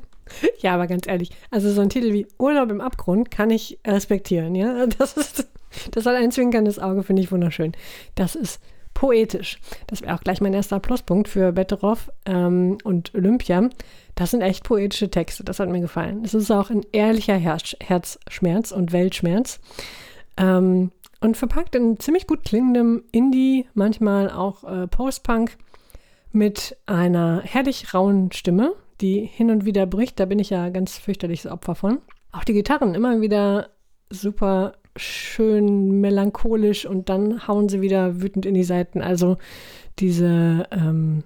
ja, 0.60 0.76
aber 0.76 0.88
ganz 0.88 1.06
ehrlich, 1.06 1.32
also 1.52 1.70
so 1.74 1.82
ein 1.82 1.90
Titel 1.90 2.14
wie 2.14 2.26
Urlaub 2.40 2.72
im 2.72 2.80
Abgrund 2.80 3.32
kann 3.32 3.50
ich 3.50 3.80
respektieren, 3.86 4.56
ja. 4.56 4.86
Das 4.98 5.18
ist, 5.18 5.50
das 5.92 6.06
hat 6.06 6.16
ein 6.16 6.32
zwinkerndes 6.32 6.80
Auge, 6.80 7.04
finde 7.04 7.22
ich 7.22 7.34
wunderschön. 7.34 7.74
Das 8.16 8.36
ist 8.36 8.62
poetisch. 8.94 9.60
Das 9.88 10.02
wäre 10.02 10.16
auch 10.16 10.22
gleich 10.22 10.40
mein 10.40 10.54
erster 10.54 10.80
Pluspunkt 10.80 11.28
für 11.28 11.52
Betteroff 11.52 12.10
ähm, 12.26 12.78
und 12.86 13.14
Olympia. 13.14 13.70
Das 14.16 14.32
sind 14.32 14.40
echt 14.40 14.64
poetische 14.64 15.12
Texte, 15.12 15.44
das 15.44 15.60
hat 15.60 15.68
mir 15.68 15.82
gefallen. 15.82 16.22
Es 16.24 16.34
ist 16.34 16.50
auch 16.50 16.70
ein 16.70 16.86
ehrlicher 16.94 17.36
Herz 17.36 17.76
Herzschmerz 17.84 18.72
und 18.72 18.94
Weltschmerz. 18.94 19.60
Ähm, 20.38 20.92
und 21.20 21.36
verpackt 21.36 21.76
in 21.76 22.00
ziemlich 22.00 22.28
gut 22.28 22.44
klingendem 22.44 23.04
Indie, 23.12 23.66
manchmal 23.74 24.30
auch 24.30 24.64
äh, 24.64 24.88
Post-Punk 24.88 25.58
mit 26.32 26.78
einer 26.86 27.42
herrlich 27.44 27.94
rauen 27.94 28.32
Stimme, 28.32 28.74
die 29.02 29.26
hin 29.26 29.50
und 29.50 29.66
wieder 29.66 29.86
bricht. 29.86 30.20
Da 30.20 30.26
bin 30.26 30.40
ich 30.40 30.50
ja 30.50 30.70
ganz 30.70 30.98
fürchterliches 30.98 31.50
Opfer 31.50 31.76
von. 31.76 32.00
Auch 32.32 32.44
die 32.44 32.54
Gitarren 32.54 32.94
immer 32.94 33.22
wieder 33.22 33.70
super 34.10 34.74
schön 34.96 36.02
melancholisch 36.02 36.86
und 36.86 37.10
dann 37.10 37.48
hauen 37.48 37.70
sie 37.70 37.82
wieder 37.82 38.22
wütend 38.22 38.46
in 38.46 38.54
die 38.54 38.64
Seiten. 38.64 39.02
Also 39.02 39.38
diese, 40.00 40.68
ähm, 40.72 41.24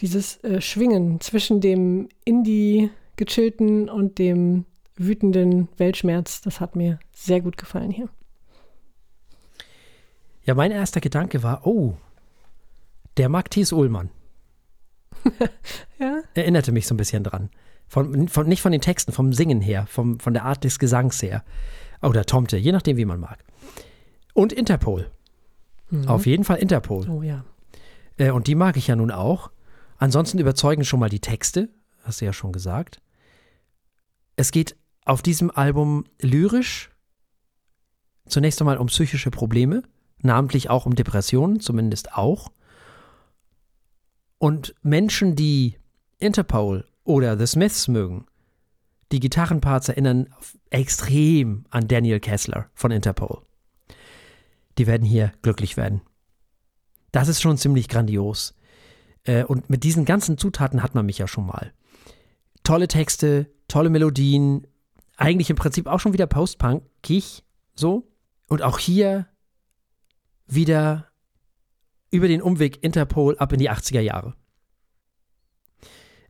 dieses 0.00 0.42
äh, 0.44 0.60
Schwingen 0.60 1.20
zwischen 1.20 1.60
dem 1.60 2.08
Indie 2.24 2.90
gechillten 3.16 3.88
und 3.88 4.18
dem 4.18 4.64
wütenden 5.00 5.68
Weltschmerz, 5.76 6.40
das 6.40 6.60
hat 6.60 6.76
mir 6.76 6.98
sehr 7.12 7.40
gut 7.40 7.56
gefallen 7.56 7.90
hier. 7.90 8.08
Ja, 10.44 10.54
mein 10.54 10.70
erster 10.70 11.00
Gedanke 11.00 11.42
war, 11.42 11.66
oh, 11.66 11.96
der 13.16 13.28
mag 13.28 13.50
Thies 13.50 13.72
Ullmann. 13.72 14.10
ja? 15.98 16.22
Erinnerte 16.34 16.72
mich 16.72 16.86
so 16.86 16.94
ein 16.94 16.98
bisschen 16.98 17.24
dran. 17.24 17.50
Von, 17.86 18.28
von, 18.28 18.46
nicht 18.46 18.62
von 18.62 18.72
den 18.72 18.80
Texten, 18.80 19.12
vom 19.12 19.32
Singen 19.32 19.60
her, 19.60 19.86
vom, 19.86 20.20
von 20.20 20.32
der 20.32 20.44
Art 20.44 20.64
des 20.64 20.78
Gesangs 20.78 21.20
her. 21.22 21.44
Oder 22.02 22.24
Tomte, 22.24 22.56
je 22.56 22.72
nachdem, 22.72 22.96
wie 22.96 23.04
man 23.04 23.20
mag. 23.20 23.44
Und 24.32 24.52
Interpol. 24.52 25.10
Mhm. 25.90 26.08
Auf 26.08 26.26
jeden 26.26 26.44
Fall 26.44 26.58
Interpol. 26.58 27.08
Oh 27.10 27.22
ja. 27.22 27.44
Äh, 28.16 28.30
und 28.30 28.46
die 28.46 28.54
mag 28.54 28.76
ich 28.76 28.86
ja 28.86 28.96
nun 28.96 29.10
auch. 29.10 29.50
Ansonsten 29.98 30.38
überzeugen 30.38 30.84
schon 30.84 31.00
mal 31.00 31.10
die 31.10 31.20
Texte, 31.20 31.68
hast 32.04 32.20
du 32.20 32.24
ja 32.24 32.32
schon 32.32 32.52
gesagt. 32.52 33.02
Es 34.36 34.52
geht 34.52 34.76
auf 35.10 35.22
diesem 35.22 35.50
Album 35.50 36.04
lyrisch 36.20 36.88
zunächst 38.28 38.60
einmal 38.60 38.78
um 38.78 38.86
psychische 38.86 39.32
Probleme, 39.32 39.82
namentlich 40.18 40.70
auch 40.70 40.86
um 40.86 40.94
Depressionen, 40.94 41.58
zumindest 41.58 42.14
auch. 42.14 42.52
Und 44.38 44.72
Menschen, 44.82 45.34
die 45.34 45.78
Interpol 46.20 46.86
oder 47.02 47.36
The 47.36 47.48
Smiths 47.48 47.88
mögen, 47.88 48.26
die 49.10 49.18
Gitarrenparts 49.18 49.88
erinnern 49.88 50.28
extrem 50.70 51.64
an 51.70 51.88
Daniel 51.88 52.20
Kessler 52.20 52.70
von 52.74 52.92
Interpol. 52.92 53.42
Die 54.78 54.86
werden 54.86 55.04
hier 55.04 55.32
glücklich 55.42 55.76
werden. 55.76 56.02
Das 57.10 57.26
ist 57.26 57.40
schon 57.40 57.58
ziemlich 57.58 57.88
grandios. 57.88 58.54
Äh, 59.24 59.42
und 59.42 59.70
mit 59.70 59.82
diesen 59.82 60.04
ganzen 60.04 60.38
Zutaten 60.38 60.84
hat 60.84 60.94
man 60.94 61.04
mich 61.04 61.18
ja 61.18 61.26
schon 61.26 61.46
mal. 61.46 61.72
Tolle 62.62 62.86
Texte, 62.86 63.50
tolle 63.66 63.90
Melodien, 63.90 64.68
eigentlich 65.20 65.50
im 65.50 65.56
Prinzip 65.56 65.86
auch 65.86 66.00
schon 66.00 66.12
wieder 66.12 66.26
Post-Punk-Kich, 66.26 67.44
so. 67.74 68.08
Und 68.48 68.62
auch 68.62 68.78
hier 68.78 69.26
wieder 70.46 71.06
über 72.10 72.26
den 72.26 72.42
Umweg 72.42 72.82
Interpol 72.82 73.38
ab 73.38 73.52
in 73.52 73.58
die 73.58 73.70
80er 73.70 74.00
Jahre. 74.00 74.34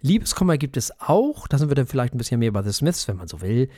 Liebeskummer 0.03 0.59
gibt 0.59 0.77
es 0.77 0.93
auch. 1.01 1.47
Da 1.47 1.59
sind 1.59 1.71
wir 1.71 1.75
dann 1.75 1.87
vielleicht 1.87 2.15
ein 2.15 2.19
bisschen 2.19 2.41
mehr 2.41 2.53
bei 2.53 2.63
The 2.63 2.73
Smiths, 2.73 3.07
wenn 3.09 3.17
man 3.17 3.29
so 3.29 3.41
will. 3.41 3.71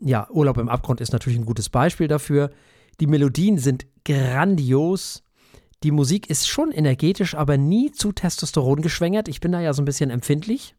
Ja, 0.00 0.28
Urlaub 0.30 0.58
im 0.58 0.68
Abgrund 0.68 1.00
ist 1.00 1.12
natürlich 1.12 1.38
ein 1.38 1.46
gutes 1.46 1.68
Beispiel 1.68 2.08
dafür. 2.08 2.50
Die 3.00 3.06
Melodien 3.06 3.58
sind 3.58 3.86
grandios. 4.04 5.24
Die 5.82 5.92
Musik 5.92 6.28
ist 6.30 6.46
schon 6.48 6.70
energetisch, 6.70 7.34
aber 7.34 7.56
nie 7.56 7.90
zu 7.90 8.12
Testosteron 8.12 8.82
geschwängert. 8.82 9.28
Ich 9.28 9.40
bin 9.40 9.52
da 9.52 9.60
ja 9.60 9.72
so 9.72 9.82
ein 9.82 9.86
bisschen 9.86 10.10
empfindlich. 10.10 10.74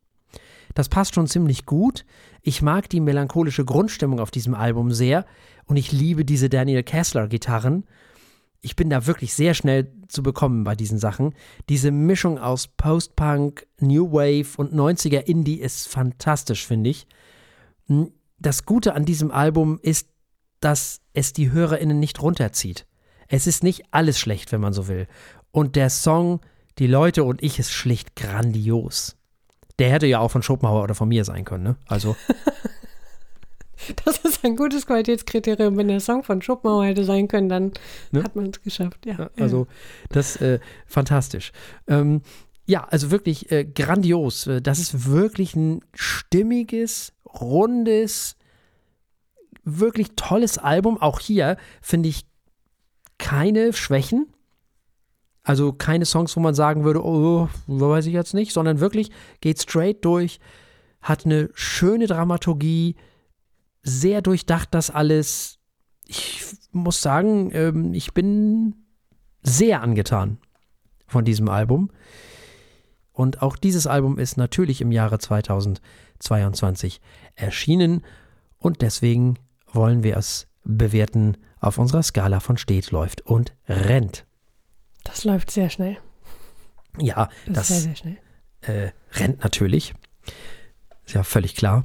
Das 0.74 0.89
passt 0.89 1.15
schon 1.15 1.28
ziemlich 1.28 1.65
gut. 1.65 2.05
Ich 2.43 2.61
mag 2.61 2.89
die 2.89 2.99
melancholische 2.99 3.65
Grundstimmung 3.65 4.19
auf 4.19 4.29
diesem 4.29 4.53
Album 4.53 4.91
sehr 4.91 5.25
und 5.65 5.77
ich 5.77 5.91
liebe 5.91 6.23
diese 6.23 6.49
Daniel 6.49 6.83
Kessler 6.83 7.27
Gitarren 7.27 7.85
ich 8.65 8.77
bin 8.77 8.89
da 8.89 9.05
wirklich 9.05 9.33
sehr 9.33 9.53
schnell 9.53 9.91
zu 10.07 10.23
bekommen 10.23 10.63
bei 10.63 10.73
diesen 10.73 10.97
Sachen. 10.97 11.35
Diese 11.67 11.91
Mischung 11.91 12.39
aus 12.39 12.67
Post-Punk, 12.67 13.67
New 13.81 14.13
Wave 14.13 14.55
und 14.55 14.73
90er 14.73 15.19
Indie 15.19 15.59
ist 15.59 15.89
fantastisch, 15.89 16.65
finde 16.65 16.89
ich. 16.89 17.05
Hm, 17.87 18.13
das 18.39 18.65
Gute 18.65 18.95
an 18.95 19.03
diesem 19.03 19.31
Album 19.31 19.79
ist, 19.81 20.07
dass 20.61 21.01
es 21.11 21.33
die 21.33 21.51
HörerInnen 21.51 21.99
nicht 21.99 22.21
runterzieht. 22.21 22.87
Es 23.27 23.47
ist 23.47 23.63
nicht 23.63 23.83
alles 23.91 24.17
schlecht, 24.17 24.53
wenn 24.53 24.61
man 24.61 24.73
so 24.73 24.87
will. 24.87 25.07
Und 25.51 25.75
der 25.75 25.89
Song 25.89 26.39
Die 26.79 26.87
Leute 26.87 27.23
und 27.25 27.43
ich 27.43 27.59
ist 27.59 27.71
schlicht 27.71 28.15
grandios. 28.15 29.17
Der 29.80 29.89
hätte 29.89 30.05
ja 30.07 30.19
auch 30.19 30.30
von 30.30 30.43
Schopenhauer 30.43 30.84
oder 30.84 30.95
von 30.95 31.09
mir 31.09 31.26
sein 31.26 31.45
können, 31.45 31.63
ne? 31.63 31.76
Also. 31.88 32.15
Das 34.05 34.19
ist 34.19 34.45
ein 34.45 34.55
gutes 34.55 34.86
Qualitätskriterium. 34.88 35.76
Wenn 35.76 35.89
der 35.89 35.99
Song 35.99 36.24
von 36.24 36.41
Schopenhauer 36.41 36.86
hätte 36.86 37.03
sein 37.03 37.28
können, 37.28 37.49
dann 37.49 37.74
ne? 38.11 38.24
hat 38.24 38.34
man 38.34 38.45
es 38.47 38.61
geschafft. 38.61 39.05
Ja, 39.05 39.30
also 39.38 39.67
das 40.09 40.38
äh, 40.38 40.59
fantastisch. 40.86 41.51
Ähm, 41.88 42.21
ja, 42.65 42.86
also 42.86 43.11
wirklich 43.11 43.51
äh, 43.51 43.65
grandios. 43.65 44.47
Äh, 44.47 44.61
das 44.61 44.80
ist 44.80 45.09
wirklich 45.09 45.55
ein 45.55 45.82
stimmiges, 45.93 47.13
rundes, 47.26 48.38
wirklich 49.63 50.11
tolles 50.15 50.57
Album. 50.57 50.97
Auch 51.01 51.19
hier 51.19 51.57
finde 51.82 52.09
ich 52.09 52.26
keine 53.17 53.74
Schwächen. 53.74 54.32
Also 55.43 55.73
keine 55.73 56.05
Songs, 56.05 56.35
wo 56.37 56.39
man 56.39 56.55
sagen 56.55 56.85
würde, 56.85 57.03
oh, 57.03 57.49
weiß 57.67 58.05
ich 58.05 58.13
jetzt 58.13 58.33
nicht, 58.33 58.53
sondern 58.53 58.79
wirklich 58.79 59.11
geht 59.41 59.61
straight 59.61 60.03
durch, 60.05 60.39
hat 61.01 61.25
eine 61.25 61.49
schöne 61.53 62.07
Dramaturgie, 62.07 62.95
sehr 63.81 64.21
durchdacht 64.21 64.69
das 64.71 64.89
alles. 64.89 65.59
Ich 66.07 66.45
muss 66.71 67.01
sagen, 67.01 67.51
ähm, 67.53 67.93
ich 67.93 68.13
bin 68.13 68.75
sehr 69.41 69.81
angetan 69.81 70.37
von 71.07 71.25
diesem 71.25 71.49
Album. 71.49 71.91
Und 73.11 73.41
auch 73.41 73.57
dieses 73.57 73.85
Album 73.85 74.17
ist 74.17 74.37
natürlich 74.37 74.81
im 74.81 74.91
Jahre 74.91 75.19
2022 75.19 77.01
erschienen 77.35 78.01
und 78.57 78.81
deswegen 78.81 79.37
wollen 79.71 80.03
wir 80.03 80.17
es 80.17 80.47
bewerten 80.63 81.37
auf 81.59 81.77
unserer 81.77 82.01
Skala 82.01 82.39
von 82.39 82.57
steht, 82.57 82.91
läuft 82.91 83.21
und 83.21 83.53
rennt. 83.67 84.25
Das 85.03 85.23
läuft 85.23 85.51
sehr 85.51 85.69
schnell. 85.69 85.97
Ja, 86.97 87.29
das, 87.45 87.55
das 87.55 87.67
sehr, 87.67 87.79
sehr 87.79 87.95
schnell. 87.95 88.17
Äh, 88.61 88.91
rennt 89.13 89.43
natürlich. 89.43 89.93
Ist 91.05 91.15
ja 91.15 91.23
völlig 91.23 91.55
klar 91.55 91.83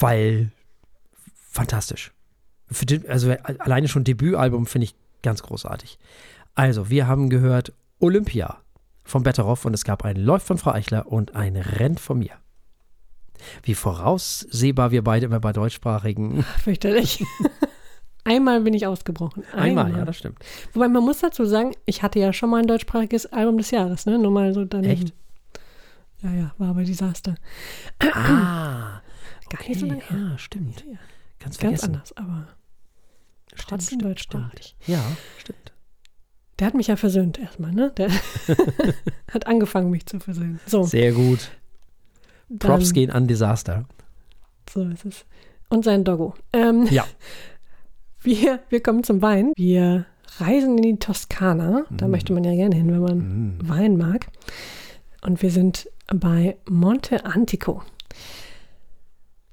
weil 0.00 0.50
fantastisch. 1.50 2.12
Den, 2.82 3.08
also 3.08 3.30
alleine 3.30 3.88
schon 3.88 4.04
Debütalbum 4.04 4.66
finde 4.66 4.84
ich 4.86 4.94
ganz 5.22 5.42
großartig. 5.42 5.98
Also, 6.54 6.90
wir 6.90 7.06
haben 7.06 7.30
gehört 7.30 7.72
Olympia 7.98 8.58
von 9.04 9.22
Betteroff 9.22 9.64
und 9.64 9.74
es 9.74 9.84
gab 9.84 10.04
ein 10.04 10.16
Läuft 10.16 10.46
von 10.46 10.58
Frau 10.58 10.72
Eichler 10.72 11.06
und 11.06 11.34
ein 11.34 11.56
Renn 11.56 11.98
von 11.98 12.18
mir. 12.18 12.32
Wie 13.62 13.74
voraussehbar 13.74 14.90
wir 14.92 15.02
beide 15.02 15.26
immer 15.26 15.40
bei 15.40 15.52
deutschsprachigen. 15.52 16.44
Fürchterlich. 16.62 17.24
Einmal 18.24 18.60
bin 18.62 18.72
ich 18.74 18.86
ausgebrochen. 18.86 19.44
Einmal, 19.52 19.92
ja, 19.92 20.04
das 20.04 20.16
stimmt. 20.16 20.38
Wobei 20.72 20.88
man 20.88 21.02
muss 21.04 21.18
dazu 21.20 21.44
sagen, 21.44 21.74
ich 21.84 22.02
hatte 22.02 22.18
ja 22.18 22.32
schon 22.32 22.48
mal 22.50 22.60
ein 22.62 22.66
deutschsprachiges 22.66 23.26
Album 23.26 23.58
des 23.58 23.70
Jahres, 23.70 24.06
ne? 24.06 24.18
Nur 24.18 24.30
mal 24.30 24.52
so 24.54 24.64
daneben. 24.64 24.92
Echt? 25.04 25.14
Ja, 26.22 26.30
ja, 26.32 26.54
war 26.58 26.70
aber 26.70 26.84
Desaster. 26.84 27.34
Ah, 28.00 29.00
Gar 29.50 29.68
nicht 29.68 29.78
so 29.80 29.86
lange 29.86 30.00
her. 30.02 30.18
Ja, 30.30 30.38
stimmt. 30.38 30.80
Ja, 30.86 30.92
Ganz 31.38 31.58
Ganz 31.58 31.60
vergessen. 31.82 31.86
anders, 31.94 32.16
aber 32.16 32.48
Stimmt, 33.48 33.68
trotzdem 33.68 33.84
stimmt, 33.98 34.02
deutschsprachig. 34.04 34.74
stimmt. 34.80 34.88
Ja, 34.98 35.04
stimmt. 35.38 35.72
Der 36.58 36.66
hat 36.68 36.74
mich 36.74 36.86
ja 36.86 36.96
versöhnt 36.96 37.38
erstmal, 37.38 37.72
ne? 37.72 37.90
Der 37.96 38.08
hat 39.32 39.46
angefangen, 39.46 39.90
mich 39.90 40.06
zu 40.06 40.18
versöhnen. 40.18 40.60
So, 40.66 40.84
Sehr 40.84 41.12
gut. 41.12 41.50
dann, 42.48 42.58
Props 42.70 42.92
gehen 42.94 43.10
an 43.10 43.26
Desaster. 43.28 43.84
So 44.70 44.82
ist 44.88 45.04
es. 45.04 45.24
Und 45.68 45.84
sein 45.84 46.04
Doggo. 46.04 46.34
Ähm, 46.54 46.86
Ja. 46.90 47.04
wir, 48.24 48.60
wir 48.68 48.82
kommen 48.82 49.04
zum 49.04 49.22
Wein. 49.22 49.52
Wir 49.56 50.06
reisen 50.38 50.76
in 50.78 50.82
die 50.82 50.98
Toskana. 50.98 51.84
Da 51.90 52.06
Mm. 52.08 52.10
möchte 52.10 52.32
man 52.32 52.44
ja 52.44 52.54
gerne 52.54 52.74
hin, 52.74 52.90
wenn 52.90 53.00
man 53.00 53.18
Mm. 53.18 53.58
Wein 53.68 53.96
mag. 53.96 54.26
Und 55.22 55.42
wir 55.42 55.50
sind 55.50 55.88
bei 56.08 56.56
Monte 56.68 57.24
Antico. 57.24 57.82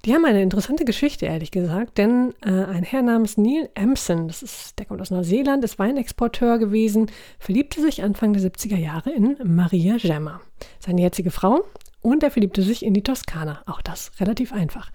Die 0.04 0.16
haben 0.16 0.26
eine 0.26 0.42
interessante 0.42 0.84
Geschichte, 0.84 1.28
ehrlich 1.28 1.52
gesagt, 1.52 2.00
denn 2.00 2.34
äh, 2.44 2.50
ein 2.50 2.82
Herr 2.84 3.04
namens 3.04 3.38
Neil 3.38 3.70
Empson, 3.76 4.28
das 4.28 4.42
ist, 4.42 4.80
der 4.80 4.88
kommt 4.88 5.00
aus 5.00 5.12
Neuseeland, 5.12 5.64
ist 5.64 5.78
Weinexporteur 5.78 6.58
gewesen, 6.58 7.12
verliebte 7.38 7.80
sich 7.82 8.02
Anfang 8.02 8.34
der 8.34 8.42
70er 8.42 8.78
Jahre 8.78 9.12
in 9.12 9.38
Maria 9.44 9.98
Gemma, 9.98 10.42
seine 10.80 11.02
jetzige 11.02 11.30
Frau, 11.30 11.64
und 12.02 12.24
er 12.24 12.32
verliebte 12.32 12.64
sich 12.64 12.84
in 12.84 12.96
die 12.96 13.04
Toskana. 13.04 13.62
Auch 13.68 13.82
das 13.84 14.12
relativ 14.20 14.54
einfach. 14.54 14.90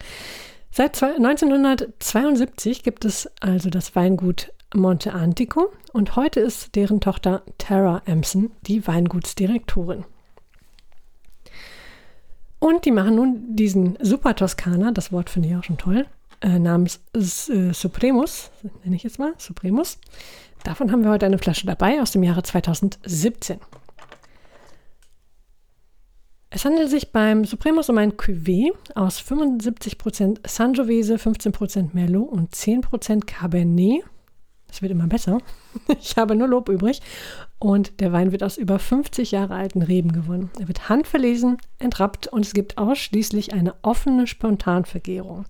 Seit 0.76 0.94
zwei- 0.94 1.16
1972 1.16 2.82
gibt 2.82 3.06
es 3.06 3.30
also 3.40 3.70
das 3.70 3.96
Weingut 3.96 4.52
Monte 4.74 5.14
Antico 5.14 5.72
und 5.94 6.16
heute 6.16 6.40
ist 6.40 6.76
deren 6.76 7.00
Tochter 7.00 7.44
Tara 7.56 8.02
Empson 8.04 8.50
die 8.60 8.86
Weingutsdirektorin. 8.86 10.04
Und 12.58 12.84
die 12.84 12.90
machen 12.90 13.14
nun 13.14 13.56
diesen 13.56 13.96
Super 14.02 14.36
Toskana, 14.36 14.92
das 14.92 15.12
Wort 15.12 15.30
finde 15.30 15.48
ich 15.48 15.56
auch 15.56 15.64
schon 15.64 15.78
toll, 15.78 16.04
äh, 16.42 16.58
namens 16.58 17.00
äh, 17.14 17.72
Supremus, 17.72 18.50
nenne 18.84 18.96
ich 18.96 19.02
jetzt 19.02 19.18
mal, 19.18 19.32
Supremus. 19.38 19.98
Davon 20.62 20.92
haben 20.92 21.02
wir 21.02 21.10
heute 21.10 21.24
eine 21.24 21.38
Flasche 21.38 21.66
dabei 21.66 22.02
aus 22.02 22.10
dem 22.10 22.22
Jahre 22.22 22.42
2017. 22.42 23.60
Es 26.51 26.64
handelt 26.64 26.90
sich 26.90 27.11
beim 27.12 27.44
Supremus 27.44 27.88
um 27.88 27.99
ein 27.99 28.12
Cuvée 28.12 28.72
aus 28.94 29.20
75% 29.20 30.49
Sangiovese, 30.49 31.16
15% 31.16 31.90
Merlot 31.92 32.30
und 32.30 32.55
10% 32.55 33.24
Cabernet. 33.26 34.05
Es 34.70 34.82
wird 34.82 34.92
immer 34.92 35.07
besser. 35.07 35.38
Ich 36.01 36.16
habe 36.16 36.34
nur 36.36 36.49
Lob 36.49 36.68
übrig. 36.68 37.01
Und 37.59 38.01
der 38.01 38.12
Wein 38.12 38.32
wird 38.32 38.42
aus 38.42 38.57
über 38.57 38.78
50 38.78 39.30
Jahre 39.30 39.55
alten 39.55 39.82
Reben 39.82 40.12
gewonnen. 40.12 40.51
Er 40.59 40.68
wird 40.68 40.88
handverlesen, 40.88 41.59
entrappt 41.78 42.28
und 42.28 42.47
es 42.47 42.55
gibt 42.55 42.78
ausschließlich 42.78 43.53
eine 43.53 43.74
offene 43.82 44.26
Spontanvergärung. 44.26 45.44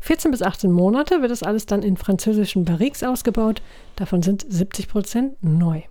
14 0.00 0.30
bis 0.30 0.42
18 0.42 0.70
Monate 0.70 1.22
wird 1.22 1.30
das 1.30 1.42
alles 1.42 1.66
dann 1.66 1.82
in 1.82 1.96
französischen 1.96 2.64
Barriques 2.64 3.02
ausgebaut. 3.02 3.62
Davon 3.96 4.22
sind 4.22 4.44
70 4.48 4.88
Prozent 4.88 5.42
neu. 5.42 5.82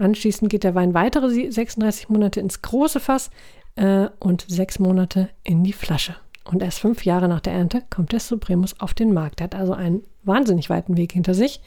Anschließend 0.00 0.50
geht 0.50 0.64
der 0.64 0.74
Wein 0.74 0.94
weitere 0.94 1.30
sie- 1.30 1.50
36 1.50 2.08
Monate 2.08 2.40
ins 2.40 2.62
große 2.62 3.00
Fass 3.00 3.30
äh, 3.76 4.08
und 4.18 4.44
sechs 4.48 4.78
Monate 4.78 5.28
in 5.44 5.62
die 5.62 5.72
Flasche. 5.72 6.16
Und 6.44 6.62
erst 6.62 6.80
fünf 6.80 7.04
Jahre 7.04 7.28
nach 7.28 7.40
der 7.40 7.52
Ernte 7.52 7.82
kommt 7.90 8.12
der 8.12 8.20
Supremus 8.20 8.80
auf 8.80 8.94
den 8.94 9.12
Markt. 9.12 9.40
Er 9.40 9.44
hat 9.44 9.54
also 9.54 9.74
einen 9.74 10.02
wahnsinnig 10.22 10.70
weiten 10.70 10.96
Weg 10.96 11.12
hinter 11.12 11.34
sich. 11.34 11.60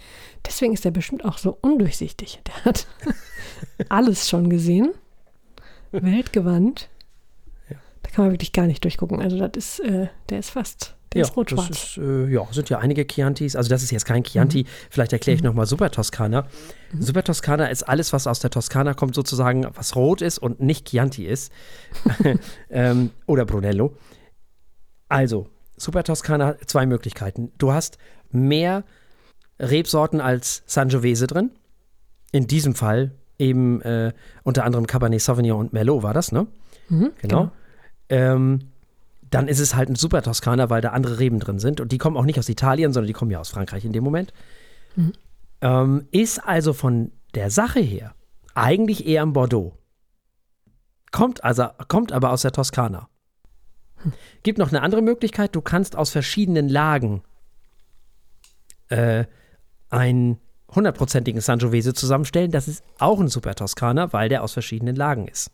Deswegen 0.45 0.73
ist 0.73 0.83
er 0.83 0.91
bestimmt 0.91 1.25
auch 1.25 1.37
so 1.37 1.57
undurchsichtig. 1.61 2.41
Der 2.47 2.65
hat 2.65 2.87
alles 3.89 4.27
schon 4.29 4.49
gesehen, 4.49 4.91
weltgewandt. 5.91 6.89
Ja. 7.69 7.77
Da 8.01 8.09
kann 8.09 8.25
man 8.25 8.33
wirklich 8.33 8.51
gar 8.51 8.65
nicht 8.67 8.83
durchgucken. 8.83 9.21
Also 9.21 9.37
das 9.37 9.51
ist, 9.55 9.79
äh, 9.81 10.07
der 10.29 10.39
ist 10.39 10.49
fast, 10.49 10.95
der 11.13 11.21
ja, 11.21 11.27
ist 11.27 11.35
rot-schwarz. 11.35 11.67
Das 11.67 11.83
ist, 11.83 11.97
äh, 11.97 12.27
ja, 12.27 12.45
sind 12.51 12.69
ja 12.69 12.79
einige 12.79 13.05
Chiantis. 13.05 13.55
Also 13.55 13.69
das 13.69 13.83
ist 13.83 13.91
jetzt 13.91 14.05
kein 14.05 14.23
Chianti. 14.23 14.65
Vielleicht 14.89 15.13
erkläre 15.13 15.35
ich 15.35 15.43
nochmal 15.43 15.65
Super 15.65 15.91
Toskana. 15.91 16.47
Super 16.97 17.23
Toskana 17.23 17.67
ist 17.67 17.83
alles, 17.83 18.13
was 18.13 18.27
aus 18.27 18.39
der 18.39 18.49
Toskana 18.49 18.93
kommt, 18.93 19.15
sozusagen, 19.15 19.67
was 19.73 19.95
rot 19.95 20.21
ist 20.21 20.37
und 20.39 20.59
nicht 20.59 20.87
Chianti 20.89 21.25
ist. 21.25 21.51
ähm, 22.69 23.11
oder 23.27 23.45
Brunello. 23.45 23.95
Also, 25.09 25.47
Super 25.77 26.03
Toskana 26.03 26.47
hat 26.47 26.69
zwei 26.69 26.85
Möglichkeiten. 26.85 27.51
Du 27.57 27.71
hast 27.71 27.97
mehr 28.31 28.83
Rebsorten 29.59 30.21
als 30.21 30.63
Sangiovese 30.65 31.27
drin. 31.27 31.51
In 32.31 32.47
diesem 32.47 32.73
Fall 32.73 33.11
eben 33.37 33.81
äh, 33.81 34.13
unter 34.43 34.63
anderem 34.65 34.87
Cabernet 34.87 35.21
Sauvignon 35.21 35.59
und 35.59 35.73
Merlot 35.73 36.03
war 36.03 36.13
das, 36.13 36.31
ne? 36.31 36.47
Mhm, 36.89 37.11
Genau. 37.21 37.51
Ähm, 38.09 38.72
dann 39.33 39.47
ist 39.47 39.59
es 39.59 39.73
halt 39.73 39.89
ein 39.89 39.95
Super 39.95 40.21
Toskana, 40.21 40.69
weil 40.69 40.81
da 40.81 40.89
andere 40.89 41.17
Reben 41.17 41.39
drin 41.39 41.57
sind. 41.57 41.81
Und 41.81 41.91
die 41.91 41.97
kommen 41.97 42.17
auch 42.17 42.25
nicht 42.25 42.37
aus 42.37 42.49
Italien, 42.49 42.93
sondern 42.93 43.07
die 43.07 43.13
kommen 43.13 43.31
ja 43.31 43.39
aus 43.39 43.49
Frankreich 43.49 43.83
in 43.83 43.91
dem 43.91 44.03
Moment. 44.03 44.31
Mhm. 44.95 45.13
Ähm, 45.61 46.07
ist 46.11 46.37
also 46.45 46.73
von 46.73 47.11
der 47.33 47.49
Sache 47.49 47.79
her 47.79 48.13
eigentlich 48.53 49.07
eher 49.07 49.23
ein 49.23 49.33
Bordeaux. 49.33 49.75
Kommt, 51.11 51.43
also, 51.43 51.67
kommt 51.87 52.11
aber 52.11 52.29
aus 52.29 52.43
der 52.43 52.51
Toskana. 52.51 53.09
Gibt 54.43 54.59
noch 54.59 54.69
eine 54.69 54.81
andere 54.81 55.01
Möglichkeit, 55.01 55.55
du 55.55 55.61
kannst 55.61 55.95
aus 55.95 56.11
verschiedenen 56.11 56.69
Lagen 56.69 57.23
äh, 58.89 59.25
einen 59.89 60.37
hundertprozentigen 60.69 61.41
Sangiovese 61.41 61.95
zusammenstellen. 61.95 62.51
Das 62.51 62.67
ist 62.67 62.83
auch 62.99 63.19
ein 63.19 63.29
Super 63.29 63.55
Toskana, 63.55 64.13
weil 64.13 64.29
der 64.29 64.43
aus 64.43 64.53
verschiedenen 64.53 64.95
Lagen 64.95 65.27
ist. 65.27 65.49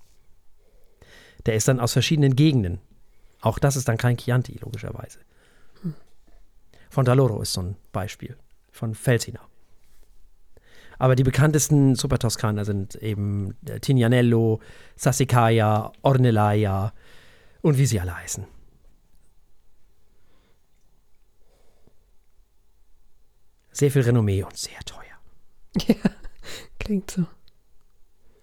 Der 1.45 1.55
ist 1.55 1.69
dann 1.69 1.79
aus 1.79 1.93
verschiedenen 1.93 2.35
Gegenden. 2.35 2.81
Auch 3.41 3.59
das 3.59 3.75
ist 3.75 3.87
dann 3.87 3.97
kein 3.97 4.17
Chianti, 4.17 4.57
logischerweise. 4.61 5.19
Von 6.89 7.05
Daloro 7.05 7.41
ist 7.41 7.53
so 7.53 7.61
ein 7.61 7.75
Beispiel. 7.91 8.35
Von 8.71 8.95
Felsina. 8.95 9.41
Aber 10.97 11.15
die 11.15 11.23
bekanntesten 11.23 11.95
Super 11.95 12.19
Toskana 12.19 12.65
sind 12.65 12.95
eben 12.95 13.55
äh, 13.65 13.79
Tignanello, 13.79 14.59
Sassicaia, 14.97 15.93
Ornellaia 16.01 16.93
und 17.61 17.77
wie 17.77 17.85
sie 17.85 17.99
alle 17.99 18.17
heißen. 18.17 18.45
Sehr 23.71 23.91
viel 23.91 24.01
Renommee 24.01 24.43
und 24.43 24.57
sehr 24.57 24.79
teuer. 24.85 25.05
Ja, 25.87 25.95
klingt 26.79 27.11
so. 27.11 27.27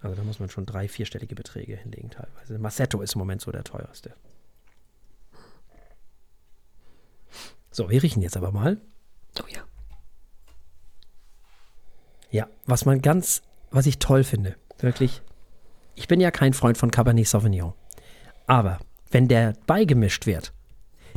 Also 0.00 0.14
da 0.14 0.22
muss 0.22 0.38
man 0.38 0.48
schon 0.48 0.64
drei, 0.64 0.88
vierstellige 0.88 1.34
Beträge 1.34 1.76
hinlegen 1.76 2.10
teilweise. 2.10 2.58
Massetto 2.58 3.02
ist 3.02 3.16
im 3.16 3.18
Moment 3.18 3.42
so 3.42 3.50
der 3.50 3.64
teuerste. 3.64 4.14
So, 7.76 7.90
wir 7.90 8.02
riechen 8.02 8.22
jetzt 8.22 8.38
aber 8.38 8.52
mal. 8.52 8.80
Oh 9.38 9.44
ja. 9.52 9.60
Ja, 12.30 12.48
was 12.64 12.86
man 12.86 13.02
ganz, 13.02 13.42
was 13.70 13.84
ich 13.84 13.98
toll 13.98 14.24
finde, 14.24 14.56
wirklich. 14.78 15.20
Ich 15.94 16.08
bin 16.08 16.18
ja 16.18 16.30
kein 16.30 16.54
Freund 16.54 16.78
von 16.78 16.90
Cabernet 16.90 17.28
Sauvignon. 17.28 17.74
Aber 18.46 18.78
wenn 19.10 19.28
der 19.28 19.52
beigemischt 19.66 20.24
wird, 20.24 20.54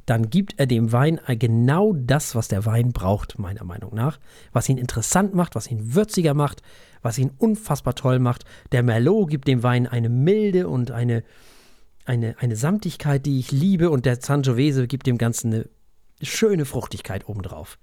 dann 0.06 0.30
gibt 0.30 0.60
er 0.60 0.68
dem 0.68 0.92
Wein 0.92 1.22
genau 1.30 1.94
das, 1.94 2.36
was 2.36 2.50
der 2.50 2.66
Wein 2.66 2.92
braucht, 2.92 3.40
meiner 3.40 3.64
Meinung 3.64 3.96
nach. 3.96 4.20
Was 4.52 4.68
ihn 4.68 4.78
interessant 4.78 5.34
macht, 5.34 5.56
was 5.56 5.72
ihn 5.72 5.96
würziger 5.96 6.34
macht, 6.34 6.62
was 7.02 7.18
ihn 7.18 7.32
unfassbar 7.38 7.96
toll 7.96 8.20
macht. 8.20 8.44
Der 8.74 8.84
Merlot 8.84 9.30
gibt 9.30 9.48
dem 9.48 9.64
Wein 9.64 9.88
eine 9.88 10.10
Milde 10.10 10.68
und 10.68 10.92
eine, 10.92 11.24
eine, 12.04 12.36
eine 12.38 12.58
Samtigkeit, 12.58 13.26
die 13.26 13.40
ich 13.40 13.54
liebe. 13.54 13.90
Und 13.90 14.06
der 14.06 14.20
Sangiovese 14.20 14.88
gibt 14.88 15.08
dem 15.08 15.18
Ganzen 15.18 15.54
eine 15.54 15.70
schöne 16.22 16.66
Fruchtigkeit 16.66 17.28
obendrauf. 17.28 17.78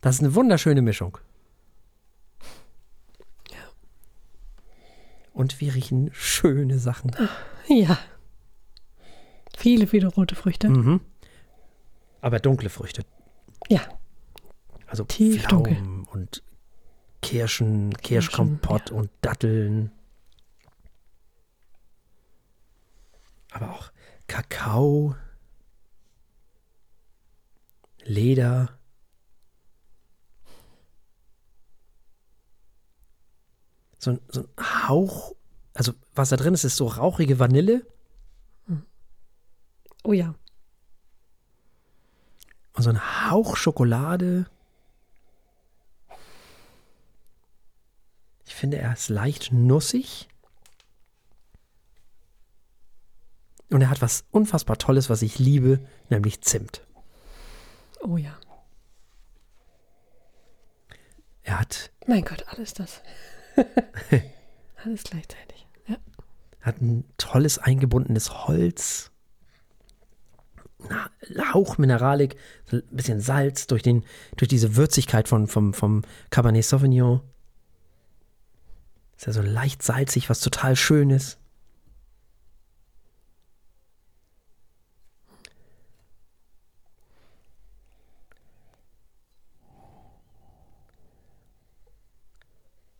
Das 0.00 0.16
ist 0.16 0.20
eine 0.20 0.34
wunderschöne 0.34 0.82
Mischung. 0.82 1.18
Und 5.32 5.60
wir 5.60 5.74
riechen 5.74 6.10
schöne 6.12 6.78
Sachen. 6.78 7.10
Ja. 7.66 7.98
Viele, 9.56 9.86
viele 9.86 10.06
rote 10.06 10.36
Früchte. 10.36 10.68
Mhm. 10.68 11.00
Aber 12.20 12.38
dunkle 12.38 12.70
Früchte. 12.70 13.04
Ja. 13.68 13.80
Also 14.86 15.04
Tief 15.04 15.42
Pflaumen 15.42 16.04
und 16.12 16.42
Kirschen, 17.20 17.96
Kirschkompott 17.96 18.90
und 18.90 19.10
Datteln. 19.22 19.90
Aber 23.50 23.70
auch 23.70 23.90
Kakao, 24.26 25.16
Leder. 28.04 28.78
So 33.98 34.12
ein, 34.12 34.20
so 34.28 34.42
ein 34.42 34.88
Hauch, 34.88 35.34
also 35.72 35.92
was 36.14 36.28
da 36.28 36.36
drin 36.36 36.54
ist, 36.54 36.64
ist 36.64 36.76
so 36.76 36.86
rauchige 36.86 37.38
Vanille. 37.38 37.86
Oh 40.02 40.12
ja. 40.12 40.34
Und 42.74 42.82
so 42.82 42.90
ein 42.90 43.30
Hauch 43.30 43.56
Schokolade. 43.56 44.46
Ich 48.44 48.54
finde, 48.54 48.78
er 48.78 48.92
ist 48.92 49.08
leicht 49.08 49.52
nussig. 49.52 50.28
Und 53.70 53.80
er 53.80 53.90
hat 53.90 54.02
was 54.02 54.24
unfassbar 54.30 54.76
Tolles, 54.76 55.08
was 55.08 55.22
ich 55.22 55.38
liebe, 55.38 55.84
nämlich 56.10 56.42
Zimt. 56.42 56.82
Oh 58.06 58.18
ja. 58.18 58.38
Er 61.42 61.60
hat, 61.60 61.90
Mein 62.06 62.24
Gott, 62.24 62.44
alles 62.48 62.74
das. 62.74 63.02
alles 64.84 65.04
gleichzeitig. 65.04 65.66
Ja. 65.86 65.96
hat 66.60 66.80
ein 66.80 67.04
tolles 67.16 67.58
eingebundenes 67.58 68.46
Holz. 68.46 69.10
Na, 70.88 71.10
Hauch 71.54 71.78
Mineralik, 71.78 72.36
ein 72.72 72.82
bisschen 72.90 73.20
Salz 73.20 73.66
durch, 73.66 73.82
den, 73.82 74.04
durch 74.36 74.48
diese 74.48 74.76
Würzigkeit 74.76 75.28
von, 75.28 75.46
vom, 75.46 75.72
vom 75.72 76.02
Cabernet 76.28 76.64
Sauvignon. 76.64 77.22
Ist 79.16 79.26
ja 79.26 79.32
so 79.32 79.42
leicht 79.42 79.82
salzig, 79.82 80.28
was 80.28 80.40
total 80.40 80.76
schön 80.76 81.08
ist. 81.08 81.38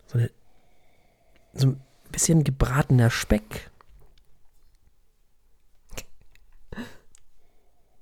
So, 0.07 0.19
eine, 0.19 0.31
so 1.55 1.69
ein 1.69 1.81
bisschen 2.13 2.45
gebratener 2.45 3.11
Speck. 3.11 3.71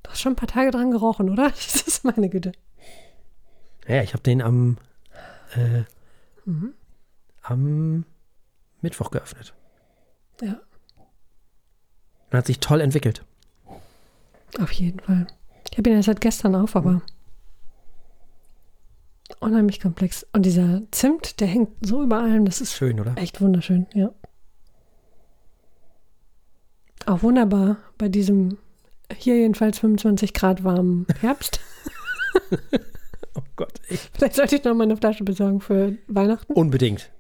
Du 0.02 0.10
hast 0.10 0.20
schon 0.20 0.32
ein 0.32 0.36
paar 0.36 0.48
Tage 0.48 0.70
dran 0.70 0.90
gerochen, 0.90 1.30
oder? 1.30 1.50
Das 1.50 1.82
ist 1.82 2.04
meine 2.04 2.28
Güte. 2.28 2.52
Ja, 3.86 4.02
ich 4.02 4.12
habe 4.12 4.22
den 4.22 4.42
am, 4.42 4.78
äh, 5.56 5.82
am 7.42 8.04
Mittwoch 8.80 9.10
geöffnet. 9.10 9.54
Ja, 10.40 10.60
Und 12.30 12.38
hat 12.38 12.46
sich 12.46 12.60
toll 12.60 12.80
entwickelt. 12.80 13.24
auf 14.60 14.72
jeden 14.72 15.00
Fall. 15.00 15.26
Ich 15.70 15.78
habe 15.78 15.90
ihn 15.90 15.96
erst 15.96 16.06
seit 16.06 16.20
gestern 16.20 16.54
auf, 16.54 16.76
aber 16.76 17.02
unheimlich 19.40 19.80
komplex. 19.80 20.26
Und 20.32 20.44
dieser 20.46 20.82
Zimt, 20.90 21.40
der 21.40 21.46
hängt 21.48 21.70
so 21.80 22.02
über 22.02 22.18
allem, 22.18 22.44
das 22.44 22.60
ist 22.60 22.72
Schön, 22.74 22.98
oder? 23.00 23.16
echt 23.16 23.40
wunderschön, 23.40 23.86
ja. 23.94 24.10
Auch 27.06 27.22
wunderbar 27.22 27.78
bei 27.98 28.08
diesem 28.08 28.58
hier 29.16 29.36
jedenfalls 29.36 29.78
25 29.80 30.32
Grad 30.32 30.64
warmen 30.64 31.06
Herbst. 31.20 31.60
Oh 33.34 33.40
Gott, 33.56 33.72
ey. 33.88 33.98
Vielleicht 34.12 34.34
sollte 34.34 34.56
ich 34.56 34.64
noch 34.64 34.74
mal 34.74 34.84
eine 34.84 34.96
Flasche 34.98 35.24
besorgen 35.24 35.62
für 35.62 35.96
Weihnachten. 36.06 36.52
Unbedingt. 36.52 37.10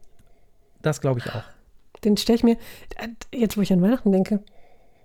Das 0.82 1.00
glaube 1.00 1.20
ich 1.20 1.26
auch. 1.32 1.42
Den 2.04 2.18
stelle 2.18 2.36
ich 2.36 2.44
mir, 2.44 2.58
jetzt 3.32 3.56
wo 3.56 3.62
ich 3.62 3.72
an 3.72 3.80
Weihnachten 3.80 4.12
denke, 4.12 4.40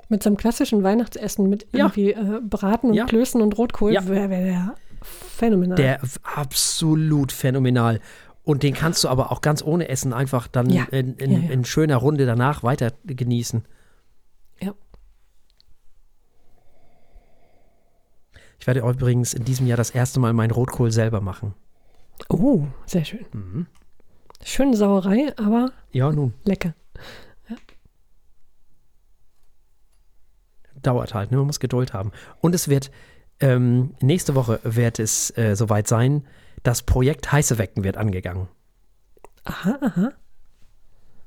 mit 0.10 0.22
so 0.22 0.30
einem 0.30 0.36
klassischen 0.36 0.84
Weihnachtsessen 0.84 1.48
mit 1.48 1.64
Ja. 1.72 1.86
irgendwie 1.86 2.12
äh, 2.12 2.42
Braten 2.44 2.90
und 2.90 2.94
Ja. 2.96 3.06
Klößen 3.06 3.42
und 3.42 3.58
Rotkohl, 3.58 3.94
Ja. 3.94 4.06
wäre 4.10 4.30
wär 4.30 4.42
der 4.42 4.76
phänomenal. 5.08 5.76
Der 5.78 6.00
absolut 6.24 7.32
phänomenal. 7.32 8.00
Und 8.44 8.64
den 8.64 8.74
kannst 8.74 9.04
du 9.04 9.10
aber 9.10 9.32
auch 9.32 9.42
ganz 9.42 9.62
ohne 9.62 9.90
Essen 9.90 10.14
einfach 10.14 10.48
dann 10.48 10.70
Ja. 10.70 10.84
in, 10.86 11.16
in, 11.16 11.32
Ja, 11.32 11.40
ja. 11.40 11.50
in 11.52 11.66
schöner 11.66 11.98
Runde 11.98 12.26
danach 12.26 12.64
weiter 12.64 12.94
genießen. 13.06 13.66
Ja. 14.62 14.74
Ich 18.60 18.68
werde 18.68 18.80
übrigens 18.82 19.34
in 19.34 19.44
diesem 19.46 19.68
Jahr 19.68 19.78
das 19.78 19.90
erste 19.92 20.20
Mal 20.20 20.34
meinen 20.34 20.52
Rotkohl 20.52 20.92
selber 20.92 21.22
machen. 21.22 21.54
Oh, 22.30 22.66
sehr 22.86 23.06
schön. 23.06 23.26
Mhm. 23.34 23.68
Schöne 24.44 24.78
Sauerei, 24.78 25.34
aber 25.38 25.72
Ja, 25.92 26.12
nun, 26.12 26.34
lecker. 26.44 26.74
dauert 30.84 31.14
halt, 31.14 31.32
ne? 31.32 31.38
man 31.38 31.48
muss 31.48 31.60
Geduld 31.60 31.92
haben. 31.94 32.12
Und 32.40 32.54
es 32.56 32.70
wird, 32.70 32.92
ähm, 33.40 33.94
nächste 34.02 34.36
Woche 34.36 34.60
wird 34.64 35.00
es 35.00 35.36
äh, 35.38 35.56
soweit 35.56 35.88
sein, 35.88 36.26
das 36.64 36.82
Projekt 36.82 37.32
Heiße 37.32 37.58
Wecken 37.58 37.84
wird 37.84 37.98
angegangen. 37.98 38.48
Aha, 39.44 39.78
aha. 39.82 40.10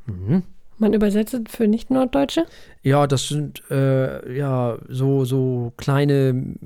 Mhm. 0.06 0.42
Man 0.78 0.94
übersetzt 0.94 1.34
es 1.34 1.42
für 1.48 1.68
Nicht-Norddeutsche? 1.68 2.46
Ja, 2.82 3.06
das 3.06 3.28
sind 3.28 3.62
äh, 3.70 4.34
ja 4.34 4.78
so, 4.88 5.24
so 5.26 5.72
kleine 5.76 6.56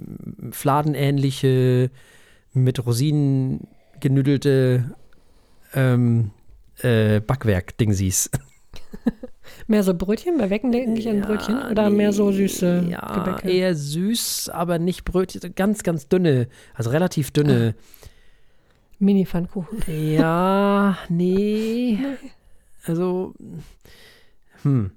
fladenähnliche, 0.53 1.90
mit 2.53 2.86
Rosinen 2.86 3.66
genüdelte 3.99 4.95
ähm, 5.74 6.30
äh, 6.78 7.20
Backwerk-Dingsies. 7.20 8.30
Mehr 9.66 9.82
so 9.82 9.95
Brötchen? 9.95 10.38
Bei 10.38 10.51
Wecken 10.51 10.72
denke 10.72 10.99
ich 10.99 11.09
an 11.09 11.20
Brötchen. 11.20 11.62
Oder 11.70 11.90
mehr 11.90 12.12
so 12.12 12.32
süße 12.32 12.86
ja, 12.90 13.12
Gebäcke? 13.14 13.51
eher 13.51 13.74
süß, 13.74 14.49
aber 14.51 14.78
nicht 14.78 15.05
Brötchen, 15.05 15.55
ganz, 15.55 15.82
ganz 15.82 16.09
dünne, 16.09 16.49
also 16.74 16.90
relativ 16.90 17.30
dünne. 17.30 17.74
Mini-Pfannkuchen. 18.99 19.82
Ja, 19.86 20.99
nee. 21.09 21.99
Also, 22.86 23.34
hm. 24.62 24.90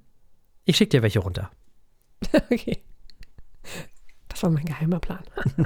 Ich 0.66 0.76
schick 0.78 0.90
dir 0.90 1.02
welche 1.02 1.20
runter. 1.20 1.50
okay. 2.52 2.84
Das 4.28 4.44
war 4.44 4.50
mein 4.50 4.66
geheimer 4.66 5.00
Plan. 5.00 5.24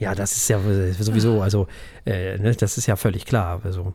Ja, 0.00 0.14
das 0.14 0.36
ist 0.36 0.48
ja 0.48 0.60
sowieso, 0.92 1.42
also, 1.42 1.66
äh, 2.06 2.38
ne, 2.38 2.54
das 2.54 2.78
ist 2.78 2.86
ja 2.86 2.94
völlig 2.94 3.26
klar. 3.26 3.60
Also, 3.64 3.94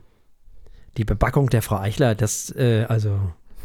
die 0.96 1.04
Bebackung 1.04 1.50
der 1.50 1.62
Frau 1.62 1.78
Eichler, 1.78 2.14
das, 2.14 2.50
äh, 2.56 2.84
also, 2.88 3.18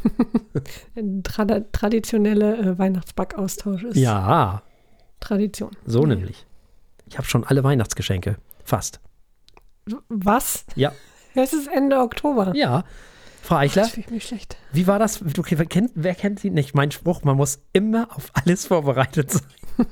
Trad 1.23 1.71
traditionelle 1.73 2.57
äh, 2.57 2.77
Weihnachtsbackaustausch 2.79 3.83
ist 3.83 3.97
ja, 3.97 4.61
Tradition. 5.19 5.71
so 5.85 6.01
Ja. 6.01 6.07
nämlich. 6.07 6.45
Ich 7.07 7.17
habe 7.17 7.27
schon 7.27 7.43
alle 7.43 7.63
Weihnachtsgeschenke. 7.63 8.37
Fast. 8.63 8.99
Was? 10.09 10.65
Ja. 10.75 10.91
Es 11.35 11.53
ist 11.53 11.67
Ende 11.67 11.99
Oktober. 11.99 12.53
Ja. 12.55 12.83
Frau 13.43 13.57
Eichler, 13.57 13.83
Das 13.83 13.91
finde 13.91 14.07
ich 14.07 14.13
nicht 14.13 14.27
schlecht. 14.27 14.57
wie 14.73 14.87
war 14.87 14.97
das? 14.99 15.19
Du, 15.19 15.43
wer, 15.47 15.65
kennt, 15.67 15.91
wer 15.95 16.15
kennt 16.15 16.39
sie 16.39 16.49
nicht? 16.49 16.73
Mein 16.75 16.91
Spruch, 16.91 17.23
man 17.23 17.37
muss 17.37 17.59
immer 17.71 18.07
auf 18.15 18.31
alles 18.33 18.65
vorbereitet 18.65 19.31
sein. 19.31 19.43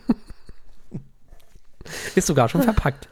Ist 2.16 2.28
sogar 2.28 2.50
schon 2.50 2.64
verpackt. 2.64 3.08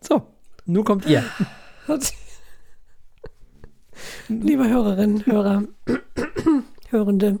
So, 0.00 0.26
nun 0.66 0.84
kommt 0.84 1.06
ihr. 1.06 1.24
Liebe 4.28 4.68
Hörerinnen, 4.68 5.26
Hörer, 5.26 5.64
Hörende, 6.90 7.38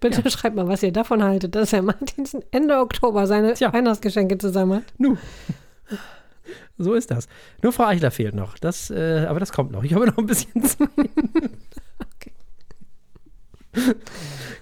bitte 0.00 0.30
schreibt 0.30 0.56
mal, 0.56 0.68
was 0.68 0.82
ihr 0.82 0.92
davon 0.92 1.22
haltet, 1.22 1.54
dass 1.54 1.72
Herr 1.72 1.82
Martinsen 1.82 2.42
Ende 2.50 2.78
Oktober 2.78 3.26
seine 3.26 3.54
Tja. 3.54 3.72
Weihnachtsgeschenke 3.72 4.38
zusammen 4.38 4.78
hat. 4.78 4.84
Nu. 4.98 5.16
So 6.78 6.94
ist 6.94 7.10
das. 7.10 7.28
Nur 7.62 7.72
Frau 7.72 7.84
Eichler 7.86 8.10
fehlt 8.10 8.34
noch. 8.34 8.56
Das, 8.58 8.90
äh, 8.90 9.26
aber 9.28 9.40
das 9.40 9.52
kommt 9.52 9.72
noch. 9.72 9.82
Ich 9.82 9.94
habe 9.94 10.06
noch 10.06 10.16
ein 10.16 10.26
bisschen 10.26 10.62
Zeit. 10.64 10.88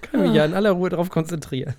Kann 0.01 0.21
mich 0.21 0.33
ja 0.33 0.45
in 0.45 0.53
aller 0.53 0.71
Ruhe 0.71 0.89
darauf 0.89 1.09
konzentrieren. 1.09 1.75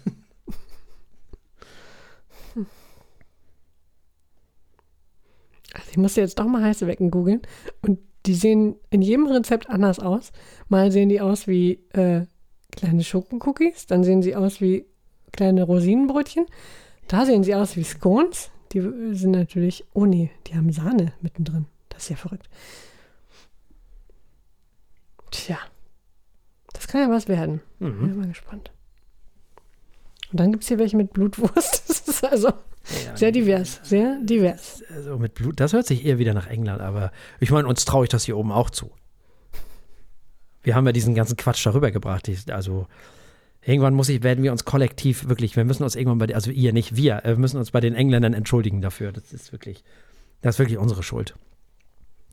Ich 5.91 5.97
musste 5.97 6.21
jetzt 6.21 6.39
doch 6.39 6.47
mal 6.47 6.63
heiße 6.63 6.87
Wecken 6.87 7.11
googeln 7.11 7.43
und 7.83 7.99
die 8.27 8.35
sehen 8.35 8.77
in 8.91 9.03
jedem 9.03 9.27
Rezept 9.27 9.71
anders 9.71 10.01
aus. 10.01 10.33
Mal 10.69 10.91
sehen 10.93 11.09
die 11.09 11.21
aus 11.21 11.47
wie 11.47 11.85
äh, 11.93 12.27
kleine 12.73 13.05
Schokocookies, 13.05 13.87
dann 13.87 14.05
sehen 14.05 14.23
sie 14.23 14.37
aus 14.37 14.61
wie 14.61 14.87
kleine 15.33 15.63
Rosinenbrötchen. 15.63 16.47
Da 17.07 17.25
sehen 17.25 17.43
sie 17.43 17.55
aus 17.55 17.77
wie 17.77 17.85
Scones. 17.85 18.51
Die 18.73 18.81
sind 19.15 19.31
natürlich, 19.31 19.87
oh 19.95 20.05
nee, 20.05 20.31
die 20.47 20.55
haben 20.55 20.73
Sahne 20.73 21.15
mittendrin. 21.23 21.67
Das 21.89 22.03
ist 22.03 22.11
ja 22.11 22.17
verrückt. 22.17 22.49
Tja, 25.31 25.59
das 26.75 26.87
kann 26.87 27.01
ja 27.01 27.11
was 27.11 27.29
werden. 27.29 27.63
Mhm. 27.79 28.01
Bin 28.01 28.17
mal 28.19 28.29
gespannt. 28.29 28.73
Und 30.31 30.41
dann 30.41 30.53
gibt 30.53 30.63
es 30.63 30.69
hier 30.69 30.79
welche 30.79 30.97
mit 30.97 31.13
Blutwurst. 31.13 31.85
Das 32.09 32.17
ist 32.17 32.25
also 32.25 32.53
sehr 33.15 33.33
divers, 33.33 33.81
sehr 33.83 34.19
divers. 34.23 34.83
Also 34.95 35.19
mit 35.19 35.35
Blut, 35.35 35.61
das 35.61 35.75
hört 35.75 35.87
sich 35.87 36.07
eher 36.07 36.19
wieder 36.19 36.33
nach 36.33 36.47
England, 36.47 36.81
aber 36.81 37.13
ich 37.39 37.51
meine, 37.51 37.69
uns 37.69 37.85
traue 37.85 38.05
ich 38.05 38.09
das 38.09 38.25
hier 38.25 38.37
oben 38.37 38.51
auch 38.51 38.71
zu. 38.71 38.91
Wir 40.63 40.75
haben 40.75 40.87
ja 40.87 40.93
diesen 40.93 41.15
ganzen 41.15 41.37
Quatsch 41.37 41.65
darüber 41.67 41.91
gebracht. 41.91 42.31
Also 42.51 42.87
irgendwann 43.63 43.95
muss 43.95 44.09
ich, 44.09 44.23
werden 44.23 44.43
wir 44.43 44.53
uns 44.53 44.65
kollektiv 44.65 45.29
wirklich, 45.29 45.55
wir 45.55 45.65
müssen 45.65 45.83
uns 45.83 45.97
irgendwann 45.97 46.19
bei, 46.19 46.35
also 46.35 46.51
ihr 46.51 46.73
nicht, 46.73 46.97
wir, 46.97 47.25
äh, 47.25 47.31
wir 47.31 47.37
müssen 47.37 47.59
uns 47.59 47.71
bei 47.71 47.81
den 47.81 47.95
Engländern 47.95 48.33
entschuldigen 48.33 48.81
dafür. 48.81 49.13
Das 49.13 49.33
ist 49.33 49.53
wirklich, 49.53 49.85
das 50.41 50.55
ist 50.55 50.59
wirklich 50.59 50.79
unsere 50.79 51.03
Schuld. 51.03 51.35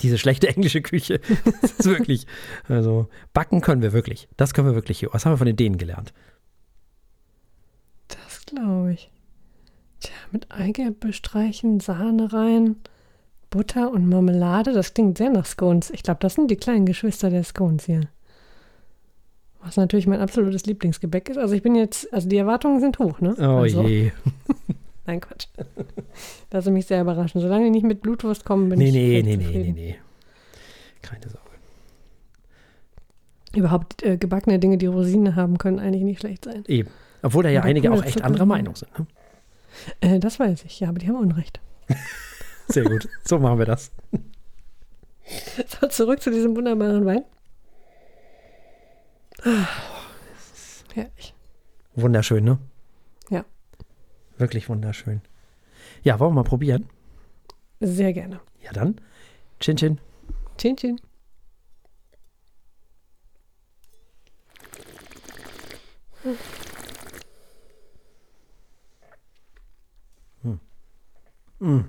diese 0.02 0.18
schlechte 0.18 0.48
englische 0.56 0.82
Küche. 0.82 1.20
Das 1.62 1.72
ist 1.72 1.86
wirklich, 1.86 2.28
also 2.68 3.10
backen 3.34 3.62
können 3.62 3.82
wir 3.82 3.94
wirklich. 3.94 4.28
Das 4.38 4.54
können 4.54 4.68
wir 4.68 4.76
wirklich. 4.76 5.06
Was 5.12 5.26
haben 5.26 5.34
wir 5.34 5.38
von 5.38 5.48
den 5.48 5.58
Dänen 5.58 5.78
gelernt? 5.78 6.14
Das 8.46 8.56
glaube 8.56 8.94
ich. 8.94 9.10
Tja, 10.02 10.14
mit 10.32 10.52
Eigelb 10.52 11.00
bestreichen, 11.00 11.80
Sahne 11.80 12.32
rein, 12.34 12.76
Butter 13.50 13.92
und 13.92 14.08
Marmelade. 14.08 14.74
Das 14.74 14.94
klingt 14.94 15.18
sehr 15.18 15.30
nach 15.30 15.46
Scones. 15.46 15.90
Ich 15.92 16.04
glaube, 16.04 16.20
das 16.22 16.36
sind 16.36 16.52
die 16.52 16.58
kleinen 16.58 16.86
Geschwister 16.86 17.30
der 17.30 17.44
Scones 17.44 17.86
hier. 17.86 18.02
Was 19.62 19.78
natürlich 19.78 20.06
mein 20.06 20.20
absolutes 20.22 20.66
Lieblingsgebäck 20.68 21.30
ist. 21.30 21.38
Also 21.38 21.56
ich 21.56 21.64
bin 21.64 21.74
jetzt, 21.76 22.14
also 22.14 22.30
die 22.30 22.38
Erwartungen 22.38 22.80
sind 22.80 23.00
hoch, 23.00 23.20
ne? 23.20 23.36
Oh 23.40 23.62
also, 23.64 23.82
je. 23.84 24.12
Nein, 25.08 25.22
Quatsch. 25.22 25.48
Lasse 26.52 26.72
mich 26.72 26.86
sehr 26.86 27.02
überraschen. 27.02 27.42
Solange 27.42 27.66
die 27.66 27.72
nicht 27.72 27.86
mit 27.86 28.02
Blutwurst 28.02 28.46
kommen, 28.46 28.70
bin 28.70 28.78
Nee, 28.80 28.88
ich 28.90 28.94
nee, 28.94 29.22
nee, 29.22 29.22
nee, 29.24 29.38
nee, 29.38 29.44
zufrieden. 29.46 29.74
nee. 29.76 29.96
Keine 31.02 31.24
Sorge. 31.30 31.40
Überhaupt 33.56 34.04
äh, 34.04 34.18
gebackene 34.18 34.60
Dinge, 34.60 34.78
die 34.78 34.86
Rosine 34.88 35.36
haben, 35.36 35.58
können 35.58 35.80
eigentlich 35.80 36.04
nicht 36.04 36.20
schlecht 36.20 36.46
sein. 36.46 36.64
Eben. 36.68 36.90
Obwohl 37.26 37.42
da 37.42 37.50
ja 37.50 37.62
Aber 37.62 37.70
einige 37.70 37.92
auch 37.92 38.04
echt 38.04 38.22
anderer 38.22 38.46
Meinung 38.46 38.76
sind. 38.76 39.00
Ne? 39.00 39.08
Äh, 40.00 40.20
das 40.20 40.40
weiß 40.40 40.64
ich, 40.66 40.80
ja, 40.80 40.90
aber 40.90 41.00
die 41.00 41.08
haben 41.08 41.16
Unrecht. 41.16 41.60
Sehr 42.68 42.84
gut. 42.84 43.10
So 43.24 43.40
machen 43.40 43.58
wir 43.58 43.66
das. 43.66 43.92
So, 45.68 45.88
zurück 45.88 46.22
zu 46.22 46.30
diesem 46.30 46.56
wunderbaren 46.56 47.04
Wein. 47.04 47.24
Ah, 49.44 49.68
herrlich. 50.94 51.34
Wunderschön, 51.96 52.44
ne? 52.44 52.60
Ja. 53.32 53.44
Wirklich 54.38 54.70
wunderschön. 54.70 55.22
Ja, 56.04 56.20
wollen 56.20 56.30
wir 56.30 56.44
mal 56.44 56.44
probieren? 56.44 56.88
Sehr 57.80 58.14
gerne. 58.14 58.40
Ja, 58.62 58.72
dann. 58.72 59.02
Chin 59.60 59.78
Chin. 59.78 59.98
Chin 60.60 60.78
Chin. 60.78 61.02
Mm. 71.60 71.80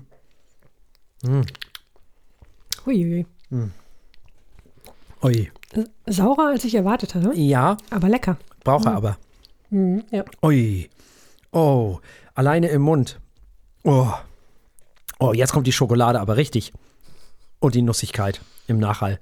Mm. 1.23 1.41
Huiui. 2.85 3.25
Ui. 5.23 5.51
Saurer, 6.05 6.47
als 6.47 6.63
ich 6.65 6.75
erwartet 6.75 7.15
hatte, 7.15 7.33
Ja, 7.35 7.77
aber 7.89 8.09
lecker. 8.09 8.37
brauche 8.63 8.91
aber. 8.91 9.17
Mhm, 9.69 10.03
ja. 10.11 10.23
Ui. 10.43 10.89
Oh, 11.51 11.99
alleine 12.35 12.67
im 12.69 12.81
Mund. 12.81 13.19
Oh. 13.83 14.11
Oh, 15.19 15.33
jetzt 15.33 15.51
kommt 15.53 15.67
die 15.67 15.71
Schokolade 15.71 16.19
aber 16.19 16.37
richtig. 16.37 16.71
Und 17.59 17.73
die 17.75 17.81
Nussigkeit 17.81 18.41
im 18.67 18.77
Nachhall. 18.79 19.19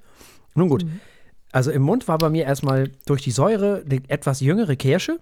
Nun 0.54 0.68
gut. 0.68 0.84
Also 1.52 1.70
im 1.70 1.82
Mund 1.82 2.06
war 2.08 2.18
bei 2.18 2.28
mir 2.28 2.44
erstmal 2.44 2.90
durch 3.06 3.22
die 3.22 3.30
Säure 3.30 3.82
eine 3.84 4.02
etwas 4.08 4.40
jüngere 4.40 4.76
Kirsche. 4.76 5.18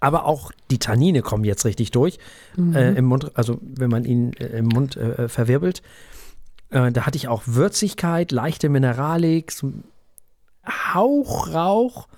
Aber 0.00 0.26
auch 0.26 0.52
die 0.70 0.78
Tannine 0.78 1.22
kommen 1.22 1.44
jetzt 1.44 1.64
richtig 1.64 1.90
durch. 1.90 2.18
Äh, 2.58 2.94
Im 2.96 3.06
Mund, 3.06 3.30
also 3.34 3.58
wenn 3.62 3.90
man 3.90 4.04
ihn 4.04 4.32
äh, 4.34 4.58
im 4.58 4.66
Mund 4.66 4.96
äh, 4.96 5.28
verwirbelt. 5.28 5.82
Äh, 6.70 6.92
da 6.92 7.06
hatte 7.06 7.16
ich 7.16 7.28
auch 7.28 7.42
Würzigkeit, 7.46 8.30
leichte 8.32 8.68
Mineralik, 8.68 9.52
so 9.52 9.72
Hauch 10.66 11.48
Rauch. 11.52 12.08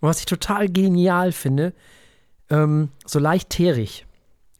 Und 0.00 0.08
was 0.08 0.18
ich 0.20 0.26
total 0.26 0.68
genial 0.68 1.32
finde, 1.32 1.72
ähm, 2.50 2.90
so 3.06 3.18
leicht 3.18 3.50
teerig. 3.50 4.06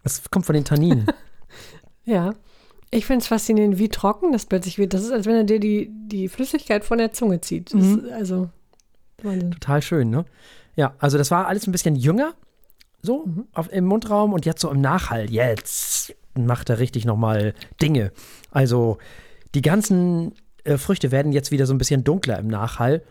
Das 0.03 0.31
kommt 0.31 0.47
von 0.47 0.55
den 0.55 0.65
Tanninen. 0.65 1.07
Ja. 2.05 2.35
Ich 2.93 3.05
finde 3.05 3.23
es 3.23 3.27
faszinierend, 3.27 3.79
wie 3.79 3.89
trocken 3.89 4.31
das 4.31 4.47
plötzlich 4.47 4.79
wird. 4.79 4.95
Das 4.95 5.03
ist, 5.03 5.11
als 5.11 5.27
wenn 5.27 5.35
er 5.35 5.43
dir 5.43 5.59
die, 5.59 5.91
die 5.91 6.29
Flüssigkeit 6.29 6.85
von 6.85 6.99
der 6.99 7.13
Zunge 7.13 7.41
zieht. 7.41 7.75
Das 7.75 7.83
Mhm. 7.83 7.99
ist 8.05 8.13
also 8.13 8.49
Wahnsinn. 9.25 9.51
Total 9.51 9.83
schön, 9.83 10.11
ne? 10.11 10.25
Ja, 10.77 10.95
also 11.01 11.19
das 11.19 11.33
war 11.33 11.49
alles 11.49 11.67
ein 11.67 11.73
bisschen 11.73 11.97
jünger, 11.97 12.35
so 13.07 13.27
auf, 13.53 13.73
im 13.73 13.87
Mundraum 13.87 14.33
und 14.33 14.45
jetzt 14.45 14.61
so 14.61 14.71
im 14.71 14.81
Nachhall. 14.81 15.31
Jetzt 15.31 16.15
macht 16.35 16.69
er 16.69 16.79
richtig 16.79 17.05
nochmal 17.07 17.55
Dinge. 17.81 18.13
Also 18.51 18.99
die 19.55 19.63
ganzen 19.63 20.33
äh, 20.65 20.77
Früchte 20.77 21.11
werden 21.11 21.33
jetzt 21.33 21.51
wieder 21.51 21.67
so 21.67 21.73
ein 21.73 21.79
bisschen 21.79 22.05
dunkler 22.05 22.39
im 22.39 22.49
Nachhall. 22.49 23.03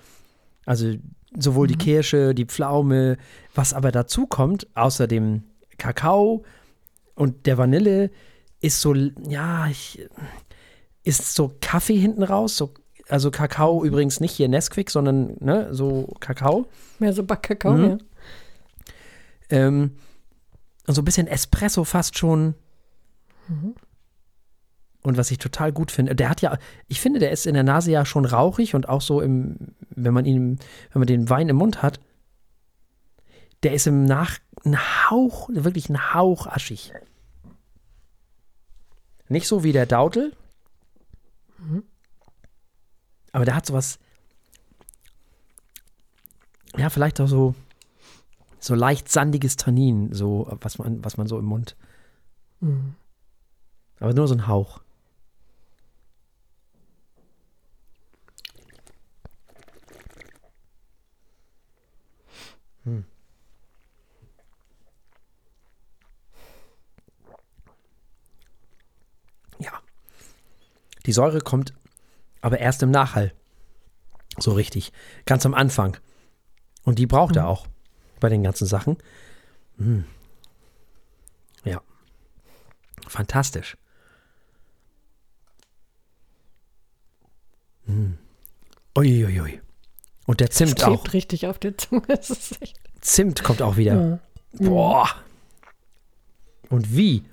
Also 0.65 0.93
sowohl 1.37 1.67
die 1.67 1.77
Kirsche, 1.77 2.35
die 2.35 2.45
Pflaume, 2.45 3.17
was 3.55 3.73
aber 3.73 3.91
dazu 3.91 4.27
kommt, 4.27 4.67
außer 4.75 5.07
dem 5.07 5.43
Kakao 5.77 6.43
und 7.15 7.45
der 7.45 7.57
Vanille, 7.57 8.09
ist 8.61 8.81
so, 8.81 8.93
ja, 8.93 9.67
ich, 9.67 10.07
ist 11.03 11.35
so 11.35 11.51
Kaffee 11.61 11.97
hinten 11.97 12.23
raus, 12.23 12.57
so, 12.57 12.73
also 13.09 13.29
Kakao 13.31 13.83
übrigens 13.83 14.19
nicht 14.19 14.31
hier 14.31 14.47
Nesquik, 14.47 14.89
sondern 14.89 15.35
ne, 15.39 15.67
so 15.71 16.13
Kakao. 16.19 16.67
Mehr 16.99 17.13
so 17.13 17.23
Backkakao, 17.23 17.73
Mhm. 17.73 17.83
ja. 17.89 17.97
Ähm, 19.49 19.97
und 20.87 20.93
so 20.93 21.01
ein 21.01 21.05
bisschen 21.05 21.27
Espresso 21.27 21.83
fast 21.83 22.17
schon. 22.17 22.55
Und 25.01 25.17
was 25.17 25.29
ich 25.31 25.37
total 25.37 25.71
gut 25.71 25.91
finde, 25.91 26.15
der 26.15 26.29
hat 26.29 26.41
ja, 26.41 26.57
ich 26.87 26.99
finde, 26.99 27.19
der 27.19 27.31
ist 27.31 27.45
in 27.45 27.53
der 27.53 27.63
Nase 27.63 27.91
ja 27.91 28.05
schon 28.05 28.25
rauchig 28.25 28.73
und 28.73 28.89
auch 28.89 29.01
so 29.01 29.21
im, 29.21 29.75
wenn 29.89 30.13
man 30.13 30.25
ihn, 30.25 30.59
wenn 30.91 30.99
man 30.99 31.07
den 31.07 31.29
Wein 31.29 31.49
im 31.49 31.57
Mund 31.57 31.81
hat, 31.83 31.99
der 33.63 33.73
ist 33.73 33.87
im 33.87 34.05
Nach, 34.05 34.37
ein 34.63 34.77
Hauch, 34.77 35.49
wirklich 35.51 35.89
ein 35.89 36.13
Hauch 36.13 36.47
aschig. 36.47 36.91
Nicht 39.27 39.47
so 39.47 39.63
wie 39.63 39.71
der 39.71 39.85
Dautel, 39.85 40.33
aber 43.31 43.45
der 43.45 43.55
hat 43.55 43.65
sowas, 43.65 43.99
ja, 46.77 46.89
vielleicht 46.89 47.19
auch 47.19 47.27
so, 47.27 47.55
so 48.65 48.73
leicht 48.73 49.09
sandiges 49.09 49.57
Tannin, 49.57 50.11
so 50.11 50.47
was 50.61 50.79
man, 50.79 51.03
was 51.05 51.17
man 51.17 51.27
so 51.27 51.37
im 51.37 51.45
Mund. 51.45 51.75
Aber 53.99 54.13
nur 54.13 54.27
so 54.27 54.33
ein 54.33 54.47
Hauch. 54.47 54.81
Hm. 62.85 63.05
Ja. 69.59 69.71
Die 71.05 71.11
Säure 71.11 71.41
kommt 71.41 71.73
aber 72.41 72.59
erst 72.59 72.81
im 72.81 72.89
Nachhall. 72.89 73.31
So 74.39 74.53
richtig. 74.53 74.91
Ganz 75.25 75.45
am 75.45 75.53
Anfang. 75.53 75.97
Und 76.83 76.97
die 76.97 77.05
braucht 77.05 77.35
er 77.35 77.47
auch 77.47 77.67
bei 78.25 78.29
den 78.29 78.41
ganzen 78.41 78.65
Sachen. 78.65 78.97
Mm. 79.77 79.99
Ja. 81.63 81.79
Fantastisch. 83.07 83.77
Mm. 87.85 88.13
Uiuiui. 88.97 89.61
Und 90.25 90.39
der 90.39 90.47
Das 90.47 90.55
Zimt 90.57 90.75
klebt 90.77 91.09
auch. 91.09 91.13
richtig 91.13 91.45
auf 91.45 91.59
der 91.59 91.77
Zunge. 91.77 92.01
Das 92.07 92.59
echt. 92.61 92.79
Zimt 93.01 93.43
kommt 93.43 93.61
auch 93.61 93.77
wieder. 93.77 94.19
Ja. 94.53 94.67
Boah. 94.67 95.07
Und 96.69 96.95
wie? 96.97 97.23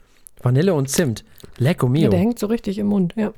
Vanille 0.42 0.74
und 0.74 0.90
Zimt. 0.90 1.24
Lecco 1.56 1.86
Ja, 1.86 1.92
mio. 1.92 2.10
der 2.10 2.18
hängt 2.20 2.38
so 2.38 2.48
richtig 2.48 2.76
im 2.76 2.88
Mund, 2.88 3.14
ja. 3.16 3.32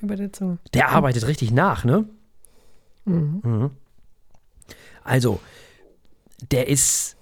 Über 0.00 0.16
der 0.16 0.32
Zunge. 0.32 0.58
Der 0.74 0.88
arbeitet 0.88 1.28
richtig 1.28 1.52
nach, 1.52 1.84
ne? 1.84 2.08
Mhm. 3.04 3.40
Mhm. 3.44 3.70
Also, 5.04 5.38
der 6.42 6.68
ist 6.68 7.16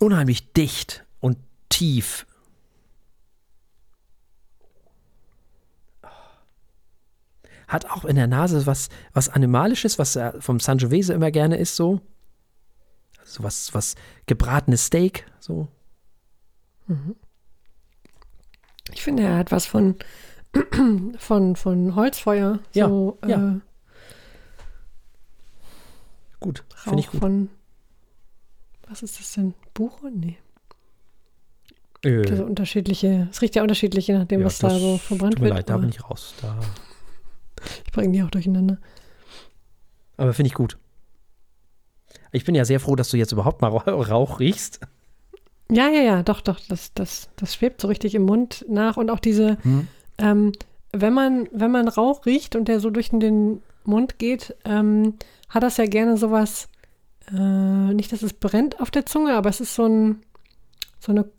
unheimlich 0.00 0.52
dicht 0.52 1.04
und 1.20 1.38
tief. 1.68 2.26
Hat 7.66 7.90
auch 7.90 8.04
in 8.04 8.16
der 8.16 8.26
Nase 8.26 8.64
was, 8.66 8.88
was 9.12 9.28
Animalisches, 9.28 9.98
was 9.98 10.16
er 10.16 10.40
vom 10.40 10.58
Sangiovese 10.58 11.12
immer 11.12 11.30
gerne 11.30 11.58
isst, 11.58 11.76
so. 11.76 12.00
So 13.24 13.42
was, 13.42 13.74
was 13.74 13.94
gebratenes 14.24 14.86
Steak, 14.86 15.26
so. 15.38 15.68
Ich 18.92 19.02
finde, 19.02 19.24
er 19.24 19.36
hat 19.36 19.52
was 19.52 19.66
von, 19.66 19.96
von, 21.18 21.56
von 21.56 21.94
Holzfeuer. 21.94 22.60
Ja, 22.72 22.88
So, 22.88 23.18
ja. 23.26 23.56
Äh, 23.56 23.60
Gut, 26.40 26.64
finde 26.74 27.00
ich 27.00 27.10
gut. 27.10 27.20
von. 27.20 27.50
Was 28.88 29.02
ist 29.02 29.18
das 29.18 29.32
denn? 29.32 29.54
Buche? 29.74 30.10
Nee. 30.10 30.36
Äh, 32.04 32.28
Also 32.30 32.44
unterschiedliche. 32.44 33.28
Es 33.30 33.42
riecht 33.42 33.54
ja 33.56 33.62
unterschiedlich, 33.62 34.06
je 34.06 34.14
nachdem, 34.18 34.40
ja, 34.40 34.46
was 34.46 34.58
da 34.58 34.70
so 34.70 34.98
verbrannt 34.98 35.34
Tut 35.34 35.40
mir 35.42 35.46
wird. 35.48 35.56
leid, 35.56 35.68
da 35.68 35.76
bin 35.76 35.88
ich 35.90 36.02
raus. 36.08 36.34
Da. 36.40 36.58
ich 37.86 37.92
bringe 37.92 38.12
die 38.12 38.22
auch 38.22 38.30
durcheinander. 38.30 38.78
Aber 40.16 40.32
finde 40.32 40.48
ich 40.48 40.54
gut. 40.54 40.78
Ich 42.32 42.44
bin 42.44 42.54
ja 42.54 42.64
sehr 42.64 42.80
froh, 42.80 42.96
dass 42.96 43.10
du 43.10 43.16
jetzt 43.16 43.32
überhaupt 43.32 43.62
mal 43.62 43.68
Rauch 43.68 43.86
Rauch 44.10 44.40
riechst. 44.40 44.80
Ja, 45.70 45.88
ja, 45.88 46.00
ja, 46.00 46.22
doch, 46.22 46.40
doch. 46.40 46.60
Das, 46.68 46.92
das, 46.94 47.28
das 47.36 47.54
schwebt 47.54 47.80
so 47.80 47.88
richtig 47.88 48.14
im 48.14 48.22
Mund 48.22 48.64
nach. 48.68 48.96
Und 48.96 49.10
auch 49.10 49.20
diese, 49.20 49.58
Hm. 49.62 49.86
ähm, 50.18 50.52
wenn 50.92 51.12
man, 51.12 51.48
wenn 51.52 51.70
man 51.70 51.88
Rauch 51.88 52.24
riecht 52.26 52.56
und 52.56 52.68
der 52.68 52.80
so 52.80 52.90
durch 52.90 53.10
den 53.10 53.62
Mund 53.84 54.18
geht, 54.18 54.54
ähm, 54.64 55.14
hat 55.48 55.62
das 55.62 55.76
ja 55.76 55.86
gerne 55.86 56.16
sowas, 56.16 56.68
äh, 57.32 57.94
nicht, 57.94 58.12
dass 58.12 58.22
es 58.22 58.32
brennt 58.32 58.80
auf 58.80 58.90
der 58.90 59.06
Zunge, 59.06 59.34
aber 59.34 59.50
es 59.50 59.60
ist 59.60 59.74
so, 59.74 59.86
ein, 59.86 60.22
so 60.98 61.12
eine 61.12 61.30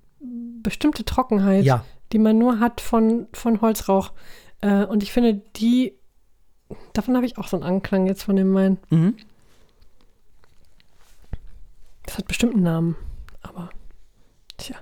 bestimmte 0.61 1.05
Trockenheit, 1.05 1.65
Ja, 1.65 1.85
die 2.11 2.19
man 2.19 2.37
nur 2.37 2.59
hat 2.59 2.81
von, 2.81 3.27
von 3.33 3.61
Holzrauch. 3.61 4.11
Äh, 4.61 4.85
und 4.85 5.03
ich 5.03 5.11
finde, 5.11 5.35
die, 5.55 5.93
davon 6.93 7.15
habe 7.15 7.25
ich 7.25 7.37
auch 7.37 7.47
so 7.47 7.57
einen 7.57 7.65
Anklang 7.65 8.07
jetzt 8.07 8.23
von 8.23 8.35
dem 8.35 8.53
Wein. 8.53 8.77
mhm. 8.89 9.15
Das 12.05 12.17
hat 12.17 12.27
bestimmt 12.27 12.55
einen 12.55 12.63
Namen, 12.63 12.95
aber 13.43 13.69
tja. 14.57 14.75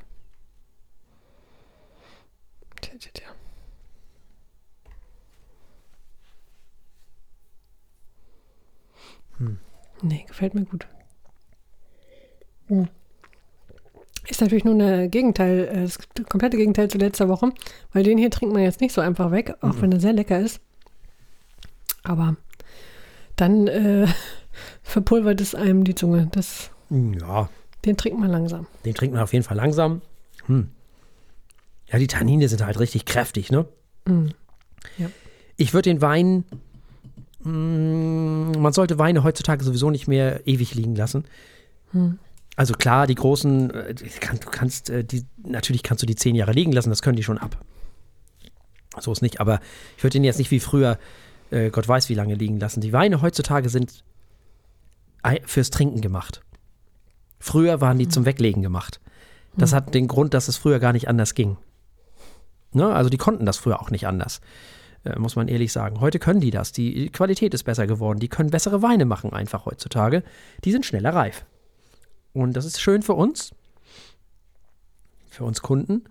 Tja, 2.81 2.93
tja, 2.97 3.11
tja. 3.13 3.27
Hm. 9.39 9.59
Nee, 10.01 10.23
gefällt 10.25 10.53
mir 10.53 10.63
gut. 10.63 10.87
Hm. 12.67 12.87
Ist 14.29 14.41
natürlich 14.41 14.65
nur 14.65 14.75
ein 14.75 15.09
Gegenteil, 15.09 15.67
äh, 15.71 15.81
das 15.81 15.97
komplette 16.29 16.57
Gegenteil 16.57 16.89
zu 16.89 16.97
letzter 16.97 17.29
Woche, 17.29 17.51
weil 17.93 18.03
den 18.03 18.17
hier 18.17 18.29
trinkt 18.29 18.53
man 18.53 18.63
jetzt 18.63 18.81
nicht 18.81 18.93
so 18.93 19.01
einfach 19.01 19.31
weg, 19.31 19.55
auch 19.61 19.73
Mhm. 19.75 19.81
wenn 19.81 19.91
er 19.93 19.99
sehr 19.99 20.13
lecker 20.13 20.39
ist. 20.39 20.59
Aber 22.03 22.35
dann 23.37 23.67
äh, 23.67 24.07
verpulvert 24.83 25.39
es 25.41 25.55
einem 25.55 25.83
die 25.83 25.95
Zunge. 25.95 26.27
Das, 26.31 26.71
ja, 26.89 27.49
den 27.85 27.95
trinkt 27.97 28.19
man 28.19 28.29
langsam. 28.29 28.67
den 28.85 28.93
trinkt 28.95 29.13
man 29.13 29.23
auf 29.23 29.31
jeden 29.33 29.45
Fall 29.45 29.57
langsam. 29.57 30.01
Hm. 30.47 30.69
Ja, 31.89 31.99
die 31.99 32.07
Tannine 32.07 32.49
sind 32.49 32.65
halt 32.65 32.79
richtig 32.79 33.05
kräftig, 33.05 33.49
ne? 33.49 33.65
Mm. 34.05 34.27
Ich 35.55 35.73
würde 35.73 35.89
den 35.89 36.01
Wein, 36.01 36.43
mm, 37.43 38.59
man 38.59 38.73
sollte 38.73 38.99
Weine 38.99 39.23
heutzutage 39.23 39.63
sowieso 39.63 39.89
nicht 39.89 40.07
mehr 40.07 40.45
ewig 40.45 40.75
liegen 40.75 40.95
lassen. 40.97 41.23
Hm. 41.91 42.19
Also 42.57 42.73
klar, 42.73 43.05
die 43.05 43.15
großen, 43.15 43.69
äh, 43.69 43.93
du 43.93 44.49
kannst 44.51 44.89
äh, 44.89 45.03
die, 45.03 45.23
natürlich 45.37 45.83
kannst 45.83 46.01
du 46.01 46.07
die 46.07 46.15
zehn 46.15 46.35
Jahre 46.35 46.51
liegen 46.51 46.71
lassen, 46.73 46.89
das 46.89 47.03
können 47.03 47.15
die 47.15 47.23
schon 47.23 47.37
ab. 47.37 47.63
So 48.99 49.11
ist 49.11 49.21
nicht, 49.21 49.39
aber 49.39 49.61
ich 49.95 50.03
würde 50.03 50.13
den 50.13 50.23
jetzt 50.23 50.39
nicht 50.39 50.49
wie 50.49 50.59
früher, 50.59 50.97
äh, 51.51 51.69
Gott 51.69 51.87
weiß 51.87 52.09
wie 52.09 52.15
lange 52.15 52.33
liegen 52.33 52.59
lassen. 52.59 52.81
Die 52.81 52.91
Weine 52.91 53.21
heutzutage 53.21 53.69
sind 53.69 54.03
fürs 55.45 55.69
Trinken 55.69 56.01
gemacht. 56.01 56.41
Früher 57.39 57.81
waren 57.81 57.99
die 57.99 58.07
zum 58.07 58.25
Weglegen 58.25 58.63
gemacht. 58.63 59.01
Das 59.55 59.73
hat 59.73 59.93
den 59.93 60.07
Grund, 60.07 60.33
dass 60.33 60.47
es 60.47 60.57
früher 60.57 60.79
gar 60.79 60.93
nicht 60.93 61.09
anders 61.09 61.35
ging. 61.35 61.57
Ne? 62.71 62.87
Also 62.87 63.09
die 63.09 63.17
konnten 63.17 63.45
das 63.45 63.57
früher 63.57 63.81
auch 63.81 63.91
nicht 63.91 64.07
anders, 64.07 64.41
äh, 65.03 65.19
muss 65.19 65.35
man 65.35 65.47
ehrlich 65.47 65.71
sagen. 65.71 65.99
Heute 65.99 66.17
können 66.17 66.39
die 66.39 66.51
das. 66.51 66.71
Die 66.71 67.09
Qualität 67.09 67.53
ist 67.53 67.63
besser 67.63 67.85
geworden. 67.85 68.19
Die 68.19 68.29
können 68.29 68.49
bessere 68.49 68.81
Weine 68.81 69.05
machen 69.05 69.33
einfach 69.33 69.65
heutzutage. 69.65 70.23
Die 70.63 70.71
sind 70.71 70.85
schneller 70.85 71.13
reif. 71.13 71.45
Und 72.37 72.53
das 72.53 72.65
ist 72.65 72.79
schön 72.79 73.01
für 73.01 73.13
uns, 73.13 73.51
für 75.27 75.43
uns 75.43 75.63
Kunden 75.63 76.03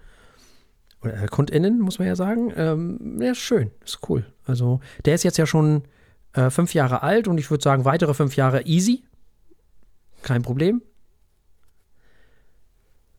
oder 1.00 1.22
äh, 1.22 1.26
KundInnen, 1.26 1.78
muss 1.78 2.00
man 2.00 2.08
ja 2.08 2.16
sagen. 2.16 2.52
Ähm, 2.56 3.22
ja, 3.22 3.30
ist 3.30 3.38
schön, 3.38 3.70
ist 3.84 4.00
cool. 4.08 4.26
Also 4.44 4.80
der 5.04 5.14
ist 5.14 5.22
jetzt 5.22 5.38
ja 5.38 5.46
schon 5.46 5.84
äh, 6.32 6.50
fünf 6.50 6.74
Jahre 6.74 7.04
alt 7.04 7.28
und 7.28 7.38
ich 7.38 7.48
würde 7.48 7.62
sagen, 7.62 7.84
weitere 7.84 8.12
fünf 8.12 8.34
Jahre 8.34 8.62
easy. 8.62 9.04
Kein 10.22 10.42
Problem. 10.42 10.82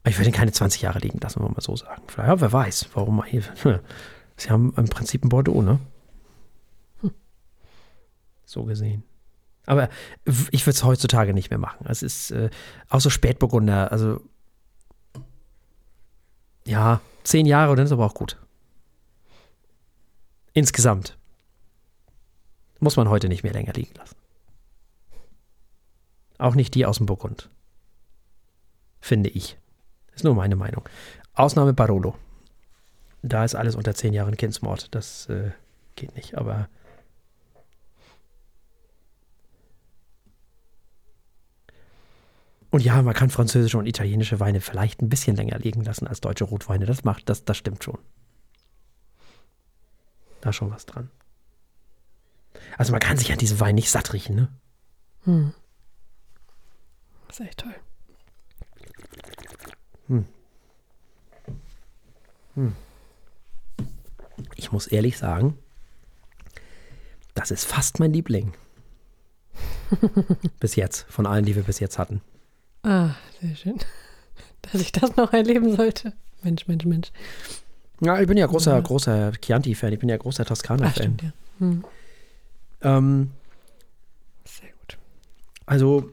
Aber 0.03 0.09
Ich 0.09 0.17
würde 0.17 0.29
ihn 0.29 0.35
keine 0.35 0.51
20 0.51 0.81
Jahre 0.81 0.99
liegen 0.99 1.19
lassen, 1.19 1.41
wir 1.41 1.47
mal 1.47 1.61
so 1.61 1.77
sagen. 1.77 2.03
Vielleicht, 2.07 2.27
ja, 2.27 2.41
wer 2.41 2.51
weiß, 2.51 2.89
warum 2.93 3.15
man 3.15 3.27
hier. 3.27 3.43
Sie 4.35 4.49
haben 4.49 4.73
im 4.75 4.89
Prinzip 4.89 5.23
ein 5.23 5.29
Bordeaux, 5.29 5.61
ne? 5.61 5.79
Hm. 6.99 7.11
So 8.43 8.65
gesehen. 8.65 9.03
Aber 9.67 9.89
ich 10.51 10.65
würde 10.65 10.75
es 10.75 10.83
heutzutage 10.83 11.33
nicht 11.33 11.51
mehr 11.51 11.59
machen. 11.59 11.85
Es 11.87 12.01
ist 12.01 12.31
äh, 12.31 12.49
auch 12.89 13.01
so 13.01 13.09
Spätburgunder, 13.09 13.91
also 13.91 14.21
ja, 16.65 17.01
zehn 17.23 17.45
Jahre, 17.45 17.75
dann 17.75 17.85
ist 17.85 17.91
aber 17.91 18.05
auch 18.05 18.13
gut. 18.13 18.37
Insgesamt. 20.53 21.17
Muss 22.79 22.95
man 22.95 23.09
heute 23.09 23.27
nicht 23.27 23.43
mehr 23.43 23.53
länger 23.53 23.73
liegen 23.73 23.93
lassen. 23.95 24.15
Auch 26.37 26.55
nicht 26.55 26.73
die 26.73 26.85
aus 26.85 26.97
dem 26.97 27.05
Burgund. 27.05 27.49
Finde 29.01 29.29
ich. 29.29 29.57
Ist 30.15 30.23
nur 30.23 30.35
meine 30.35 30.55
Meinung. 30.55 30.87
Ausnahme 31.33 31.73
Barolo. 31.73 32.15
Da 33.21 33.43
ist 33.43 33.55
alles 33.55 33.75
unter 33.75 33.95
zehn 33.95 34.13
Jahren 34.13 34.37
Kindsmord. 34.37 34.95
Das 34.95 35.27
äh, 35.29 35.51
geht 35.95 36.15
nicht, 36.15 36.37
aber. 36.37 36.69
Und 42.77 42.83
ja, 42.83 43.01
man 43.01 43.15
kann 43.15 43.31
französische 43.31 43.79
und 43.79 43.87
italienische 43.87 44.39
Weine 44.39 44.61
vielleicht 44.61 45.01
ein 45.01 45.09
bisschen 45.09 45.35
länger 45.35 45.57
liegen 45.57 45.83
lassen 45.83 46.05
als 46.05 46.21
deutsche 46.21 46.43
Rotweine. 46.43 46.85
Das 46.85 47.03
macht, 47.03 47.27
das, 47.27 47.43
das 47.43 47.57
stimmt 47.57 47.83
schon. 47.83 47.97
Da 50.41 50.51
ist 50.51 50.57
schon 50.57 50.69
was 50.69 50.85
dran. 50.85 51.09
Also 52.77 52.91
man 52.91 52.99
kann 53.01 53.17
sich 53.17 53.31
an 53.31 53.39
diesem 53.39 53.59
Wein 53.59 53.73
nicht 53.73 53.89
satt 53.89 54.13
riechen, 54.13 54.35
ne? 54.35 54.49
Hm. 55.23 55.55
Das 57.27 57.39
ist 57.39 57.47
echt 57.47 57.57
toll. 57.61 57.73
Ich 64.53 64.71
muss 64.71 64.85
ehrlich 64.85 65.17
sagen, 65.17 65.57
das 67.33 67.49
ist 67.49 67.65
fast 67.65 67.99
mein 67.99 68.13
Liebling. 68.13 68.53
bis 70.59 70.75
jetzt, 70.75 71.07
von 71.09 71.25
allen, 71.25 71.45
die 71.45 71.55
wir 71.55 71.63
bis 71.63 71.79
jetzt 71.79 71.97
hatten. 71.97 72.21
Ah, 72.89 73.15
sehr 73.41 73.55
schön. 73.55 73.77
Dass 74.61 74.81
ich 74.81 74.91
das 74.91 75.15
noch 75.17 75.33
erleben 75.33 75.75
sollte. 75.75 76.13
Mensch, 76.43 76.67
Mensch, 76.67 76.85
Mensch. 76.85 77.11
Ja, 77.99 78.19
ich 78.21 78.27
bin 78.27 78.37
ja 78.37 78.45
großer, 78.45 78.75
Ja. 78.75 78.79
großer 78.81 79.31
Chianti-Fan, 79.41 79.91
ich 79.93 79.99
bin 79.99 80.07
ja 80.09 80.17
großer 80.17 80.45
Toskana-Fan. 80.45 81.17
ja. 81.21 81.31
Hm. 81.59 81.83
Ähm, 82.81 83.31
Sehr 84.45 84.69
gut. 84.69 84.97
also, 85.65 86.09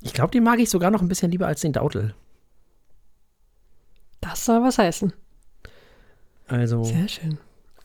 ich 0.00 0.12
glaube, 0.12 0.30
den 0.30 0.44
mag 0.44 0.58
ich 0.60 0.70
sogar 0.70 0.90
noch 0.90 1.02
ein 1.02 1.08
bisschen 1.08 1.30
lieber 1.32 1.46
als 1.48 1.60
den 1.62 1.72
Dautel. 1.72 2.14
Das 4.20 4.44
soll 4.44 4.62
was 4.62 4.78
heißen. 4.78 5.12
Also, 6.46 6.84
Sehr 6.84 7.08
schön. 7.08 7.38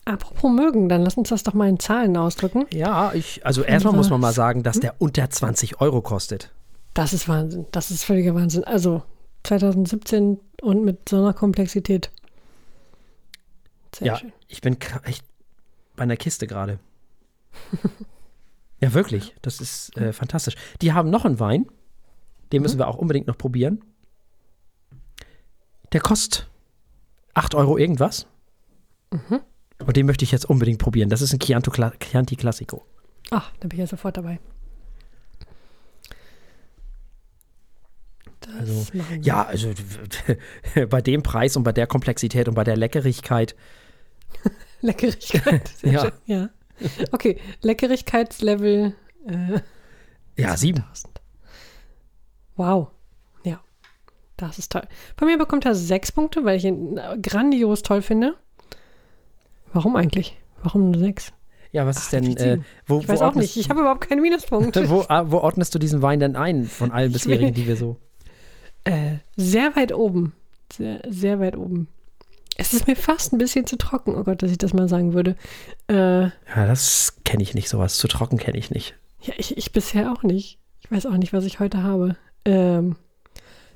Apropos 0.04 0.50
mögen, 0.50 0.88
dann 0.88 1.02
lass 1.02 1.16
uns 1.16 1.28
das 1.30 1.42
doch 1.42 1.52
mal 1.54 1.68
in 1.68 1.78
Zahlen 1.80 2.16
ausdrücken. 2.16 2.64
ja, 2.70 3.12
ich, 3.12 3.44
also 3.44 3.62
erstmal 3.62 3.92
muss 3.94 4.08
man 4.08 4.20
mal 4.20 4.32
sagen, 4.32 4.62
dass 4.62 4.80
der 4.80 4.94
unter 5.00 5.28
20 5.28 5.80
Euro 5.80 6.00
kostet. 6.00 6.50
Das 6.98 7.12
ist 7.12 7.28
Wahnsinn. 7.28 7.64
Das 7.70 7.92
ist 7.92 8.02
völliger 8.02 8.34
Wahnsinn. 8.34 8.64
Also 8.64 9.04
2017 9.44 10.40
und 10.62 10.84
mit 10.84 11.08
so 11.08 11.18
einer 11.18 11.32
Komplexität. 11.32 12.10
Sehr 13.94 14.08
Ja, 14.08 14.16
schön. 14.16 14.32
ich 14.48 14.60
bin 14.62 14.76
echt 15.04 15.24
bei 15.94 16.02
einer 16.02 16.16
Kiste 16.16 16.48
gerade. 16.48 16.80
ja, 18.80 18.94
wirklich. 18.94 19.32
Das 19.42 19.60
ist 19.60 19.96
äh, 19.96 20.12
fantastisch. 20.12 20.56
Die 20.82 20.92
haben 20.92 21.08
noch 21.08 21.24
einen 21.24 21.38
Wein. 21.38 21.66
Den 22.50 22.62
müssen 22.62 22.80
wir 22.80 22.88
auch 22.88 22.96
unbedingt 22.96 23.28
noch 23.28 23.38
probieren. 23.38 23.84
Der 25.92 26.00
kostet 26.00 26.48
8 27.34 27.54
Euro 27.54 27.78
irgendwas. 27.78 28.26
Und 29.86 29.96
den 29.96 30.06
möchte 30.06 30.24
ich 30.24 30.32
jetzt 30.32 30.50
unbedingt 30.50 30.80
probieren. 30.80 31.10
Das 31.10 31.22
ist 31.22 31.32
ein 31.32 31.38
Chianti 31.38 32.34
Classico. 32.34 32.84
Ach, 33.30 33.52
da 33.60 33.68
bin 33.68 33.78
ich 33.78 33.82
ja 33.82 33.86
sofort 33.86 34.16
dabei. 34.16 34.40
Also. 38.58 38.86
Ja, 39.20 39.44
also 39.44 39.72
bei 40.88 41.00
dem 41.02 41.22
Preis 41.22 41.56
und 41.56 41.64
bei 41.64 41.72
der 41.72 41.86
Komplexität 41.86 42.48
und 42.48 42.54
bei 42.54 42.64
der 42.64 42.76
Leckerigkeit. 42.76 43.54
Leckerigkeit. 44.80 45.68
Sehr 45.80 45.92
Ja. 45.92 46.00
schön. 46.02 46.12
ja. 46.26 46.50
Okay, 47.10 47.38
Leckerigkeitslevel 47.62 48.94
äh, 49.26 49.60
Ja, 50.40 50.56
sieben. 50.56 50.80
1000. 50.84 51.20
Wow. 52.56 52.88
Ja, 53.44 53.60
das 54.36 54.58
ist 54.58 54.72
toll. 54.72 54.82
Bei 55.16 55.26
mir 55.26 55.38
bekommt 55.38 55.64
er 55.66 55.74
sechs 55.74 56.12
Punkte, 56.12 56.44
weil 56.44 56.56
ich 56.56 56.64
ihn 56.64 56.96
äh, 56.96 57.18
grandios 57.20 57.82
toll 57.82 58.02
finde. 58.02 58.36
Warum 59.72 59.96
eigentlich? 59.96 60.38
Warum 60.62 60.90
nur 60.90 61.00
sechs? 61.00 61.32
Ja, 61.72 61.84
was 61.86 61.98
ist 61.98 62.06
Ach, 62.06 62.10
denn, 62.12 62.26
wie 62.26 62.34
äh, 62.36 62.58
wo, 62.86 63.00
Ich 63.00 63.08
wo, 63.08 63.12
weiß 63.12 63.22
auch 63.22 63.34
nicht. 63.34 63.56
Ich 63.56 63.68
habe 63.68 63.80
überhaupt 63.80 64.08
keinen 64.08 64.22
Minuspunkt. 64.22 64.74
wo, 64.88 65.04
ah, 65.08 65.30
wo 65.30 65.38
ordnest 65.38 65.74
du 65.74 65.78
diesen 65.78 66.00
Wein 66.00 66.18
denn 66.20 66.34
ein 66.36 66.64
von 66.64 66.90
allen 66.92 67.12
bisherigen, 67.12 67.52
die 67.54 67.66
wir 67.66 67.76
so. 67.76 67.96
Äh, 68.88 69.18
sehr 69.36 69.74
weit 69.76 69.92
oben. 69.94 70.32
Sehr, 70.72 71.00
sehr 71.08 71.40
weit 71.40 71.56
oben. 71.56 71.88
Es 72.56 72.72
ist 72.72 72.86
mir 72.86 72.96
fast 72.96 73.32
ein 73.32 73.38
bisschen 73.38 73.66
zu 73.66 73.76
trocken. 73.76 74.14
Oh 74.16 74.24
Gott, 74.24 74.42
dass 74.42 74.50
ich 74.50 74.58
das 74.58 74.72
mal 74.74 74.88
sagen 74.88 75.12
würde. 75.14 75.36
Äh, 75.88 76.22
Ja, 76.24 76.30
das 76.66 77.16
kenne 77.24 77.42
ich 77.42 77.54
nicht, 77.54 77.68
sowas. 77.68 77.96
Zu 77.98 78.08
trocken 78.08 78.36
kenne 78.38 78.58
ich 78.58 78.70
nicht. 78.70 78.94
ja, 79.22 79.34
ich, 79.36 79.56
ich 79.56 79.72
bisher 79.72 80.12
auch 80.12 80.22
nicht. 80.22 80.58
Ich 80.82 80.90
weiß 80.90 81.06
auch 81.06 81.16
nicht, 81.16 81.32
was 81.32 81.44
ich 81.44 81.60
heute 81.60 81.82
habe. 81.82 82.16
Ähm, 82.44 82.96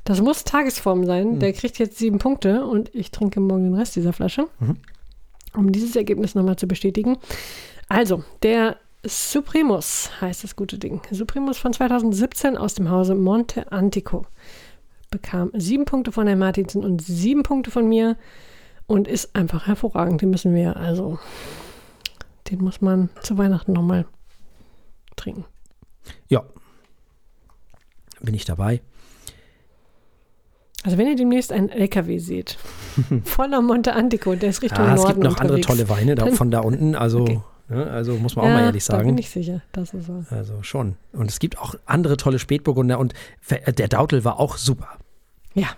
das 0.05 0.21
muss 0.21 0.45
Tagesform 0.45 1.05
sein. 1.07 1.33
Hm. 1.33 1.39
Der 1.41 1.53
kriegt 1.53 1.79
jetzt 1.79 1.99
sieben 1.99 2.19
Punkte 2.19 2.65
und 2.67 2.93
ich 2.95 3.11
trinke 3.13 3.39
morgen 3.41 3.65
den 3.65 3.75
Rest 3.75 3.95
dieser 3.97 4.13
Flasche. 4.13 4.49
Mhm. 4.61 4.77
um 5.55 5.71
dieses 5.71 5.95
Ergebnis 5.95 6.35
nochmal 6.35 6.57
zu 6.57 6.67
bestätigen. 6.67 7.19
Also, 7.89 8.25
der 8.43 8.77
Supremus 9.05 10.11
heißt 10.21 10.43
das 10.45 10.57
gute 10.57 10.79
Ding. 10.79 11.03
Supremus 11.11 11.59
von 11.59 11.73
2017 11.73 12.57
aus 12.57 12.75
dem 12.75 12.91
Hause 12.91 13.15
Monte 13.15 13.71
Antico. 13.71 14.27
Bekam 15.13 15.51
sieben 15.55 15.85
Punkte 15.85 16.11
von 16.11 16.27
Herrn 16.27 16.41
Martinsen 16.41 16.83
und 16.85 17.01
sieben 17.03 17.45
Punkte 17.45 17.71
von 17.71 17.89
mir 17.89 18.17
und 18.89 19.07
ist 19.07 19.37
einfach 19.37 19.69
hervorragend. 19.69 20.21
Den 20.23 20.31
müssen 20.31 20.55
wir, 20.55 20.77
also, 20.77 21.21
den 22.51 22.59
muss 22.65 22.81
man 22.81 23.11
zu 23.23 23.39
Weihnachten 23.39 23.73
nochmal 23.73 24.07
trinken. 25.15 25.45
Ja. 26.29 26.43
Bin 28.21 28.35
ich 28.35 28.45
dabei. 28.45 28.81
Also 30.85 30.99
wenn 30.99 31.07
ihr 31.07 31.15
demnächst 31.17 31.53
einen 31.53 31.69
LKW 31.69 32.19
seht, 32.19 32.59
voller 33.25 33.63
Monte 33.63 33.95
Antico, 33.95 34.35
der 34.35 34.51
ist 34.51 34.63
Richtung 34.63 34.85
Ah, 34.85 34.95
es 34.95 35.03
Norden 35.03 35.21
gibt 35.21 35.25
noch 35.25 35.41
andere 35.41 35.57
unterwegs. 35.59 35.67
tolle 35.67 35.89
Weine 35.89 36.15
da, 36.17 36.27
von 36.33 36.51
da 36.51 36.61
unten. 36.61 36.97
Also, 36.97 37.21
Okay. 37.21 37.41
ne, 37.69 37.87
also 37.89 38.15
muss 38.17 38.35
man 38.35 38.45
auch 38.45 38.49
ja, 38.49 38.55
mal 38.55 38.65
ehrlich 38.65 38.85
Da 38.87 38.97
bin 38.97 39.07
sagen. 39.07 39.19
ich 39.19 39.31
sicher, 39.31 39.63
das 39.71 39.95
ist 39.95 40.07
so. 40.07 40.25
Also 40.31 40.63
schon. 40.65 40.97
Und 41.13 41.31
es 41.31 41.39
gibt 41.39 41.59
auch 41.59 41.77
andere 41.87 42.17
tolle 42.17 42.41
Spätburgunder 42.41 42.99
und 42.99 43.15
ver- 43.41 43.59
der 43.73 43.87
Dautel 43.89 44.25
war 44.25 44.41
auch 44.41 44.57
super. 44.57 44.89
Ja. 45.55 45.69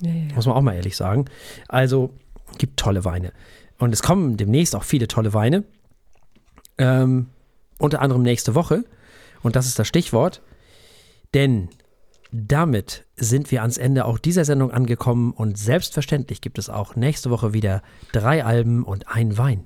Ja, 0.00 0.10
ja, 0.10 0.14
ja. 0.28 0.34
Muss 0.34 0.46
man 0.46 0.56
auch 0.56 0.62
mal 0.62 0.74
ehrlich 0.74 0.96
sagen. 0.96 1.26
Also 1.68 2.10
gibt 2.58 2.78
tolle 2.78 3.04
Weine. 3.04 3.32
Und 3.78 3.92
es 3.92 4.02
kommen 4.02 4.36
demnächst 4.36 4.74
auch 4.76 4.84
viele 4.84 5.08
tolle 5.08 5.34
Weine. 5.34 5.64
Ähm, 6.78 7.28
unter 7.78 8.00
anderem 8.00 8.22
nächste 8.22 8.54
Woche. 8.54 8.84
Und 9.42 9.56
das 9.56 9.66
ist 9.66 9.78
das 9.78 9.88
Stichwort. 9.88 10.42
Denn 11.34 11.68
damit 12.32 13.04
sind 13.16 13.50
wir 13.50 13.62
ans 13.62 13.78
Ende 13.78 14.04
auch 14.04 14.18
dieser 14.18 14.44
Sendung 14.44 14.70
angekommen. 14.72 15.32
Und 15.32 15.58
selbstverständlich 15.58 16.40
gibt 16.40 16.58
es 16.58 16.68
auch 16.68 16.96
nächste 16.96 17.30
Woche 17.30 17.52
wieder 17.52 17.82
drei 18.12 18.44
Alben 18.44 18.84
und 18.84 19.08
ein 19.08 19.38
Wein. 19.38 19.64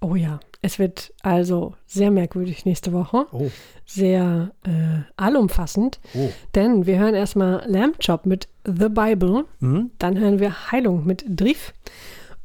Oh 0.00 0.14
ja, 0.14 0.40
es 0.62 0.78
wird 0.78 1.12
also 1.22 1.74
sehr 1.86 2.10
merkwürdig 2.10 2.64
nächste 2.64 2.92
Woche. 2.92 3.26
Oh. 3.32 3.50
Sehr 3.84 4.52
äh, 4.64 5.02
allumfassend. 5.16 6.00
Oh. 6.14 6.30
Denn 6.54 6.86
wir 6.86 6.98
hören 6.98 7.14
erstmal 7.14 7.64
Lamb 7.66 7.98
Chop 8.04 8.24
mit 8.24 8.48
The 8.64 8.88
Bible. 8.88 9.44
Hm? 9.60 9.90
Dann 9.98 10.18
hören 10.18 10.38
wir 10.40 10.70
Heilung 10.72 11.04
mit 11.04 11.24
Drief. 11.28 11.72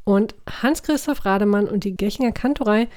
Und 0.03 0.35
Hans-Christoph 0.61 1.25
Rademann 1.25 1.67
und 1.67 1.83
die 1.83 1.95
Gechinger 1.95 2.31
Kantorei 2.31 2.87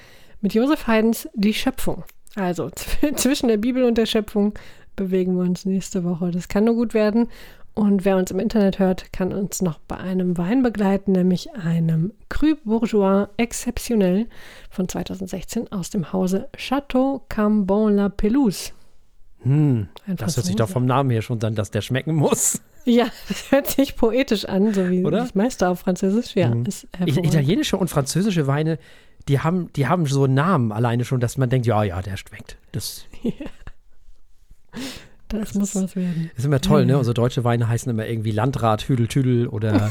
mit 0.40 0.54
Josef 0.54 0.86
Haydns 0.86 1.28
Die 1.34 1.54
Schöpfung. 1.54 2.04
Also 2.34 2.66
zw- 2.66 3.14
zwischen 3.16 3.48
der 3.48 3.56
Bibel 3.56 3.84
und 3.84 3.96
der 3.96 4.06
Schöpfung 4.06 4.54
bewegen 4.96 5.36
wir 5.36 5.42
uns 5.42 5.64
nächste 5.64 6.02
Woche. 6.04 6.30
Das 6.32 6.48
kann 6.48 6.64
nur 6.64 6.74
gut 6.74 6.92
werden. 6.94 7.28
Und 7.78 8.04
wer 8.04 8.16
uns 8.16 8.32
im 8.32 8.40
Internet 8.40 8.80
hört, 8.80 9.12
kann 9.12 9.32
uns 9.32 9.62
noch 9.62 9.78
bei 9.78 9.96
einem 9.96 10.36
Wein 10.36 10.64
begleiten, 10.64 11.12
nämlich 11.12 11.54
einem 11.54 12.12
Cru 12.28 12.56
Bourgeois 12.64 13.28
Exceptionnel 13.36 14.26
von 14.68 14.88
2016 14.88 15.70
aus 15.70 15.88
dem 15.88 16.12
Hause 16.12 16.48
Château 16.56 17.20
Cambon-la-Pelouse. 17.28 18.72
Hm. 19.42 19.86
Das 20.08 20.36
hört 20.36 20.46
sich 20.46 20.56
doch 20.56 20.68
vom 20.68 20.86
Namen 20.86 21.10
her 21.10 21.22
schon 21.22 21.40
an, 21.44 21.54
dass 21.54 21.70
der 21.70 21.82
schmecken 21.82 22.16
muss. 22.16 22.60
Ja, 22.84 23.08
das 23.28 23.50
hört 23.50 23.66
sich 23.66 23.96
poetisch 23.96 24.46
an, 24.46 24.72
so 24.72 24.88
wie 24.88 25.04
Oder? 25.04 25.18
das 25.18 25.34
meiste 25.34 25.68
auf 25.68 25.80
Französisch. 25.80 26.34
Ja, 26.34 26.46
hervorragend. 26.46 27.26
italienische 27.26 27.76
und 27.76 27.88
französische 27.88 28.46
Weine, 28.46 28.78
die 29.28 29.40
haben, 29.40 29.70
die 29.74 29.88
haben 29.88 30.06
so 30.06 30.26
Namen 30.26 30.72
alleine 30.72 31.04
schon, 31.04 31.20
dass 31.20 31.36
man 31.36 31.50
denkt, 31.50 31.66
ja, 31.66 31.82
ja, 31.82 32.00
der 32.00 32.16
schmeckt. 32.16 32.56
Das 32.72 33.04
Das 35.28 35.54
muss 35.54 35.74
was 35.74 35.94
werden. 35.96 36.30
ist 36.36 36.44
immer 36.44 36.60
toll, 36.60 36.80
Ja, 36.80 36.86
ne? 36.86 36.92
ja. 36.92 36.98
Unsere 36.98 37.14
deutsche 37.14 37.44
Weine 37.44 37.68
heißen 37.68 37.90
immer 37.90 38.06
irgendwie 38.06 38.30
Landrat, 38.30 38.88
Hüdel, 38.88 39.08
Tüdel 39.08 39.46
oder 39.48 39.90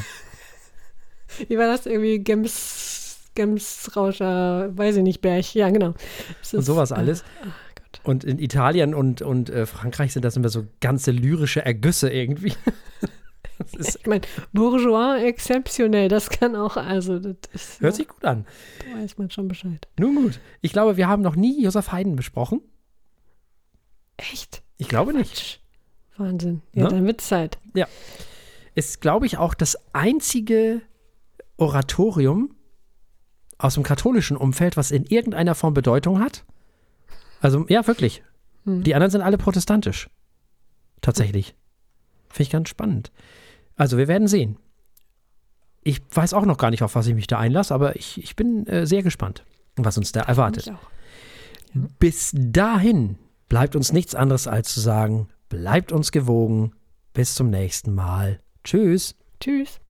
Wie 1.48 1.58
war 1.58 1.68
das 1.68 1.86
irgendwie? 1.86 2.20
Gems, 2.20 3.20
Gemsrauscher, 3.36 4.76
weiß 4.76 4.96
ich 4.98 5.04
nicht, 5.04 5.22
Berg. 5.22 5.54
Ja, 5.54 5.70
genau. 5.70 5.94
Es 6.42 6.54
und 6.54 6.62
ist, 6.62 6.66
sowas 6.66 6.92
äh, 6.92 6.96
alles. 6.96 7.24
ach 7.42 7.46
Gott. 7.76 8.02
Und 8.04 8.24
in 8.24 8.40
Italien 8.40 8.94
und, 8.96 9.22
und 9.22 9.50
äh, 9.50 9.66
Frankreich 9.66 10.14
sind 10.14 10.24
das 10.26 10.36
immer 10.38 10.50
so 10.50 10.66
ganze 10.80 11.12
lyrische 11.12 11.64
Ergüsse 11.66 12.10
irgendwie. 12.10 12.54
Das 13.60 13.74
ist, 13.74 13.96
Ich 14.02 14.06
meine, 14.06 14.22
Bourgeois 14.54 15.18
exceptionell, 15.24 16.10
das 16.10 16.30
kann 16.30 16.56
auch, 16.56 16.78
also, 16.78 17.18
das 17.18 17.36
ist, 17.54 17.82
hört 17.82 17.96
sich 17.96 18.08
gut 18.08 18.24
an. 18.24 18.46
da 18.94 19.02
weiß 19.02 19.18
man 19.18 19.32
schon 19.32 19.48
Bescheid. 19.48 19.88
Nun 20.00 20.14
gut. 20.14 20.40
Ich 20.62 20.72
glaube, 20.74 20.96
wir 20.96 21.08
haben 21.08 21.24
noch 21.24 21.36
nie 21.36 21.64
Josef 21.64 21.92
Haydn 21.92 22.16
besprochen. 22.16 22.62
Echt? 24.18 24.62
Ich 24.78 24.88
glaube 24.88 25.14
nicht. 25.14 25.62
Wahnsinn. 26.18 26.62
Ja, 26.74 26.84
Ne? 26.84 26.90
dann 26.90 27.06
wird's 27.06 27.28
Zeit. 27.28 27.58
Ist, 28.76 29.02
glaube 29.02 29.26
ich, 29.26 29.38
auch 29.38 29.54
das 29.54 29.78
einzige 29.94 30.82
Oratorium 31.58 32.56
aus 33.58 33.74
dem 33.74 33.84
katholischen 33.84 34.38
Umfeld, 34.38 34.78
was 34.78 34.92
in 34.92 35.04
irgendeiner 35.06 35.56
Form 35.56 35.74
Bedeutung 35.74 36.20
hat. 36.20 36.46
Also, 37.42 37.66
ja, 37.70 37.86
wirklich. 37.88 38.24
Hm. 38.66 38.84
Die 38.84 38.94
anderen 38.94 39.12
sind 39.12 39.22
alle 39.22 39.38
protestantisch. 39.38 40.10
Tatsächlich. 41.02 41.56
Finde 42.30 42.44
ich 42.44 42.50
ganz 42.52 42.70
spannend. 42.70 43.12
Also, 43.76 43.98
wir 43.98 44.08
werden 44.08 44.28
sehen. 44.28 44.58
Ich 45.84 46.02
weiß 46.12 46.34
auch 46.34 46.46
noch 46.46 46.58
gar 46.58 46.70
nicht, 46.70 46.84
auf 46.84 46.96
was 46.96 47.08
ich 47.08 47.16
mich 47.16 47.28
da 47.28 47.40
einlasse, 47.40 47.74
aber 47.74 47.96
ich, 47.96 48.22
ich 48.22 48.36
bin 48.36 48.68
äh, 48.68 48.86
sehr 48.86 49.02
gespannt, 49.04 49.44
was 49.76 49.98
uns 49.98 50.12
da 50.12 50.22
erwartet. 50.22 50.68
Ich 50.68 50.74
auch. 50.74 50.90
Bis 52.00 52.32
dahin 52.36 53.18
bleibt 53.50 53.76
uns 53.76 53.92
nichts 53.92 54.16
anderes 54.16 54.48
als 54.48 54.74
zu 54.74 54.80
sagen, 54.80 55.30
bleibt 55.50 55.92
uns 55.92 56.12
gewogen. 56.12 56.74
Bis 57.14 57.36
zum 57.36 57.50
nächsten 57.50 57.94
Mal. 57.96 58.40
Tschüss. 58.64 59.16
Tschüss. 59.40 59.80